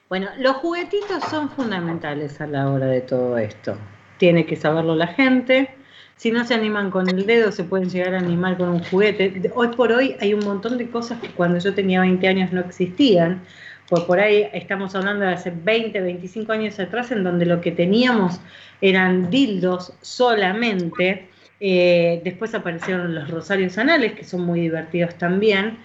Bueno, 0.08 0.28
los 0.38 0.56
juguetitos 0.56 1.24
son 1.30 1.48
fundamentales 1.50 2.40
a 2.40 2.46
la 2.46 2.68
hora 2.68 2.86
de 2.86 3.00
todo 3.00 3.38
esto. 3.38 3.76
Tiene 4.18 4.44
que 4.44 4.54
saberlo 4.54 4.94
la 4.94 5.06
gente. 5.06 5.70
Si 6.16 6.30
no 6.30 6.44
se 6.44 6.54
animan 6.54 6.90
con 6.90 7.08
el 7.08 7.24
dedo, 7.26 7.50
se 7.50 7.64
pueden 7.64 7.88
llegar 7.88 8.14
a 8.14 8.18
animar 8.18 8.56
con 8.58 8.68
un 8.68 8.84
juguete. 8.84 9.50
Hoy 9.54 9.68
por 9.68 9.92
hoy 9.92 10.16
hay 10.20 10.34
un 10.34 10.44
montón 10.44 10.78
de 10.78 10.88
cosas 10.90 11.20
que 11.20 11.30
cuando 11.30 11.58
yo 11.58 11.74
tenía 11.74 12.00
20 12.00 12.28
años 12.28 12.52
no 12.52 12.60
existían. 12.60 13.42
Por 13.88 14.20
ahí 14.20 14.48
estamos 14.52 14.94
hablando 14.94 15.24
de 15.24 15.32
hace 15.32 15.50
20, 15.50 16.00
25 16.00 16.52
años 16.52 16.78
atrás, 16.78 17.10
en 17.10 17.24
donde 17.24 17.46
lo 17.46 17.60
que 17.60 17.72
teníamos 17.72 18.40
eran 18.80 19.30
dildos 19.30 19.94
solamente. 20.02 21.28
Eh, 21.60 22.20
después 22.24 22.54
aparecieron 22.54 23.14
los 23.14 23.30
rosarios 23.30 23.78
anales, 23.78 24.12
que 24.12 24.24
son 24.24 24.42
muy 24.42 24.60
divertidos 24.60 25.16
también. 25.16 25.78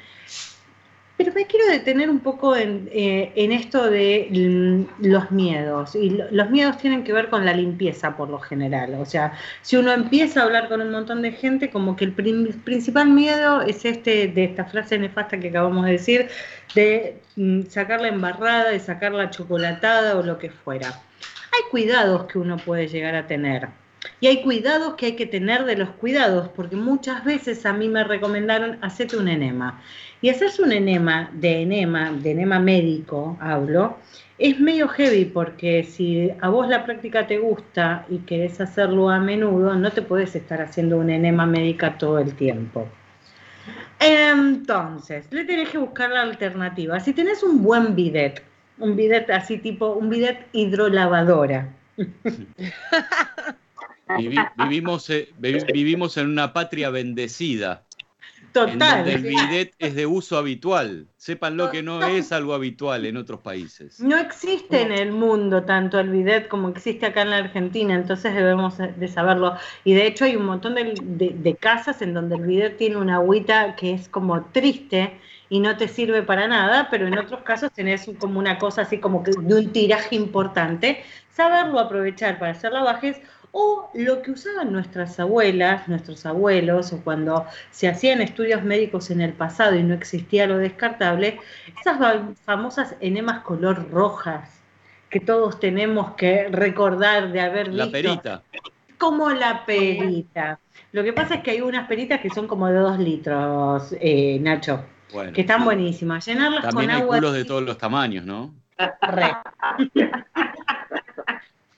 Pero 1.20 1.34
me 1.34 1.48
quiero 1.48 1.66
detener 1.68 2.10
un 2.10 2.22
poco 2.22 2.56
en, 2.56 2.88
eh, 2.94 3.34
esto 3.36 3.90
de 3.90 4.88
los 5.00 5.32
miedos. 5.32 5.94
Y 5.94 6.12
los 6.32 6.50
miedos 6.50 6.78
tienen 6.78 7.04
que 7.04 7.12
ver 7.12 7.30
con 7.30 7.44
la 7.44 7.52
limpieza 7.52 8.16
por 8.16 8.30
lo 8.30 8.40
general. 8.40 8.94
O 8.94 9.06
sea, 9.06 9.34
si 9.62 9.76
uno 9.76 9.92
empieza 9.92 10.40
a 10.40 10.44
hablar 10.46 10.70
con 10.70 10.80
un 10.80 10.92
montón 10.92 11.22
de 11.22 11.34
gente, 11.34 11.72
como 11.72 11.98
que 11.98 12.06
el 12.06 12.14
principal 12.14 13.10
miedo 13.10 13.62
es 13.62 13.84
este, 13.84 14.30
de 14.30 14.46
esta 14.46 14.64
frase 14.64 14.98
nefasta 14.98 15.38
que 15.38 15.50
acabamos 15.50 15.88
de 15.88 15.92
decir, 15.92 16.30
de 16.74 17.18
mm, 17.36 17.64
sacar 17.64 18.00
la 18.00 18.08
embarrada, 18.08 18.70
de 18.70 18.80
sacar 18.80 19.12
la 19.12 19.30
chocolatada 19.30 20.16
o 20.18 20.24
lo 20.24 20.38
que 20.38 20.50
fuera. 20.50 20.88
Hay 20.88 21.70
cuidados 21.70 22.28
que 22.28 22.40
uno 22.40 22.56
puede 22.56 22.88
llegar 22.88 23.16
a 23.16 23.28
tener. 23.28 23.68
Y 24.22 24.28
hay 24.28 24.42
cuidados 24.42 24.96
que 24.96 25.08
hay 25.08 25.16
que 25.16 25.26
tener 25.26 25.66
de 25.66 25.78
los 25.78 25.90
cuidados, 25.92 26.50
porque 26.50 26.76
muchas 26.76 27.24
veces 27.24 27.66
a 27.66 27.74
mí 27.74 27.88
me 27.88 28.04
recomendaron 28.04 28.78
hacerte 28.82 29.18
un 29.18 29.28
enema. 29.28 29.82
Y 30.22 30.30
hacerse 30.30 30.62
un 30.62 30.74
enema 30.74 31.30
de 31.34 31.62
enema, 31.62 32.12
de 32.12 32.32
enema 32.32 32.60
médico, 32.60 33.38
hablo, 33.40 33.98
es 34.38 34.60
medio 34.60 34.88
heavy 34.88 35.26
porque 35.26 35.84
si 35.84 36.32
a 36.42 36.50
vos 36.50 36.68
la 36.68 36.86
práctica 36.86 37.28
te 37.28 37.38
gusta 37.38 38.06
y 38.10 38.20
querés 38.20 38.60
hacerlo 38.62 39.10
a 39.10 39.20
menudo, 39.20 39.76
no 39.76 39.92
te 39.92 40.02
puedes 40.02 40.36
estar 40.36 40.62
haciendo 40.62 40.98
un 40.98 41.10
enema 41.10 41.46
médica 41.46 41.98
todo 41.98 42.20
el 42.20 42.34
tiempo. 42.34 42.88
Entonces, 44.00 45.28
le 45.32 45.44
tenés 45.44 45.70
que 45.70 45.78
buscar 45.78 46.10
la 46.10 46.22
alternativa. 46.22 47.00
Si 47.02 47.14
tenés 47.14 47.44
un 47.44 47.62
buen 47.62 47.96
bidet, 47.96 48.42
un 48.78 48.96
bidet 48.96 49.30
así 49.30 49.58
tipo, 49.58 49.92
un 49.92 50.10
bidet 50.10 50.48
hidrolavadora. 50.54 51.68
vivimos, 54.18 55.10
eh, 55.10 55.30
vivimos 55.39 56.18
en 56.18 56.28
una 56.28 56.53
patria 56.53 56.89
bendecida. 56.89 57.86
Total. 58.51 59.07
el 59.07 59.22
bidet 59.22 59.74
es 59.78 59.95
de 59.95 60.05
uso 60.05 60.38
habitual. 60.38 61.07
Sepan 61.18 61.55
lo 61.55 61.70
que 61.70 61.84
no 61.84 62.03
es 62.03 62.32
algo 62.32 62.53
habitual 62.53 63.05
en 63.05 63.18
otros 63.18 63.41
países. 63.41 63.99
No 63.99 64.18
existe 64.18 64.82
en 64.82 64.91
el 64.91 65.12
mundo 65.12 65.64
tanto 65.64 65.99
el 65.99 66.10
bidet 66.10 66.47
como 66.47 66.70
existe 66.70 67.05
acá 67.05 67.22
en 67.22 67.30
la 67.30 67.38
Argentina, 67.38 67.93
entonces 67.93 68.34
debemos 68.34 68.78
de 68.78 69.07
saberlo. 69.07 69.55
Y 69.84 69.93
de 69.93 70.07
hecho 70.07 70.26
hay 70.26 70.36
un 70.36 70.45
montón 70.45 70.76
de, 70.76 71.57
casas 71.60 72.01
en 72.01 72.14
donde 72.14 72.36
el 72.36 72.41
bidet 72.41 72.78
tiene 72.78 72.97
una 72.97 73.16
agüita 73.16 73.76
que 73.76 73.93
es 73.93 74.10
como 74.10 74.45
triste 74.45 75.20
y 75.49 75.60
no 75.60 75.78
te 75.78 75.88
sirve 75.88 76.24
para 76.24 76.47
nada, 76.47 76.88
pero 76.89 77.07
en 77.07 77.18
otros 77.18 77.41
casos 77.41 77.72
tenés 77.72 78.10
como 78.20 78.39
una 78.39 78.57
cosa 78.57 78.84
así 78.84 78.99
como 78.99 79.24
que 79.24 79.32
de 79.32 79.55
un 79.55 79.72
tiraje 79.72 80.16
importante. 80.16 81.03
Saberlo 81.30 81.80
aprovechar 81.80 82.39
para 82.39 82.51
hacer 82.51 82.72
lavajes 82.72 83.18
o 83.52 83.89
lo 83.93 84.22
que 84.22 84.32
usaban 84.32 84.72
nuestras 84.72 85.20
abuelas, 85.20 85.88
nuestros 85.88 86.26
abuelos, 86.26 86.93
o 86.93 87.02
cuando 87.02 87.45
se 87.72 87.88
hacían 87.88 88.22
estudios 88.22 88.64
médicos 88.64 89.10
en 89.10 89.22
el 89.22 89.34
pasado 89.34 89.76
y 89.76 89.84
no 89.84 89.93
existía 89.93 90.47
lo 90.47 90.58
descartable, 90.58 91.39
esas 91.80 91.97
famosas 92.45 92.95
enemas 93.00 93.39
color 93.41 93.89
rojas 93.91 94.62
que 95.10 95.20
todos 95.20 95.60
tenemos 95.60 96.12
que 96.16 96.50
recordar 96.50 97.32
de 97.32 97.41
haber 97.41 97.70
visto. 97.70 97.86
La 97.86 97.91
perita. 97.91 98.43
Como 98.97 99.30
la 99.32 99.66
perita. 99.66 100.60
Lo 100.91 101.04
que 101.04 101.14
pasa 101.14 101.36
es 101.36 101.41
que 101.41 101.52
hay 101.52 101.62
unas 101.62 101.88
peritas 101.88 102.20
que 102.20 102.30
son 102.30 102.47
como 102.47 102.68
de 102.68 102.80
dos 102.80 103.00
litros, 103.00 103.95
eh, 104.00 104.38
Nacho, 104.39 104.84
que 105.34 105.41
están 105.41 105.64
buenísimas. 105.64 106.26
Llenarlas 106.26 106.64
También 106.64 106.89
con 106.89 106.95
hay 106.95 107.02
agua. 107.02 107.16
culos 107.18 107.34
de 107.34 107.45
todos 107.45 107.64
los 107.64 107.78
tamaños, 107.78 108.26
¿no? 108.26 108.54
Re. 109.02 109.32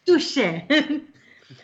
Touché. 0.05 0.67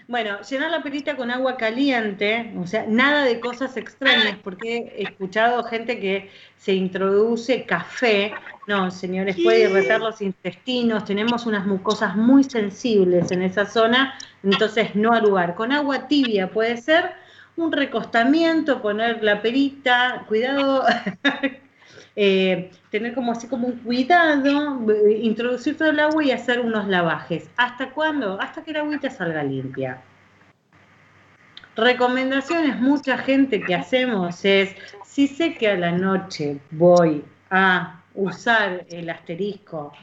Bueno, 0.08 0.42
llenar 0.42 0.72
la 0.72 0.82
perita 0.82 1.16
con 1.16 1.32
agua 1.32 1.58
caliente, 1.58 2.54
o 2.58 2.66
sea, 2.66 2.86
nada 2.88 3.24
de 3.24 3.40
cosas 3.40 3.76
extrañas, 3.78 4.38
porque 4.44 4.94
he 4.96 5.04
escuchado 5.04 5.64
gente 5.64 6.00
que 6.00 6.30
se 6.58 6.74
introduce 6.74 7.66
café. 7.66 8.34
No, 8.68 8.90
señores, 8.92 9.38
puede 9.44 9.70
irritar 9.70 10.00
los 10.00 10.22
intestinos, 10.22 11.06
tenemos 11.06 11.46
unas 11.46 11.66
mucosas 11.66 12.16
muy 12.16 12.44
sensibles 12.44 13.32
en 13.32 13.42
esa 13.42 13.66
zona, 13.66 14.18
entonces 14.44 14.96
no 14.96 15.14
al 15.14 15.24
lugar. 15.24 15.56
Con 15.56 15.72
agua 15.72 16.08
tibia 16.08 16.50
puede 16.50 16.78
ser 16.78 17.12
un 17.56 17.72
recostamiento, 17.72 18.82
poner 18.82 19.24
la 19.24 19.42
perita, 19.42 20.26
cuidado. 20.28 20.86
Eh, 22.20 22.72
tener 22.90 23.14
como 23.14 23.32
así 23.32 23.48
como 23.48 23.68
un 23.68 23.78
cuidado, 23.78 24.92
introducir 25.22 25.78
todo 25.78 25.92
el 25.92 26.00
agua 26.00 26.24
y 26.24 26.32
hacer 26.32 26.60
unos 26.60 26.88
lavajes. 26.88 27.48
¿Hasta 27.58 27.92
cuándo? 27.92 28.42
Hasta 28.42 28.64
que 28.64 28.74
la 28.74 28.80
agüita 28.80 29.12
salga 29.12 29.44
limpia. 29.44 30.02
Recomendaciones, 31.76 32.80
mucha 32.80 33.20
gente 33.20 33.62
que 33.62 33.76
hacemos 33.76 34.44
es, 34.44 34.76
si 35.06 35.28
sé 35.28 35.54
que 35.54 35.70
a 35.70 35.78
la 35.78 35.92
noche 35.92 36.58
voy 36.72 37.24
a 37.52 38.02
usar 38.16 38.84
el 38.90 39.12
asterisco, 39.12 39.94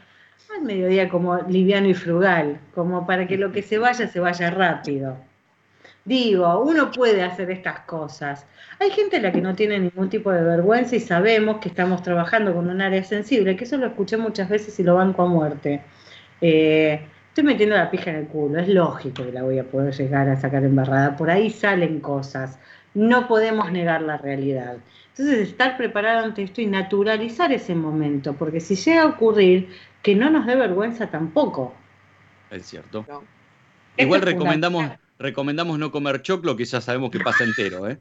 al 0.57 0.63
mediodía 0.63 1.09
como 1.09 1.39
liviano 1.49 1.89
y 1.89 1.95
frugal, 1.95 2.61
como 2.77 3.05
para 3.05 3.27
que 3.27 3.37
lo 3.37 3.51
que 3.51 3.63
se 3.63 3.79
vaya 3.79 4.07
se 4.07 4.21
vaya 4.21 4.51
rápido. 4.51 5.17
Digo, 6.05 6.61
uno 6.61 6.93
puede 6.93 7.25
hacer 7.25 7.51
estas 7.51 7.81
cosas. 7.81 8.47
Hay 8.81 8.91
gente 8.91 9.17
a 9.17 9.21
la 9.21 9.33
que 9.33 9.41
no 9.41 9.55
tiene 9.55 9.79
ningún 9.79 10.09
tipo 10.09 10.31
de 10.31 10.43
vergüenza 10.43 10.97
y 10.97 11.01
sabemos 11.01 11.59
que 11.59 11.69
estamos 11.69 12.03
trabajando 12.03 12.55
con 12.55 12.69
un 12.69 12.81
área 12.81 13.03
sensible, 13.05 13.57
que 13.57 13.65
eso 13.65 13.77
lo 13.77 13.87
escuché 13.87 14.17
muchas 14.17 14.49
veces 14.49 14.79
y 14.79 14.83
lo 14.83 14.95
banco 14.95 15.23
a 15.23 15.27
muerte. 15.27 15.83
Eh, 16.41 17.01
estoy 17.29 17.45
metiendo 17.45 17.77
la 17.77 17.91
pija 17.91 18.11
en 18.11 18.17
el 18.17 18.27
culo, 18.27 18.59
es 18.59 18.69
lógico 18.69 19.25
que 19.25 19.33
la 19.33 19.43
voy 19.43 19.59
a 19.59 19.65
poder 19.65 19.95
llegar 19.95 20.29
a 20.29 20.41
sacar 20.41 20.65
embarrada, 20.65 21.17
por 21.17 21.31
ahí 21.31 21.51
salen 21.51 22.01
cosas, 22.01 22.59
no 22.95 23.29
podemos 23.29 23.71
negar 23.73 24.03
la 24.03 24.19
realidad. 24.19 24.77
Entonces, 25.11 25.49
estar 25.49 25.77
preparado 25.77 26.25
ante 26.25 26.43
esto 26.43 26.61
y 26.61 26.67
naturalizar 26.67 27.53
ese 27.53 27.75
momento, 27.75 28.35
porque 28.35 28.61
si 28.61 28.75
llega 28.75 29.03
a 29.03 29.07
ocurrir, 29.07 29.69
que 30.03 30.15
no 30.15 30.29
nos 30.31 30.47
dé 30.47 30.57
vergüenza 30.57 31.07
tampoco. 31.07 31.73
Es 32.51 32.67
cierto. 32.67 33.07
Igual 33.97 34.23
recomendamos 34.23 34.91
recomendamos 35.19 35.79
no 35.79 35.91
comer 35.91 36.23
choclo, 36.23 36.57
que 36.57 36.65
ya 36.65 36.81
sabemos 36.81 37.11
que 37.11 37.21
pasa 37.21 37.45
entero, 37.45 37.89
¿eh? 37.89 37.99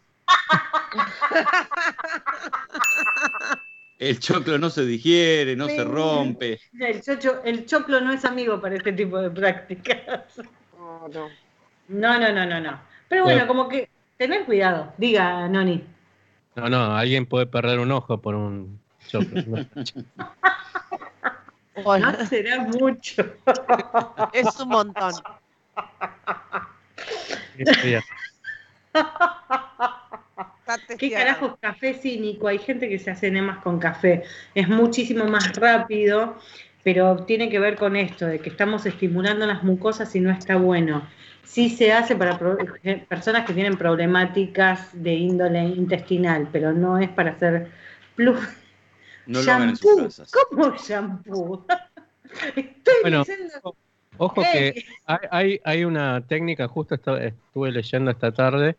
El 3.99 4.19
choclo 4.19 4.57
no 4.57 4.69
se 4.69 4.85
digiere, 4.85 5.55
no 5.55 5.67
se 5.67 5.83
rompe. 5.83 6.59
El, 6.79 7.01
el 7.45 7.65
choclo 7.65 8.01
no 8.01 8.11
es 8.11 8.25
amigo 8.25 8.59
para 8.59 8.75
este 8.75 8.91
tipo 8.91 9.17
de 9.21 9.29
prácticas. 9.29 10.41
No, 10.77 11.07
no. 11.07 11.29
No, 11.87 12.19
no, 12.19 12.45
no, 12.45 12.59
no, 12.59 12.81
Pero 13.07 13.23
bueno, 13.23 13.47
como 13.47 13.67
que 13.69 13.89
tener 14.17 14.45
cuidado. 14.45 14.93
Diga, 14.97 15.47
Noni. 15.47 15.83
No, 16.55 16.69
no, 16.69 16.95
alguien 16.95 17.25
puede 17.25 17.45
perder 17.45 17.79
un 17.79 17.91
ojo 17.91 18.19
por 18.21 18.35
un 18.35 18.79
choclo. 19.07 19.41
no 21.85 22.25
será 22.25 22.59
mucho. 22.59 23.25
es 24.33 24.59
un 24.59 24.69
montón. 24.69 25.13
¿Qué 30.97 31.11
carajos 31.11 31.55
café 31.59 31.93
cínico? 31.93 32.47
Hay 32.47 32.57
gente 32.57 32.87
que 32.87 32.99
se 32.99 33.11
hace 33.11 33.27
enemas 33.27 33.61
con 33.63 33.79
café. 33.79 34.23
Es 34.55 34.69
muchísimo 34.69 35.25
más 35.25 35.55
rápido, 35.55 36.37
pero 36.83 37.25
tiene 37.25 37.49
que 37.49 37.59
ver 37.59 37.75
con 37.75 37.95
esto, 37.95 38.25
de 38.27 38.39
que 38.39 38.49
estamos 38.49 38.85
estimulando 38.85 39.45
las 39.45 39.63
mucosas 39.63 40.15
y 40.15 40.19
no 40.19 40.31
está 40.31 40.55
bueno. 40.55 41.07
Sí 41.43 41.69
se 41.69 41.91
hace 41.91 42.15
para 42.15 42.39
personas 43.09 43.45
que 43.45 43.53
tienen 43.53 43.77
problemáticas 43.77 44.89
de 44.93 45.13
índole 45.13 45.63
intestinal, 45.63 46.47
pero 46.51 46.71
no 46.71 46.97
es 46.97 47.09
para 47.09 47.31
hacer 47.31 47.69
plus. 48.15 48.39
No 49.25 49.41
lo 49.41 49.51
hagan 49.51 49.69
en 49.69 49.75
sus 49.75 50.01
casas. 50.01 50.31
¿Cómo 50.31 50.75
shampoo? 50.77 51.65
Estoy 52.55 52.93
bueno, 53.01 53.19
diciendo... 53.19 53.75
Ojo 54.17 54.43
que 54.43 54.85
hay, 55.05 55.59
hay, 55.63 55.85
una 55.85 56.21
técnica, 56.21 56.67
justo 56.67 56.95
estuve 56.95 57.71
leyendo 57.71 58.11
esta 58.11 58.31
tarde, 58.31 58.77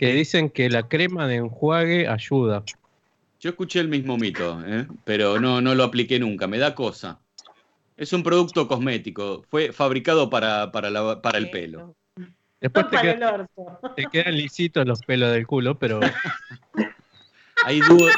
que 0.00 0.14
dicen 0.14 0.48
que 0.48 0.70
la 0.70 0.88
crema 0.88 1.26
de 1.26 1.36
enjuague 1.36 2.08
ayuda. 2.08 2.62
Yo 3.38 3.50
escuché 3.50 3.80
el 3.80 3.88
mismo 3.88 4.16
mito, 4.16 4.58
¿eh? 4.66 4.86
pero 5.04 5.38
no, 5.38 5.60
no 5.60 5.74
lo 5.74 5.84
apliqué 5.84 6.18
nunca, 6.18 6.46
me 6.46 6.56
da 6.56 6.74
cosa. 6.74 7.18
Es 7.98 8.14
un 8.14 8.22
producto 8.22 8.66
cosmético, 8.66 9.44
fue 9.50 9.72
fabricado 9.72 10.30
para, 10.30 10.72
para, 10.72 11.20
para 11.20 11.36
el 11.36 11.50
pelo. 11.50 11.94
Después 12.62 12.88
te, 12.88 13.18
te, 13.94 14.06
quedan 14.06 14.36
lisitos 14.36 14.86
los 14.86 15.02
pelos 15.02 15.32
del 15.32 15.46
culo, 15.46 15.78
pero... 15.78 16.00
Ahí 17.66 17.80
Dúo, 17.80 18.08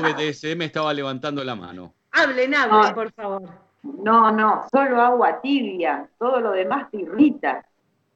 BDSM 0.00 0.62
estaba 0.62 0.92
levantando 0.92 1.44
la 1.44 1.54
mano. 1.54 1.94
Hablen, 2.10 2.52
hablen, 2.52 2.94
por 2.94 3.12
favor. 3.12 3.48
No, 3.84 4.32
no, 4.32 4.66
solo 4.72 5.00
agua 5.00 5.40
tibia, 5.40 6.08
todo 6.18 6.40
lo 6.40 6.50
demás 6.50 6.90
te 6.90 6.96
irrita. 6.96 7.64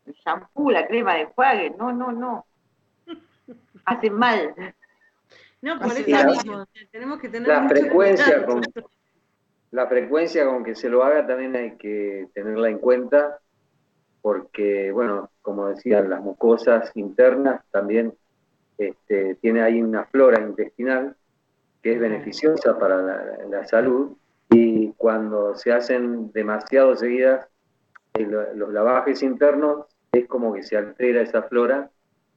El 0.07 0.15
shampoo, 0.15 0.73
la 0.73 0.89
crema 0.89 1.15
de 1.15 1.21
enjuague, 1.21 1.71
no, 1.79 1.93
no, 1.93 2.11
no 2.11 2.47
hace 3.85 4.11
mal. 4.11 4.55
No, 5.63 5.79
por 5.79 5.93
eso 5.93 6.29
mismo, 6.29 6.67
tenemos 6.91 7.19
que 7.21 7.29
tener 7.29 7.49
la 7.49 7.69
frecuencia 7.69 8.45
con 8.45 8.63
la 9.71 9.89
frecuencia 9.89 10.47
con 10.47 10.63
que 10.63 10.77
se 10.77 10.89
lo 10.89 11.03
haga 11.03 11.27
también 11.27 11.57
hay 11.57 11.77
que 11.77 12.29
tenerla 12.33 12.69
en 12.69 12.79
cuenta 12.79 13.41
porque 14.23 14.93
bueno 14.93 15.31
como 15.43 15.67
decían 15.69 16.11
las 16.11 16.21
mucosas 16.21 16.93
internas 16.95 17.61
también 17.73 18.15
este, 18.79 19.35
tiene 19.37 19.63
ahí 19.63 19.83
una 19.83 20.05
flora 20.05 20.41
intestinal 20.41 21.17
que 21.83 21.95
es 21.95 21.99
beneficiosa 21.99 22.79
para 22.79 23.03
la, 23.49 23.67
salud 23.67 24.17
y 24.51 24.93
cuando 24.93 25.57
se 25.57 25.73
hacen 25.73 26.31
demasiado 26.31 26.95
seguidas 26.95 27.49
eh, 28.15 28.27
los 28.55 28.73
lavajes 28.73 29.25
internos 29.25 29.87
es 30.13 30.29
como 30.29 30.55
que 30.55 30.63
se 30.63 30.77
altera 30.77 31.21
esa 31.23 31.43
flora 31.43 31.91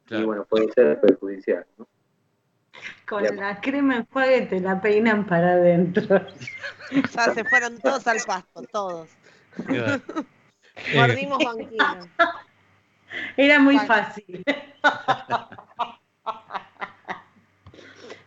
y 0.09 0.23
bueno, 0.23 0.45
puede 0.45 0.71
ser 0.73 0.99
perjudicial. 1.01 1.65
¿no? 1.77 1.87
Con 3.07 3.23
la 3.35 3.59
crema 3.61 3.97
enjuague 3.97 4.43
te 4.43 4.59
la 4.59 4.81
peinan 4.81 5.25
para 5.25 5.53
adentro. 5.53 6.25
Ya 6.89 7.33
se 7.33 7.43
fueron 7.43 7.77
todos 7.79 8.07
al 8.07 8.17
pasto, 8.25 8.61
todos. 8.71 9.09
Mordimos 10.95 11.43
banquina. 11.43 11.99
Era 13.37 13.59
muy 13.59 13.77
fácil. 13.79 14.41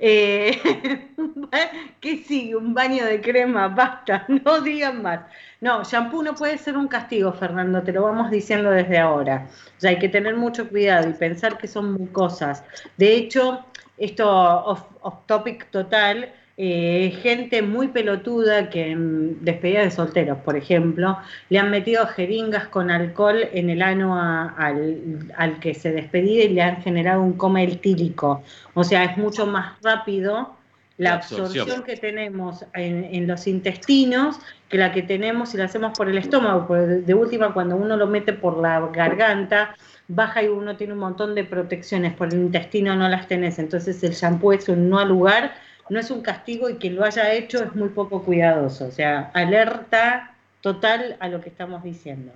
Eh, 0.03 0.59
¿Qué 2.01 2.25
sigue? 2.25 2.57
Un 2.57 2.73
baño 2.73 3.05
de 3.05 3.21
crema, 3.21 3.69
basta, 3.69 4.25
no 4.45 4.61
digan 4.63 5.03
más. 5.03 5.21
No, 5.61 5.85
shampoo 5.85 6.23
no 6.23 6.35
puede 6.35 6.57
ser 6.57 6.77
un 6.77 6.89
castigo, 6.89 7.33
Fernando, 7.35 7.83
te 7.83 7.93
lo 7.93 8.03
vamos 8.03 8.31
diciendo 8.31 8.71
desde 8.71 8.99
ahora. 8.99 9.47
O 9.77 9.81
sea, 9.81 9.91
hay 9.91 9.99
que 9.99 10.09
tener 10.09 10.37
mucho 10.37 10.69
cuidado 10.69 11.09
y 11.09 11.13
pensar 11.13 11.59
que 11.59 11.69
son 11.69 12.07
cosas. 12.09 12.65
De 12.97 13.15
hecho, 13.15 13.67
esto 13.99 14.27
off, 14.31 14.85
topic 15.27 15.71
total, 15.71 16.33
eh, 16.63 17.17
gente 17.23 17.63
muy 17.63 17.89
pelotuda 17.89 18.69
que 18.69 18.91
en 18.91 19.43
despedida 19.43 19.81
de 19.81 19.91
solteros, 19.91 20.37
por 20.41 20.59
ejemplo, 20.59 21.17
le 21.49 21.59
han 21.59 21.71
metido 21.71 22.07
jeringas 22.07 22.69
con 22.69 22.91
alcohol 22.91 23.49
en 23.55 23.71
el 23.71 23.81
ano 23.81 24.21
al, 24.21 25.33
al, 25.39 25.59
que 25.59 25.73
se 25.73 25.91
despedía 25.91 26.45
y 26.45 26.51
le 26.51 26.61
han 26.61 26.83
generado 26.83 27.23
un 27.23 27.33
coma 27.33 27.63
etílico. 27.63 28.43
O 28.75 28.85
sea, 28.85 29.05
es 29.05 29.17
mucho 29.17 29.47
más 29.47 29.81
rápido 29.83 30.55
la 30.99 31.15
absorción 31.15 31.83
que 31.83 31.97
tenemos 31.97 32.67
en, 32.75 33.27
los 33.27 33.47
intestinos 33.47 34.39
que 34.69 34.77
la 34.77 34.93
que 34.93 35.01
tenemos 35.01 35.49
si 35.49 35.57
la 35.57 35.65
hacemos 35.65 35.97
por 35.97 36.11
el 36.11 36.19
estómago. 36.19 36.75
De 36.75 37.15
última, 37.15 37.55
cuando 37.55 37.77
uno 37.77 37.97
lo 37.97 38.07
mete 38.07 38.35
por 38.35 38.59
la 38.59 38.81
garganta, 38.93 39.75
baja 40.09 40.43
y 40.43 40.49
uno 40.49 40.77
tiene 40.77 40.93
un 40.93 40.99
montón 40.99 41.35
de 41.35 41.45
protecciones. 41.45 42.13
Por 42.13 42.35
el 42.35 42.41
intestino 42.41 42.95
no 42.97 43.09
las 43.09 43.29
tenés. 43.29 43.59
Entonces 43.59 44.05
el 44.05 44.13
shampoo 44.13 44.53
es 44.53 44.69
un 44.69 44.91
no 44.91 44.99
al 44.99 45.09
lugar, 45.09 45.55
no 45.91 46.01
es 46.01 46.11
un 46.11 46.23
castigo 46.23 46.71
y 46.71 46.77
quien 46.77 46.97
lo 46.97 47.05
haya 47.05 47.33
hecho 47.35 47.63
es 47.63 47.75
muy 47.75 47.91
poco 47.91 48.23
cuidadoso. 48.23 48.87
O 48.87 48.91
sea, 48.91 49.31
alerta 49.35 50.35
total 50.63 51.17
a 51.21 51.29
lo 51.29 51.41
que 51.41 51.51
estamos 51.51 51.83
diciendo. 51.83 52.33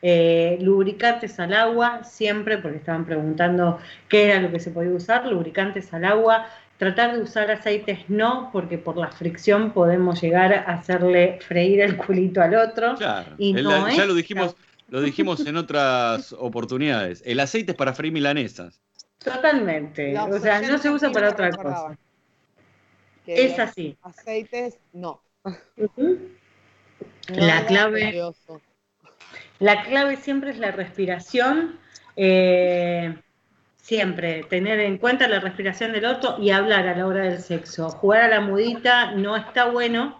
Eh, 0.00 0.58
lubricantes 0.60 1.40
al 1.40 1.54
agua, 1.54 2.04
siempre, 2.04 2.58
porque 2.58 2.76
estaban 2.76 3.04
preguntando 3.04 3.78
qué 4.08 4.26
era 4.26 4.40
lo 4.40 4.52
que 4.52 4.60
se 4.60 4.70
podía 4.70 4.92
usar, 4.92 5.26
lubricantes 5.26 5.92
al 5.92 6.04
agua, 6.04 6.46
Tratar 6.78 7.16
de 7.16 7.22
usar 7.22 7.50
aceites 7.50 7.98
no, 8.06 8.50
porque 8.52 8.78
por 8.78 8.96
la 8.96 9.08
fricción 9.08 9.72
podemos 9.72 10.20
llegar 10.20 10.54
a 10.54 10.74
hacerle 10.74 11.40
freír 11.44 11.80
el 11.80 11.96
culito 11.96 12.40
al 12.40 12.54
otro. 12.54 12.94
y 13.36 13.52
no 13.52 13.90
ya 13.90 14.06
lo 14.06 14.14
dijimos, 14.14 14.54
lo 14.88 15.00
dijimos 15.00 15.44
en 15.44 15.56
otras 15.56 16.32
oportunidades. 16.38 17.20
El 17.26 17.40
aceite 17.40 17.72
es 17.72 17.76
para 17.76 17.94
freír 17.94 18.12
milanesas. 18.12 18.80
Totalmente. 19.18 20.16
o 20.16 20.38
sea, 20.38 20.62
no 20.62 20.78
se 20.78 20.88
usa 20.88 21.10
para 21.10 21.30
otra 21.30 21.50
cosa. 21.50 21.98
Es 23.36 23.58
así. 23.58 23.96
Aceites, 24.02 24.78
no. 24.92 25.22
La 27.28 27.66
clave. 27.66 28.22
La 29.58 29.82
clave 29.82 30.16
siempre 30.16 30.50
es 30.50 30.58
la 30.58 30.70
respiración. 30.70 31.78
Eh, 32.16 33.14
siempre 33.88 34.42
tener 34.44 34.80
en 34.80 34.98
cuenta 34.98 35.28
la 35.28 35.40
respiración 35.40 35.92
del 35.92 36.04
otro 36.04 36.36
y 36.38 36.50
hablar 36.50 36.86
a 36.88 36.96
la 36.96 37.06
hora 37.06 37.22
del 37.22 37.40
sexo. 37.40 37.88
Jugar 37.88 38.22
a 38.22 38.28
la 38.28 38.40
mudita 38.40 39.12
no 39.12 39.36
está 39.36 39.66
bueno 39.66 40.18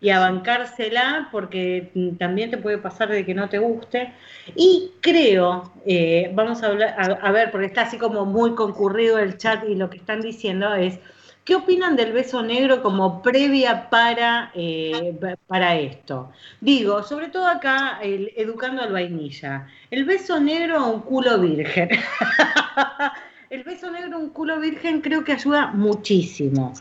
y 0.00 0.10
abancársela 0.10 1.28
porque 1.30 1.92
también 2.18 2.50
te 2.50 2.58
puede 2.58 2.78
pasar 2.78 3.10
de 3.10 3.24
que 3.24 3.32
no 3.34 3.48
te 3.48 3.58
guste. 3.58 4.12
Y 4.56 4.92
creo, 5.00 5.72
eh, 5.86 6.30
vamos 6.34 6.62
a 6.62 6.66
hablar, 6.66 6.96
a 6.98 7.30
ver, 7.30 7.50
porque 7.50 7.66
está 7.66 7.82
así 7.82 7.98
como 7.98 8.24
muy 8.24 8.54
concurrido 8.54 9.18
el 9.18 9.38
chat 9.38 9.62
y 9.68 9.76
lo 9.76 9.90
que 9.90 9.98
están 9.98 10.20
diciendo 10.20 10.74
es 10.74 10.98
¿Qué 11.44 11.54
opinan 11.54 11.94
del 11.94 12.12
beso 12.12 12.42
negro 12.42 12.82
como 12.82 13.20
previa 13.20 13.90
para, 13.90 14.50
eh, 14.54 15.14
para 15.46 15.76
esto? 15.76 16.32
Digo, 16.62 17.02
sobre 17.02 17.28
todo 17.28 17.46
acá, 17.46 17.98
educando 18.02 18.80
al 18.80 18.92
vainilla. 18.92 19.66
El 19.90 20.06
beso 20.06 20.40
negro 20.40 20.78
a 20.78 20.86
un 20.86 21.02
culo 21.02 21.38
virgen. 21.38 21.90
el 23.50 23.62
beso 23.62 23.90
negro 23.90 24.16
a 24.16 24.20
un 24.20 24.30
culo 24.30 24.58
virgen 24.58 25.02
creo 25.02 25.22
que 25.22 25.32
ayuda 25.32 25.66
muchísimo. 25.66 26.72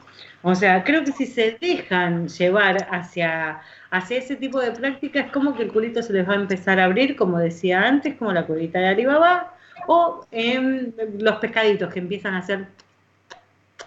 O 0.43 0.55
sea, 0.55 0.85
creo 0.85 1.03
que 1.03 1.11
si 1.11 1.25
se 1.25 1.57
dejan 1.59 2.29
llevar 2.29 2.87
hacia, 2.89 3.59
hacia 3.91 4.17
ese 4.17 4.37
tipo 4.37 4.61
de 4.61 4.71
prácticas, 4.71 5.29
como 5.31 5.55
que 5.55 5.63
el 5.63 5.73
culito 5.73 6.01
se 6.01 6.13
les 6.13 6.27
va 6.27 6.33
a 6.33 6.37
empezar 6.37 6.79
a 6.79 6.85
abrir, 6.85 7.17
como 7.17 7.37
decía 7.37 7.85
antes, 7.85 8.15
como 8.15 8.31
la 8.31 8.45
culita 8.45 8.79
de 8.79 8.87
Alibaba, 8.87 9.53
o 9.87 10.25
en 10.31 10.95
los 11.19 11.35
pescaditos 11.37 11.93
que 11.93 11.99
empiezan 11.99 12.35
a 12.35 12.39
hacer 12.39 12.67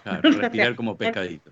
respirar 0.22 0.74
como 0.74 0.96
pescadito. 0.96 1.50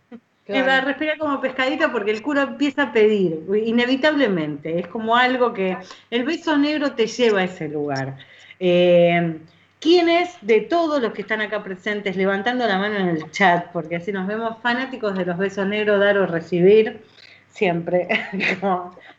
Va 0.50 0.76
a 0.76 0.80
respirar 0.82 1.16
como 1.18 1.40
pescadito 1.40 1.90
porque 1.90 2.10
el 2.10 2.20
cura 2.20 2.42
empieza 2.42 2.84
a 2.84 2.92
pedir, 2.92 3.40
inevitablemente. 3.64 4.78
Es 4.78 4.86
como 4.88 5.16
algo 5.16 5.54
que 5.54 5.76
el 6.10 6.24
beso 6.24 6.58
negro 6.58 6.92
te 6.92 7.06
lleva 7.06 7.40
a 7.40 7.44
ese 7.44 7.68
lugar. 7.68 8.18
Eh, 8.60 9.38
¿Quiénes 9.80 10.36
de 10.40 10.62
todos 10.62 11.02
los 11.02 11.12
que 11.12 11.22
están 11.22 11.40
acá 11.40 11.62
presentes, 11.62 12.16
levantando 12.16 12.66
la 12.66 12.78
mano 12.78 12.96
en 12.96 13.08
el 13.08 13.30
chat, 13.30 13.70
porque 13.72 13.96
así 13.96 14.12
nos 14.12 14.26
vemos 14.26 14.56
fanáticos 14.62 15.16
de 15.16 15.26
los 15.26 15.36
besos 15.36 15.66
negros, 15.66 16.00
dar 16.00 16.16
o 16.18 16.26
recibir? 16.26 17.02
Siempre. 17.50 18.08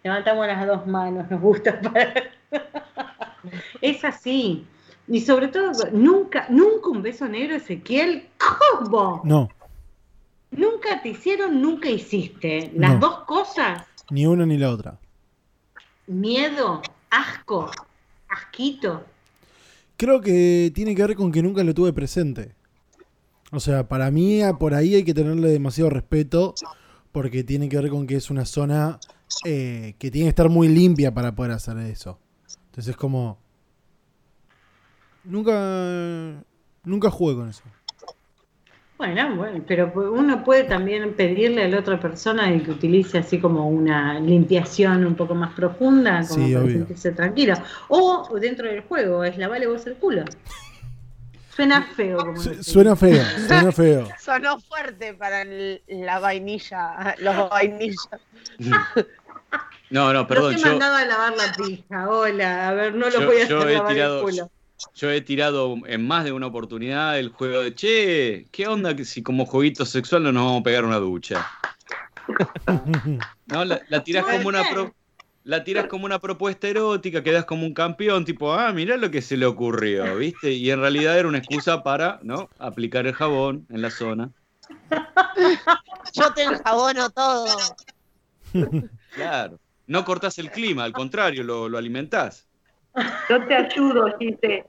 levantamos 0.03 0.47
las 0.47 0.67
dos 0.67 0.87
manos, 0.87 1.29
nos 1.29 1.41
gusta. 1.41 1.79
es 3.81 4.03
así. 4.03 4.65
Y 5.07 5.21
sobre 5.21 5.49
todo, 5.49 5.71
nunca, 5.91 6.47
nunca 6.49 6.89
un 6.89 7.01
beso 7.01 7.27
negro, 7.27 7.55
Ezequiel. 7.55 8.27
¿Cómo? 8.37 9.21
No. 9.23 9.49
Nunca 10.51 11.01
te 11.01 11.09
hicieron, 11.09 11.61
nunca 11.61 11.89
hiciste. 11.89 12.71
Las 12.75 12.99
dos 12.99 13.19
cosas. 13.25 13.83
Ni 14.09 14.25
una 14.25 14.45
ni 14.45 14.57
la 14.57 14.71
otra. 14.71 14.97
Miedo, 16.07 16.81
asco, 17.09 17.69
asquito. 18.29 19.03
Creo 19.97 20.21
que 20.21 20.71
tiene 20.73 20.95
que 20.95 21.05
ver 21.05 21.15
con 21.15 21.31
que 21.31 21.41
nunca 21.41 21.63
lo 21.63 21.73
tuve 21.73 21.93
presente. 21.93 22.53
O 23.51 23.59
sea, 23.59 23.87
para 23.87 24.11
mí 24.11 24.41
por 24.59 24.73
ahí 24.73 24.95
hay 24.95 25.03
que 25.03 25.13
tenerle 25.13 25.49
demasiado 25.49 25.89
respeto 25.89 26.53
porque 27.11 27.43
tiene 27.43 27.69
que 27.69 27.77
ver 27.77 27.89
con 27.89 28.07
que 28.07 28.15
es 28.15 28.29
una 28.29 28.45
zona 28.45 28.99
eh, 29.45 29.95
que 29.99 30.11
tiene 30.11 30.25
que 30.25 30.29
estar 30.29 30.49
muy 30.49 30.67
limpia 30.67 31.13
para 31.13 31.35
poder 31.35 31.51
hacer 31.51 31.77
eso. 31.77 32.19
Entonces 32.67 32.91
es 32.91 32.97
como... 32.97 33.44
Nunca... 35.25 36.43
Nunca 36.83 37.09
jugué 37.09 37.35
con 37.35 37.49
eso. 37.49 37.63
Bueno, 38.97 39.35
bueno, 39.35 39.61
pero 39.67 39.91
uno 39.93 40.43
puede 40.43 40.63
también 40.63 41.13
pedirle 41.15 41.65
a 41.65 41.67
la 41.67 41.79
otra 41.79 41.99
persona 41.99 42.47
que 42.63 42.71
utilice 42.71 43.17
así 43.17 43.39
como 43.39 43.67
una 43.67 44.19
limpiación 44.21 45.05
un 45.05 45.15
poco 45.15 45.35
más 45.35 45.53
profunda, 45.53 46.25
como 46.25 46.53
para 46.53 46.65
sentirse 46.65 47.11
tranquilo. 47.11 47.55
O 47.89 48.37
dentro 48.39 48.67
del 48.67 48.81
juego, 48.81 49.25
es 49.25 49.37
lavarle 49.37 49.67
vos 49.67 49.85
el 49.85 49.95
culo. 49.95 50.23
Suena 51.53 51.81
feo. 51.81 52.17
Como 52.17 52.37
suena 52.37 52.95
feo, 52.95 53.23
suena 53.47 53.71
feo. 53.71 54.07
Sonó 54.19 54.59
fuerte 54.61 55.13
para 55.13 55.43
la 55.43 56.19
vainilla, 56.19 57.15
los 57.19 57.49
vainillas. 57.49 58.09
No, 59.89 60.13
no, 60.13 60.25
perdón. 60.25 60.53
No 60.53 60.61
te 60.61 60.67
he 60.67 60.71
mandado 60.71 60.95
a 60.95 61.05
lavar 61.05 61.33
la 61.35 61.53
pija, 61.53 62.09
hola, 62.09 62.69
a 62.69 62.73
ver, 62.73 62.95
no 62.95 63.09
lo 63.09 63.25
voy 63.25 63.41
a 63.41 63.43
hacer 63.43 63.57
lavar 63.57 63.97
el 63.97 64.21
culo. 64.21 64.51
Yo 64.93 65.09
he 65.09 65.21
tirado 65.21 65.75
en 65.85 66.05
más 66.05 66.25
de 66.25 66.31
una 66.31 66.47
oportunidad 66.47 67.17
el 67.17 67.29
juego 67.29 67.61
de, 67.61 67.73
che, 67.73 68.47
¿qué 68.51 68.67
onda 68.67 68.95
que 68.95 69.05
si 69.05 69.23
como 69.23 69.45
jueguito 69.45 69.85
sexual 69.85 70.23
no 70.23 70.31
nos 70.31 70.45
vamos 70.45 70.61
a 70.61 70.63
pegar 70.63 70.85
una 70.85 70.97
ducha? 70.97 71.47
no, 73.47 73.65
la, 73.65 74.03
tiras 74.03 74.25
como 74.25 74.49
una 74.49 74.63
la 75.43 75.63
tiras 75.63 75.85
como 75.85 76.05
una 76.05 76.17
propuesta 76.19 76.67
erótica, 76.67 77.21
quedas 77.21 77.45
como 77.45 77.67
un 77.67 77.73
campeón, 77.73 78.25
tipo, 78.25 78.51
ah, 78.53 78.73
mirá 78.73 78.97
lo 78.97 79.11
que 79.11 79.21
se 79.21 79.37
le 79.37 79.45
ocurrió, 79.45 80.17
¿viste? 80.17 80.51
Y 80.51 80.71
en 80.71 80.79
realidad 80.79 81.19
era 81.19 81.27
una 81.27 81.37
excusa 81.37 81.83
para, 81.83 82.19
¿no? 82.23 82.49
Aplicar 82.57 83.05
el 83.05 83.13
jabón 83.13 83.67
en 83.69 83.83
la 83.83 83.91
zona. 83.91 84.31
Yo 86.13 86.33
te 86.33 86.43
enjabono 86.43 87.11
todo. 87.11 87.45
Claro. 89.13 89.59
No 89.85 90.03
cortas 90.03 90.39
el 90.39 90.49
clima, 90.49 90.83
al 90.83 90.93
contrario, 90.93 91.43
lo, 91.43 91.69
lo 91.69 91.77
alimentás. 91.77 92.47
Yo 93.29 93.45
te 93.45 93.55
ayudo, 93.55 94.15
dice. 94.19 94.65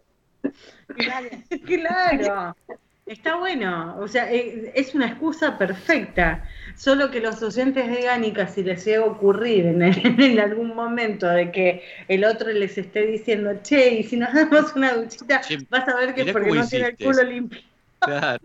Claro, 1.64 2.56
Está 3.06 3.36
bueno, 3.36 3.96
o 4.00 4.08
sea, 4.08 4.32
eh, 4.32 4.72
es 4.74 4.92
una 4.92 5.06
excusa 5.06 5.56
perfecta. 5.56 6.44
Solo 6.74 7.12
que 7.12 7.20
los 7.20 7.40
oyentes 7.40 7.88
de 7.88 8.02
Gánica, 8.02 8.48
si 8.48 8.64
les 8.64 8.84
llega 8.84 9.04
a 9.04 9.06
ocurrir 9.06 9.64
en, 9.66 10.40
algún 10.40 10.74
momento 10.74 11.28
de 11.28 11.52
que 11.52 11.84
el 12.08 12.24
otro 12.24 12.50
les 12.50 12.76
esté 12.76 13.06
diciendo, 13.06 13.60
che, 13.62 13.94
y 13.94 14.02
si 14.02 14.16
nos 14.16 14.34
damos 14.34 14.74
una 14.74 14.94
duchita, 14.94 15.40
vas 15.70 15.88
a 15.88 15.94
ver 15.94 16.16
que 16.16 16.22
es 16.22 16.32
porque 16.32 16.50
no 16.50 16.66
tiene 16.66 16.88
el 16.88 16.96
culo 16.96 17.22
limpio. 17.22 17.60
Claro. 18.00 18.40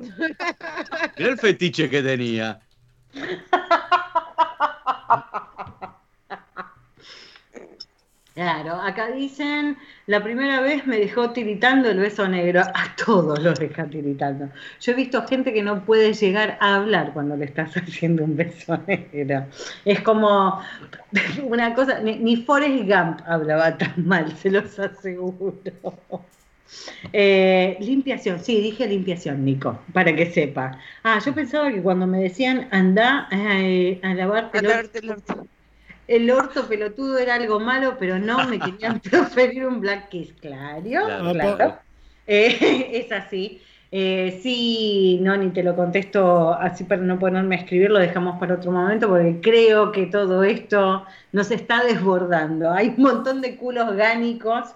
Mira 1.18 1.32
el 1.32 1.40
fetiche 1.40 1.90
que 1.90 2.04
tenía. 2.04 2.60
Claro, 8.34 8.76
acá 8.76 9.12
dicen, 9.12 9.78
la 10.08 10.24
primera 10.24 10.62
vez 10.62 10.88
me 10.88 10.98
dejó 10.98 11.32
tiritando 11.32 11.90
el 11.90 12.00
beso 12.00 12.30
negro. 12.30 12.62
A 12.62 12.96
todos 12.96 13.40
los 13.40 13.60
deja 13.60 13.86
tiritando. 13.86 14.48
Yo 14.80 14.94
he 14.94 14.96
visto 14.96 15.28
gente 15.28 15.52
que 15.52 15.62
no 15.62 15.84
puede 15.84 16.14
llegar 16.14 16.58
a 16.62 16.76
hablar 16.76 17.12
cuando 17.12 17.36
le 17.36 17.46
estás 17.46 17.74
haciendo 17.76 18.24
un 18.24 18.38
beso 18.38 18.80
negro. 18.88 19.48
Es 19.84 20.00
como 20.00 20.62
una 21.44 21.74
cosa, 21.74 22.00
ni, 22.00 22.38
Forrest 22.38 22.86
Gump 22.86 23.20
hablaba 23.28 23.78
tan 23.78 24.08
mal, 24.08 24.32
se 24.38 24.50
los 24.50 24.80
aseguro. 24.80 25.62
Eh, 27.12 27.78
limpiación, 27.82 28.40
sí, 28.40 28.62
dije 28.62 28.88
limpiación, 28.88 29.44
Nico, 29.44 29.78
para 29.92 30.16
que 30.16 30.32
sepa. 30.32 30.80
Ah, 31.04 31.20
yo 31.20 31.34
pensaba 31.34 31.70
que 31.70 31.82
cuando 31.82 32.08
me 32.08 32.20
decían 32.20 32.70
anda 32.72 33.28
eh, 33.30 34.00
a 34.04 34.14
lavarte 34.14 34.66
orto 34.66 35.48
el 36.12 36.30
orto 36.30 36.68
pelotudo 36.68 37.18
era 37.18 37.36
algo 37.36 37.60
malo, 37.60 37.96
pero 37.98 38.20
no 38.20 38.48
me 38.48 38.60
querían 38.60 39.00
proferir 39.12 39.66
un 39.66 39.80
Black 39.80 40.10
Kiss, 40.10 40.34
claro, 40.34 40.84
claro. 41.34 41.78
Eh, 42.28 42.90
es 42.94 43.12
así. 43.12 43.62
Eh, 43.94 44.40
sí, 44.42 45.20
no, 45.22 45.36
ni 45.36 45.50
te 45.50 45.64
lo 45.64 45.76
contesto 45.76 46.54
así 46.54 46.86
para 46.86 47.02
no 47.02 47.20
ponerme 47.20 47.56
a 47.56 47.60
escribir, 47.60 47.92
lo 47.92 48.00
dejamos 48.00 48.40
para 48.40 48.56
otro 48.56 48.72
momento 48.72 49.10
porque 49.10 49.42
creo 49.42 49.92
que 49.92 50.06
todo 50.06 50.44
esto 50.44 51.06
nos 51.34 51.52
está 51.52 51.84
desbordando. 51.84 52.72
Hay 52.72 52.94
un 52.96 53.04
montón 53.04 53.42
de 53.42 53.58
culos 53.58 53.96
gánicos. 53.96 54.70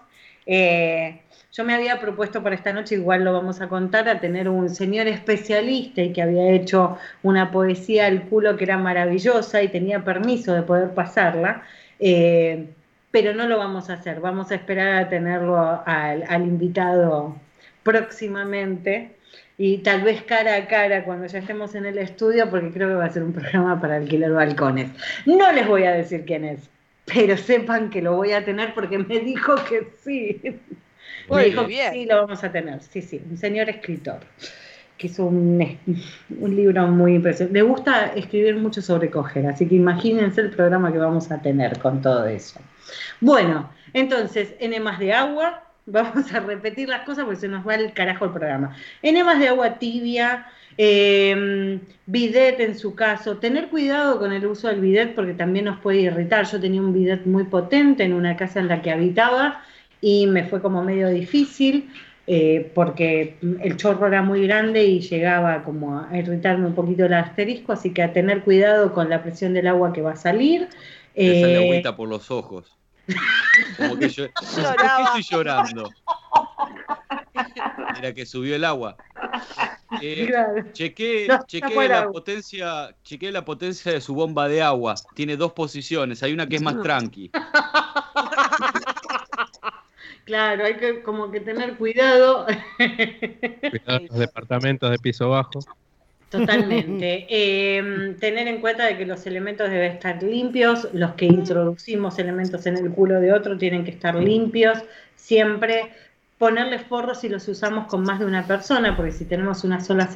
Eh, 0.45 1.21
yo 1.55 1.63
me 1.63 1.73
había 1.73 2.01
propuesto 2.01 2.43
para 2.43 2.53
esta 2.55 2.73
noche, 2.73 2.95
igual 2.95 3.23
lo 3.23 3.31
vamos 3.31 3.61
a 3.61 3.69
contar, 3.69 4.09
a 4.09 4.19
tener 4.19 4.49
un 4.49 4.69
señor 4.69 5.07
especialista 5.07 6.01
y 6.01 6.11
que 6.11 6.21
había 6.21 6.51
hecho 6.51 6.97
una 7.23 7.49
poesía 7.49 8.07
al 8.07 8.23
culo 8.23 8.57
que 8.57 8.65
era 8.65 8.77
maravillosa 8.77 9.63
y 9.63 9.69
tenía 9.69 10.03
permiso 10.03 10.53
de 10.53 10.63
poder 10.63 10.93
pasarla, 10.93 11.63
eh, 11.99 12.67
pero 13.09 13.33
no 13.33 13.47
lo 13.47 13.57
vamos 13.57 13.89
a 13.89 13.93
hacer, 13.93 14.19
vamos 14.19 14.51
a 14.51 14.55
esperar 14.55 15.05
a 15.05 15.07
tenerlo 15.07 15.81
al, 15.85 16.41
invitado 16.41 17.37
próximamente 17.83 19.15
y 19.57 19.77
tal 19.77 20.01
vez 20.01 20.23
cara 20.23 20.57
a 20.57 20.67
cara 20.67 21.05
cuando 21.05 21.25
ya 21.27 21.39
estemos 21.39 21.73
en 21.75 21.85
el 21.85 21.97
estudio, 21.97 22.49
porque 22.49 22.71
creo 22.71 22.89
que 22.89 22.95
va 22.95 23.05
a 23.05 23.09
ser 23.09 23.23
un 23.23 23.31
programa 23.31 23.79
para 23.79 23.95
alquilar 23.95 24.33
balcones. 24.33 24.91
No 25.25 25.49
les 25.53 25.65
voy 25.65 25.85
a 25.85 25.91
decir 25.91 26.25
quién 26.25 26.43
es, 26.43 26.69
pero 27.05 27.37
sepan 27.37 27.89
que 27.89 28.01
lo 28.01 28.15
voy 28.15 28.31
a 28.31 28.43
tener 28.43 28.73
porque 28.73 28.97
me 28.97 29.19
dijo 29.19 29.55
que 29.67 29.87
sí. 30.03 30.41
Muy 31.29 31.51
bien. 31.67 31.93
sí, 31.93 32.05
lo 32.05 32.21
vamos 32.21 32.43
a 32.43 32.51
tener, 32.51 32.81
sí, 32.81 33.01
sí, 33.01 33.21
un 33.29 33.37
señor 33.37 33.69
escritor, 33.69 34.19
que 34.97 35.07
es 35.07 35.17
un, 35.17 35.77
un 36.39 36.55
libro 36.55 36.87
muy 36.87 37.15
impresionante. 37.15 37.57
Le 37.57 37.63
gusta 37.63 38.07
escribir 38.15 38.55
mucho 38.57 38.81
sobre 38.81 39.09
coger, 39.09 39.47
así 39.47 39.67
que 39.67 39.75
imagínense 39.75 40.41
el 40.41 40.51
programa 40.51 40.91
que 40.91 40.99
vamos 40.99 41.31
a 41.31 41.41
tener 41.41 41.79
con 41.79 42.01
todo 42.01 42.25
eso. 42.25 42.59
Bueno, 43.21 43.69
entonces, 43.93 44.53
enemas 44.59 44.99
de 44.99 45.13
agua, 45.13 45.63
vamos 45.85 46.33
a 46.33 46.39
repetir 46.39 46.89
las 46.89 47.01
cosas 47.01 47.25
porque 47.25 47.39
se 47.39 47.47
nos 47.47 47.67
va 47.67 47.75
el 47.75 47.93
carajo 47.93 48.25
el 48.25 48.31
programa. 48.31 48.75
Enemas 49.01 49.39
de 49.39 49.47
agua 49.47 49.79
tibia, 49.79 50.47
eh, 50.78 51.80
bidet 52.05 52.59
en 52.59 52.78
su 52.78 52.95
caso, 52.95 53.38
tener 53.38 53.69
cuidado 53.69 54.19
con 54.19 54.32
el 54.32 54.45
uso 54.45 54.67
del 54.67 54.82
bidet 54.82 55.15
porque 55.15 55.34
también 55.34 55.65
nos 55.65 55.80
puede 55.80 56.01
irritar. 56.01 56.45
Yo 56.45 56.59
tenía 56.59 56.82
un 56.82 56.93
bidet 56.93 57.26
muy 57.26 57.45
potente 57.45 58.03
en 58.03 58.13
una 58.13 58.36
casa 58.36 58.59
en 58.59 58.67
la 58.67 58.82
que 58.82 58.91
habitaba 58.91 59.61
y 60.01 60.28
me 60.28 60.45
fue 60.45 60.61
como 60.61 60.84
medio 60.84 61.09
difícil 61.09 61.89
eh, 62.28 62.71
porque 62.73 63.38
el 63.61 63.78
chorro 63.78 64.07
era 64.07 64.23
muy 64.23 64.47
grande 64.47 64.84
y 64.84 64.99
llegaba 64.99 65.63
como 65.63 65.99
a 65.99 66.17
irritarme 66.17 66.65
un 66.65 66.73
poquito 66.73 67.05
el 67.05 67.13
asterisco, 67.13 67.71
así 67.71 67.93
que 67.93 68.01
a 68.01 68.13
tener 68.13 68.43
cuidado 68.43 68.93
con 68.93 69.09
la 69.09 69.21
presión 69.21 69.53
del 69.53 69.67
agua 69.67 69.93
que 69.93 70.01
va 70.01 70.13
a 70.13 70.15
salir. 70.15 70.67
Eh, 71.13 71.41
sale 71.41 71.57
agüita 71.57 71.95
por 71.95 72.09
los 72.09 72.32
ojos. 72.32 72.76
Como 73.78 73.97
que 73.97 74.09
yo, 74.09 74.26
¿Por 74.34 74.76
qué 74.76 74.86
estoy 75.03 75.23
llorando? 75.30 75.91
Mira 77.95 78.13
que 78.13 78.25
subió 78.25 78.55
el 78.55 78.63
agua. 78.63 78.97
Eh, 80.01 80.31
chequé, 80.73 81.27
la 81.88 82.09
potencia, 82.11 82.95
chequé 83.03 83.31
la 83.31 83.45
potencia 83.45 83.91
de 83.91 84.01
su 84.01 84.13
bomba 84.15 84.47
de 84.47 84.61
agua. 84.61 84.95
Tiene 85.13 85.38
dos 85.38 85.53
posiciones. 85.53 86.23
Hay 86.23 86.33
una 86.33 86.47
que 86.47 86.57
es 86.57 86.61
más 86.61 86.81
tranqui. 86.81 87.31
Claro, 90.25 90.65
hay 90.65 90.77
que 90.77 91.03
como 91.03 91.29
que 91.29 91.39
tener 91.39 91.77
cuidado. 91.77 92.47
Cuidado 92.77 93.99
los 94.09 94.17
departamentos 94.17 94.89
de 94.89 94.97
piso 94.97 95.29
bajo. 95.29 95.59
Totalmente. 96.29 97.27
Em, 97.29 98.15
tener 98.17 98.47
en 98.47 98.59
cuenta 98.59 98.86
de 98.86 98.97
que 98.97 99.05
los 99.05 99.25
elementos 99.27 99.69
deben 99.69 99.91
estar 99.93 100.21
limpios, 100.23 100.88
los 100.93 101.13
que 101.13 101.25
introducimos 101.25 102.17
elementos 102.17 102.65
en 102.65 102.77
el 102.77 102.91
culo 102.91 103.19
de 103.21 103.33
otro 103.33 103.57
tienen 103.57 103.83
que 103.83 103.91
estar 103.91 104.15
limpios, 104.15 104.79
siempre 105.15 105.91
ponerle 106.45 106.77
forros 106.77 107.21
si 107.21 107.27
los 107.27 107.47
usamos 107.47 107.87
con 107.87 108.03
más 108.03 108.19
de 108.19 108.25
una 108.25 108.45
persona, 108.45 108.95
porque 108.95 109.11
si 109.11 109.25
tenemos 109.25 109.63
una 109.63 109.83
sola 109.83 110.07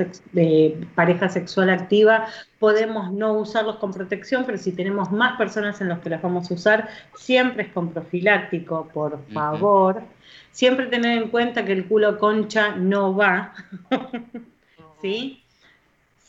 pareja 0.94 1.28
sexual 1.28 1.72
activa, 1.72 2.28
podemos 2.60 3.12
no 3.12 3.34
usarlos 3.34 3.78
con 3.78 3.92
protección, 3.92 4.44
pero 4.46 4.60
si 4.60 4.72
tenemos 4.72 5.12
más 5.12 5.40
personas 5.40 5.82
en 5.82 5.90
los 5.90 5.98
que 5.98 6.12
las 6.12 6.22
vamos 6.22 6.52
a 6.52 6.54
usar, 6.54 6.88
siempre 7.16 7.64
es 7.64 7.74
con 7.74 7.92
profiláctico, 7.92 8.88
por 8.94 9.20
favor. 9.34 10.04
Siempre 10.52 10.86
tener 10.86 11.18
en 11.18 11.30
cuenta 11.30 11.66
que 11.66 11.72
el 11.72 11.88
culo 11.88 12.20
concha 12.20 12.76
no 12.76 13.16
va, 13.16 13.56
¿sí? 15.02 15.42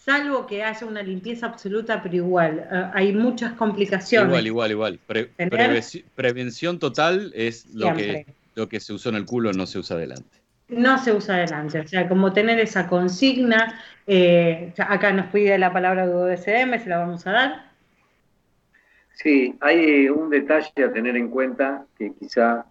Salvo 0.02 0.46
que 0.46 0.64
haya 0.64 0.86
una 0.86 1.02
limpieza 1.02 1.44
absoluta, 1.44 2.02
pero 2.02 2.14
igual, 2.16 2.66
eh, 2.72 2.90
hay 2.94 3.12
muchas 3.12 3.52
complicaciones. 3.52 4.30
Igual, 4.30 4.70
igual, 4.70 4.98
igual. 4.98 4.98
prevención 6.14 6.78
total 6.78 7.32
es 7.34 7.66
lo 7.74 7.94
que 7.94 8.39
lo 8.60 8.68
que 8.68 8.78
se 8.78 8.92
usó 8.92 9.08
en 9.08 9.14
el 9.14 9.24
culo 9.24 9.52
no 9.54 9.66
se 9.66 9.78
usa 9.78 9.96
adelante. 9.96 10.38
no 10.68 10.98
se 10.98 11.12
usa 11.12 11.36
adelante. 11.36 11.80
O 11.80 11.88
sea, 11.88 12.06
como 12.08 12.32
tener 12.32 12.60
esa 12.60 12.86
consigna, 12.86 13.80
eh, 14.06 14.72
acá 14.76 15.12
nos 15.12 15.26
pide 15.32 15.58
la 15.58 15.72
palabra 15.72 16.06
de 16.06 16.14
UDSM, 16.14 16.78
se 16.78 16.88
la 16.88 16.98
vamos 16.98 17.26
a 17.26 17.32
dar. 17.32 17.70
Sí, 19.14 19.56
hay 19.60 20.08
un 20.08 20.28
detalle 20.30 20.84
a 20.84 20.92
tener 20.92 21.16
en 21.16 21.28
cuenta 21.28 21.86
que 21.98 22.12
quizá 22.12 22.66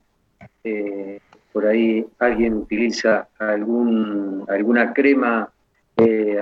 eh, 0.63 1.19
por 1.51 1.65
ahí 1.65 2.05
alguien 2.19 2.53
utiliza 2.53 3.27
algún, 3.39 4.45
alguna 4.47 4.93
crema 4.93 5.49
eh, 5.97 6.37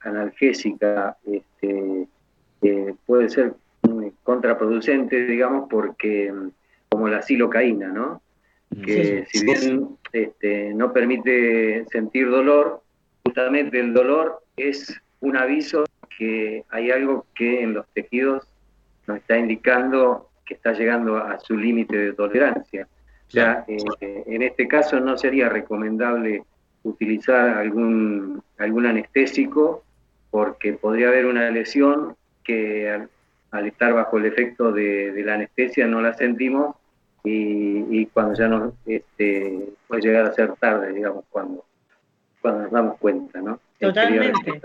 analgésica, 0.00 1.16
este, 1.24 2.06
puede 3.06 3.28
ser 3.30 3.54
contraproducente, 4.24 5.24
digamos, 5.24 5.68
porque 5.70 6.34
como 6.88 7.08
la 7.08 7.22
silocaína, 7.22 7.88
¿no? 7.88 8.20
Que 8.84 9.26
si 9.30 9.44
bien 9.44 9.88
este, 10.12 10.72
no 10.74 10.92
permite 10.92 11.84
sentir 11.90 12.30
dolor, 12.30 12.82
justamente 13.24 13.80
el 13.80 13.92
dolor 13.92 14.42
es 14.56 15.00
un 15.20 15.36
aviso 15.36 15.84
que 16.16 16.64
hay 16.70 16.90
algo 16.90 17.26
que 17.34 17.62
en 17.62 17.74
los 17.74 17.86
tejidos 17.94 18.46
nos 19.06 19.18
está 19.18 19.38
indicando 19.38 20.28
que 20.48 20.54
está 20.54 20.72
llegando 20.72 21.18
a 21.18 21.38
su 21.40 21.56
límite 21.56 21.96
de 21.96 22.12
tolerancia. 22.14 22.88
Sea, 23.28 23.64
eh, 23.68 24.24
en 24.26 24.42
este 24.42 24.66
caso 24.66 24.98
no 24.98 25.18
sería 25.18 25.50
recomendable 25.50 26.42
utilizar 26.82 27.58
algún, 27.58 28.42
algún 28.56 28.86
anestésico 28.86 29.84
porque 30.30 30.72
podría 30.72 31.08
haber 31.08 31.26
una 31.26 31.50
lesión 31.50 32.16
que 32.42 32.90
al, 33.50 33.66
estar 33.66 33.92
bajo 33.92 34.16
el 34.16 34.24
efecto 34.24 34.72
de, 34.72 35.12
la 35.24 35.34
anestesia 35.34 35.86
no 35.86 36.00
la 36.00 36.14
sentimos 36.14 36.76
y, 37.30 38.06
cuando 38.06 38.34
ya 38.34 38.48
nos 38.48 38.74
este, 38.86 39.68
puede 39.86 40.02
llegar 40.02 40.26
a 40.26 40.34
ser 40.34 40.54
tarde, 40.56 40.92
digamos, 40.92 41.24
cuando, 41.30 41.64
cuando 42.40 42.62
nos 42.62 42.72
damos 42.72 42.98
cuenta, 42.98 43.40
¿no? 43.40 43.60
Totalmente. 43.78 44.60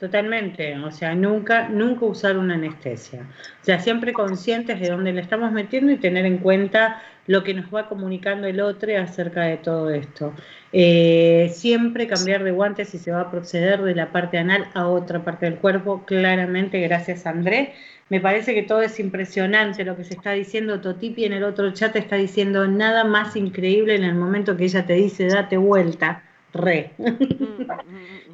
Totalmente, 0.00 0.78
o 0.78 0.90
sea, 0.90 1.14
nunca, 1.14 1.68
nunca 1.68 2.06
usar 2.06 2.38
una 2.38 2.54
anestesia. 2.54 3.20
O 3.60 3.64
sea, 3.64 3.78
siempre 3.80 4.14
conscientes 4.14 4.80
de 4.80 4.88
dónde 4.88 5.12
le 5.12 5.20
estamos 5.20 5.52
metiendo 5.52 5.92
y 5.92 5.98
tener 5.98 6.24
en 6.24 6.38
cuenta 6.38 7.02
lo 7.26 7.44
que 7.44 7.52
nos 7.52 7.66
va 7.66 7.86
comunicando 7.86 8.46
el 8.46 8.62
otro 8.62 8.98
acerca 8.98 9.42
de 9.42 9.58
todo 9.58 9.90
esto. 9.90 10.32
Eh, 10.72 11.50
siempre 11.54 12.06
cambiar 12.06 12.44
de 12.44 12.50
guantes 12.50 12.88
si 12.88 12.96
se 12.98 13.12
va 13.12 13.20
a 13.20 13.30
proceder 13.30 13.82
de 13.82 13.94
la 13.94 14.10
parte 14.10 14.38
anal 14.38 14.68
a 14.72 14.88
otra 14.88 15.22
parte 15.22 15.44
del 15.44 15.56
cuerpo, 15.58 16.06
claramente, 16.06 16.80
gracias 16.80 17.26
Andrés. 17.26 17.68
Me 18.08 18.20
parece 18.20 18.54
que 18.54 18.62
todo 18.62 18.80
es 18.80 18.98
impresionante 19.00 19.84
lo 19.84 19.98
que 19.98 20.04
se 20.04 20.14
está 20.14 20.32
diciendo. 20.32 20.80
Totipi 20.80 21.26
en 21.26 21.34
el 21.34 21.44
otro 21.44 21.72
chat 21.72 21.94
está 21.96 22.16
diciendo 22.16 22.66
nada 22.66 23.04
más 23.04 23.36
increíble 23.36 23.96
en 23.96 24.04
el 24.04 24.14
momento 24.14 24.56
que 24.56 24.64
ella 24.64 24.86
te 24.86 24.94
dice 24.94 25.26
date 25.26 25.58
vuelta. 25.58 26.22
Re. 26.54 26.92
Mm, 26.96 27.04
mm, 27.04 27.66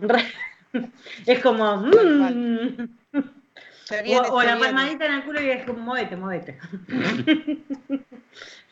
mm, 0.00 0.02
Re. 0.08 0.22
es 1.26 1.38
como. 1.40 1.76
Mm. 1.76 2.88
o, 4.30 4.42
la 4.42 4.58
palmadita 4.58 5.06
en 5.06 5.12
el 5.12 5.24
culo 5.24 5.40
y 5.40 5.50
es 5.50 5.64
como, 5.64 5.78
muévete, 5.80 6.16
muévete. 6.16 6.58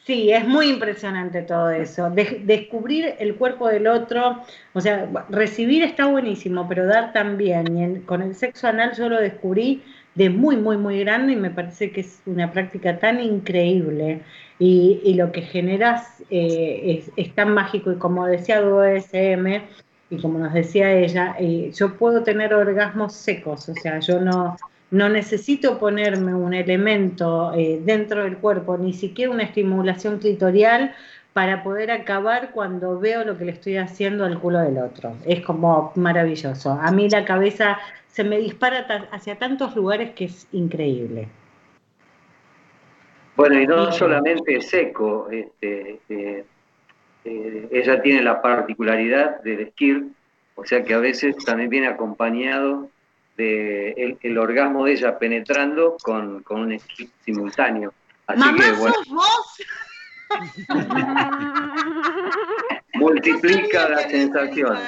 sí, 0.06 0.30
es 0.30 0.46
muy 0.46 0.68
impresionante 0.68 1.42
todo 1.42 1.70
eso. 1.70 2.10
descubrir 2.10 3.14
el 3.18 3.36
cuerpo 3.36 3.68
del 3.68 3.86
otro, 3.86 4.42
o 4.72 4.80
sea, 4.80 5.08
recibir 5.30 5.82
está 5.82 6.06
buenísimo, 6.06 6.68
pero 6.68 6.86
dar 6.86 7.12
también. 7.12 7.96
Y 7.96 8.00
con 8.00 8.22
el 8.22 8.34
sexo 8.34 8.68
anal 8.68 8.94
yo 8.96 9.08
lo 9.08 9.20
descubrí 9.20 9.82
de 10.14 10.30
muy, 10.30 10.56
muy, 10.56 10.76
muy 10.76 11.00
grande 11.00 11.32
y 11.32 11.36
me 11.36 11.50
parece 11.50 11.90
que 11.90 12.00
es 12.02 12.20
una 12.26 12.52
práctica 12.52 12.98
tan 12.98 13.20
increíble 13.20 14.20
y, 14.58 15.14
lo 15.14 15.32
que 15.32 15.42
generas 15.42 16.22
eh, 16.30 17.00
es, 17.00 17.10
es, 17.16 17.34
tan 17.34 17.52
mágico 17.52 17.92
y 17.92 17.96
como 17.96 18.26
decía 18.26 18.60
SM 18.60 19.62
y 20.10 20.20
como 20.20 20.38
nos 20.38 20.52
decía 20.52 20.92
ella, 20.92 21.36
eh, 21.38 21.70
yo 21.74 21.94
puedo 21.94 22.22
tener 22.22 22.54
orgasmos 22.54 23.14
secos, 23.14 23.68
o 23.68 23.74
sea, 23.74 24.00
yo 24.00 24.20
no, 24.20 24.56
no 24.90 25.08
necesito 25.08 25.78
ponerme 25.78 26.34
un 26.34 26.54
elemento 26.54 27.52
eh, 27.54 27.80
dentro 27.82 28.24
del 28.24 28.38
cuerpo, 28.38 28.76
ni 28.78 28.92
siquiera 28.92 29.32
una 29.32 29.42
estimulación 29.42 30.18
clitorial 30.18 30.94
para 31.32 31.64
poder 31.64 31.90
acabar 31.90 32.52
cuando 32.52 33.00
veo 33.00 33.24
lo 33.24 33.36
que 33.36 33.44
le 33.44 33.52
estoy 33.52 33.76
haciendo 33.76 34.24
al 34.24 34.38
culo 34.38 34.60
del 34.60 34.78
otro. 34.78 35.16
Es 35.26 35.40
como 35.40 35.92
maravilloso. 35.96 36.78
A 36.80 36.92
mí 36.92 37.08
la 37.08 37.24
cabeza 37.24 37.78
se 38.06 38.22
me 38.22 38.38
dispara 38.38 38.86
hacia 39.10 39.36
tantos 39.36 39.74
lugares 39.74 40.12
que 40.12 40.26
es 40.26 40.46
increíble. 40.52 41.26
Bueno, 43.36 43.60
y 43.60 43.66
no 43.66 43.90
solamente 43.90 44.60
seco, 44.60 45.28
este, 45.28 45.98
eh, 46.08 46.44
eh, 47.24 47.68
ella 47.70 48.02
tiene 48.02 48.22
la 48.22 48.42
particularidad 48.42 49.42
del 49.42 49.60
esquir, 49.60 50.08
o 50.54 50.64
sea 50.64 50.84
que 50.84 50.94
a 50.94 50.98
veces 50.98 51.36
también 51.44 51.70
viene 51.70 51.88
acompañado 51.88 52.90
de 53.36 54.16
el, 54.22 54.38
orgasmo 54.38 54.84
de 54.84 54.92
ella 54.92 55.18
penetrando 55.18 55.96
con, 56.02 56.42
con 56.42 56.60
un 56.60 56.72
esquir 56.72 57.08
simultáneo. 57.24 57.92
Así 58.26 58.54
que, 58.54 58.72
bueno, 58.72 58.94
vos? 59.08 59.56
multiplica 62.94 63.88
la 63.88 64.08
sensación. 64.08 64.78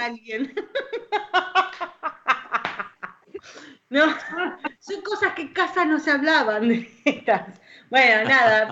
No, 3.89 4.05
son 4.81 5.01
cosas 5.03 5.33
que 5.35 5.43
en 5.43 5.53
casa 5.53 5.85
no 5.85 6.01
se 6.01 6.11
hablaban 6.11 6.69
de 6.69 6.91
estas. 7.05 7.61
Bueno, 7.89 8.29
nada, 8.29 8.69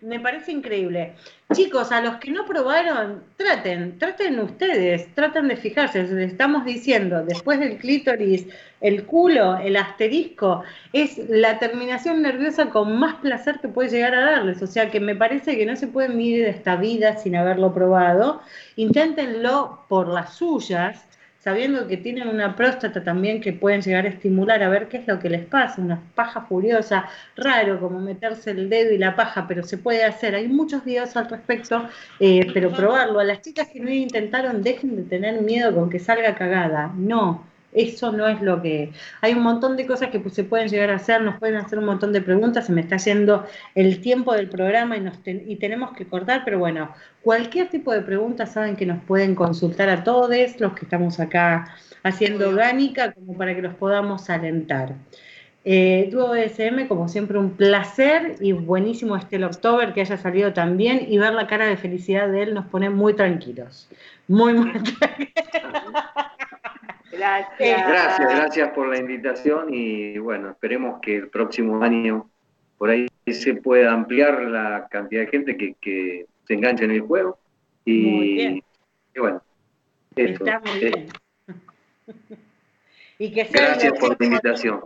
me, 0.00 0.18
parece 0.18 0.50
increíble. 0.50 1.12
Chicos, 1.52 1.92
a 1.92 2.00
los 2.00 2.16
que 2.16 2.32
no 2.32 2.44
probaron, 2.46 3.22
traten, 3.36 3.96
traten 3.98 4.40
ustedes, 4.40 5.14
traten 5.14 5.46
de 5.46 5.56
fijarse. 5.56 6.02
Les 6.02 6.32
estamos 6.32 6.64
diciendo, 6.64 7.24
después 7.24 7.60
del 7.60 7.78
clítoris, 7.78 8.46
el 8.80 9.04
culo, 9.06 9.56
el 9.58 9.76
asterisco, 9.76 10.64
es 10.92 11.18
la 11.28 11.60
terminación 11.60 12.22
nerviosa 12.22 12.70
con 12.70 12.98
más 12.98 13.16
placer 13.16 13.60
que 13.60 13.68
puede 13.68 13.90
llegar 13.90 14.16
a 14.16 14.32
darles. 14.32 14.60
O 14.62 14.66
sea 14.66 14.90
que 14.90 14.98
me 14.98 15.14
parece 15.14 15.56
que 15.56 15.66
no 15.66 15.76
se 15.76 15.86
pueden 15.86 16.18
vivir 16.18 16.46
esta 16.46 16.74
vida 16.74 17.18
sin 17.18 17.36
haberlo 17.36 17.72
probado. 17.72 18.42
Inténtenlo 18.74 19.84
por 19.88 20.08
las 20.08 20.34
suyas 20.34 21.06
sabiendo 21.40 21.88
que 21.88 21.96
tienen 21.96 22.28
una 22.28 22.54
próstata 22.54 23.02
también 23.02 23.40
que 23.40 23.52
pueden 23.52 23.80
llegar 23.80 24.04
a 24.04 24.10
estimular 24.10 24.62
a 24.62 24.68
ver 24.68 24.88
qué 24.88 24.98
es 24.98 25.06
lo 25.08 25.18
que 25.18 25.30
les 25.30 25.44
pasa, 25.44 25.80
una 25.80 26.00
paja 26.14 26.42
furiosa, 26.42 27.08
raro 27.34 27.80
como 27.80 27.98
meterse 28.00 28.50
el 28.50 28.68
dedo 28.68 28.92
y 28.92 28.98
la 28.98 29.16
paja, 29.16 29.46
pero 29.48 29.62
se 29.62 29.78
puede 29.78 30.04
hacer. 30.04 30.34
Hay 30.34 30.48
muchos 30.48 30.84
videos 30.84 31.16
al 31.16 31.28
respecto, 31.28 31.88
eh, 32.18 32.46
pero 32.52 32.70
probarlo. 32.70 33.18
A 33.20 33.24
las 33.24 33.40
chicas 33.40 33.68
que 33.68 33.80
no 33.80 33.90
intentaron, 33.90 34.62
dejen 34.62 34.96
de 34.96 35.02
tener 35.04 35.40
miedo 35.40 35.74
con 35.74 35.88
que 35.88 35.98
salga 35.98 36.34
cagada. 36.34 36.92
No, 36.94 37.49
eso 37.72 38.12
no 38.12 38.26
es 38.28 38.42
lo 38.42 38.60
que... 38.62 38.92
Hay 39.20 39.34
un 39.34 39.42
montón 39.42 39.76
de 39.76 39.86
cosas 39.86 40.10
que 40.10 40.22
se 40.30 40.44
pueden 40.44 40.68
llegar 40.68 40.90
a 40.90 40.96
hacer, 40.96 41.22
nos 41.22 41.38
pueden 41.38 41.56
hacer 41.56 41.78
un 41.78 41.84
montón 41.84 42.12
de 42.12 42.20
preguntas, 42.20 42.66
se 42.66 42.72
me 42.72 42.80
está 42.80 42.96
yendo 42.96 43.46
el 43.74 44.00
tiempo 44.00 44.34
del 44.34 44.48
programa 44.48 44.96
y, 44.96 45.00
nos 45.00 45.18
y 45.24 45.56
tenemos 45.56 45.92
que 45.92 46.06
cortar, 46.06 46.42
pero 46.44 46.58
bueno, 46.58 46.92
cualquier 47.22 47.68
tipo 47.68 47.92
de 47.92 48.00
preguntas 48.00 48.52
saben 48.52 48.76
que 48.76 48.86
nos 48.86 49.02
pueden 49.04 49.34
consultar 49.34 49.88
a 49.88 50.04
todos 50.04 50.30
los 50.58 50.72
que 50.72 50.84
estamos 50.84 51.20
acá 51.20 51.74
haciendo 52.02 52.48
orgánica, 52.48 53.12
como 53.12 53.36
para 53.36 53.54
que 53.54 53.62
los 53.62 53.74
podamos 53.74 54.30
alentar. 54.30 54.94
Eh, 55.62 56.08
Duo 56.10 56.34
SM, 56.34 56.88
como 56.88 57.08
siempre, 57.08 57.38
un 57.38 57.50
placer 57.50 58.36
y 58.40 58.52
buenísimo 58.52 59.14
este 59.16 59.44
October 59.44 59.92
que 59.92 60.00
haya 60.00 60.16
salido 60.16 60.54
también 60.54 61.06
y 61.06 61.18
ver 61.18 61.34
la 61.34 61.46
cara 61.46 61.66
de 61.66 61.76
felicidad 61.76 62.28
de 62.28 62.44
él 62.44 62.54
nos 62.54 62.66
pone 62.66 62.88
muy 62.88 63.14
tranquilos. 63.14 63.88
Muy, 64.26 64.54
muy 64.54 64.72
tranquilos. 64.98 65.32
Gracias. 67.12 67.88
Gracias, 67.88 68.34
gracias 68.34 68.68
por 68.70 68.88
la 68.88 68.98
invitación 68.98 69.74
y 69.74 70.18
bueno, 70.18 70.50
esperemos 70.50 71.00
que 71.00 71.16
el 71.16 71.28
próximo 71.28 71.82
año 71.82 72.30
por 72.78 72.90
ahí 72.90 73.08
se 73.26 73.54
pueda 73.54 73.92
ampliar 73.92 74.42
la 74.42 74.88
cantidad 74.90 75.22
de 75.22 75.26
gente 75.26 75.56
que, 75.56 76.26
se 76.46 76.54
enganche 76.54 76.84
en 76.84 76.90
el 76.92 77.02
juego. 77.02 77.38
Y, 77.84 78.62
bueno, 79.16 79.42
eso. 80.16 80.44
Está 80.44 80.60
muy 80.60 80.80
bien. 80.80 81.06
y 83.18 83.30
que 83.34 83.44
Gracias 83.44 83.92
por 83.98 84.18
la 84.18 84.26
invitación. 84.26 84.80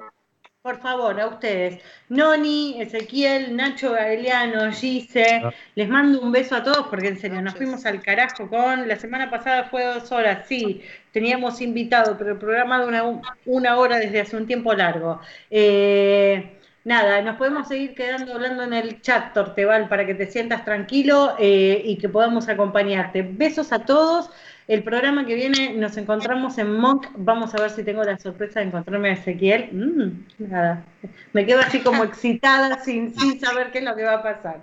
Por 0.65 0.81
favor, 0.81 1.21
a 1.21 1.27
ustedes. 1.27 1.83
Noni, 2.09 2.81
Ezequiel, 2.81 3.55
Nacho 3.55 3.93
Gaeliano, 3.93 4.73
Gise, 4.73 5.43
ah. 5.45 5.53
les 5.75 5.87
mando 5.91 6.23
un 6.23 6.33
beso 6.33 6.57
a 6.57 6.63
todos 6.63 6.87
porque 6.89 7.09
en 7.09 7.19
serio, 7.19 7.43
nos 7.43 7.55
fuimos 7.55 7.85
al 7.85 8.01
carajo 8.01 8.49
con, 8.49 8.89
la 8.89 8.97
semana 8.97 9.31
pasada 9.31 9.65
fue 9.65 9.85
dos 9.85 10.11
horas, 10.11 10.47
sí, 10.49 10.81
teníamos 11.13 11.61
invitado, 11.61 12.17
pero 12.17 12.33
el 12.33 12.39
programa 12.39 12.81
de 12.81 12.87
una, 12.87 13.21
una 13.45 13.77
hora 13.77 13.99
desde 13.99 14.23
hace 14.23 14.39
un 14.39 14.47
tiempo 14.47 14.73
largo. 14.73 15.21
Eh, 15.51 16.57
nada, 16.85 17.21
nos 17.21 17.37
podemos 17.37 17.69
seguir 17.69 17.95
quedando 17.95 18.33
hablando 18.33 18.63
en 18.63 18.73
el 18.73 19.03
chat, 19.03 19.35
Torteval, 19.35 19.91
para 19.91 20.07
que 20.07 20.15
te 20.15 20.31
sientas 20.31 20.65
tranquilo 20.65 21.37
eh, 21.39 21.83
y 21.85 21.99
que 21.99 22.09
podamos 22.09 22.49
acompañarte. 22.49 23.21
Besos 23.21 23.71
a 23.71 23.81
todos. 23.81 24.31
El 24.67 24.83
programa 24.83 25.27
que 25.27 25.35
viene 25.35 25.75
nos 25.75 25.97
encontramos 25.99 26.57
en 26.59 26.73
Monk. 26.79 27.07
Vamos 27.17 27.55
a 27.55 27.61
ver 27.61 27.71
si 27.71 27.85
tengo 27.85 28.03
la 28.03 28.19
sorpresa 28.19 28.61
de 28.61 28.67
encontrarme 28.67 29.11
a 29.11 29.13
Ezequiel. 29.13 29.69
Mm, 29.73 30.49
nada, 30.49 30.85
me 31.33 31.45
quedo 31.45 31.61
así 31.61 31.81
como 31.81 32.03
excitada 32.03 32.83
sin, 32.83 33.15
sin 33.15 33.39
saber 33.39 33.71
qué 33.73 33.79
es 33.79 33.85
lo 33.85 33.95
que 33.95 34.05
va 34.05 34.15
a 34.15 34.23
pasar. 34.23 34.61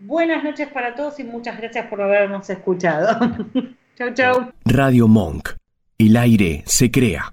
Buenas 0.00 0.42
noches 0.42 0.68
para 0.68 0.94
todos 0.94 1.20
y 1.20 1.24
muchas 1.24 1.58
gracias 1.58 1.86
por 1.86 2.00
habernos 2.00 2.48
escuchado. 2.48 3.18
Chau, 3.98 4.14
chau. 4.14 4.52
Radio 4.64 5.06
Monk. 5.06 5.50
El 5.98 6.16
aire 6.16 6.62
se 6.64 6.90
crea. 6.90 7.32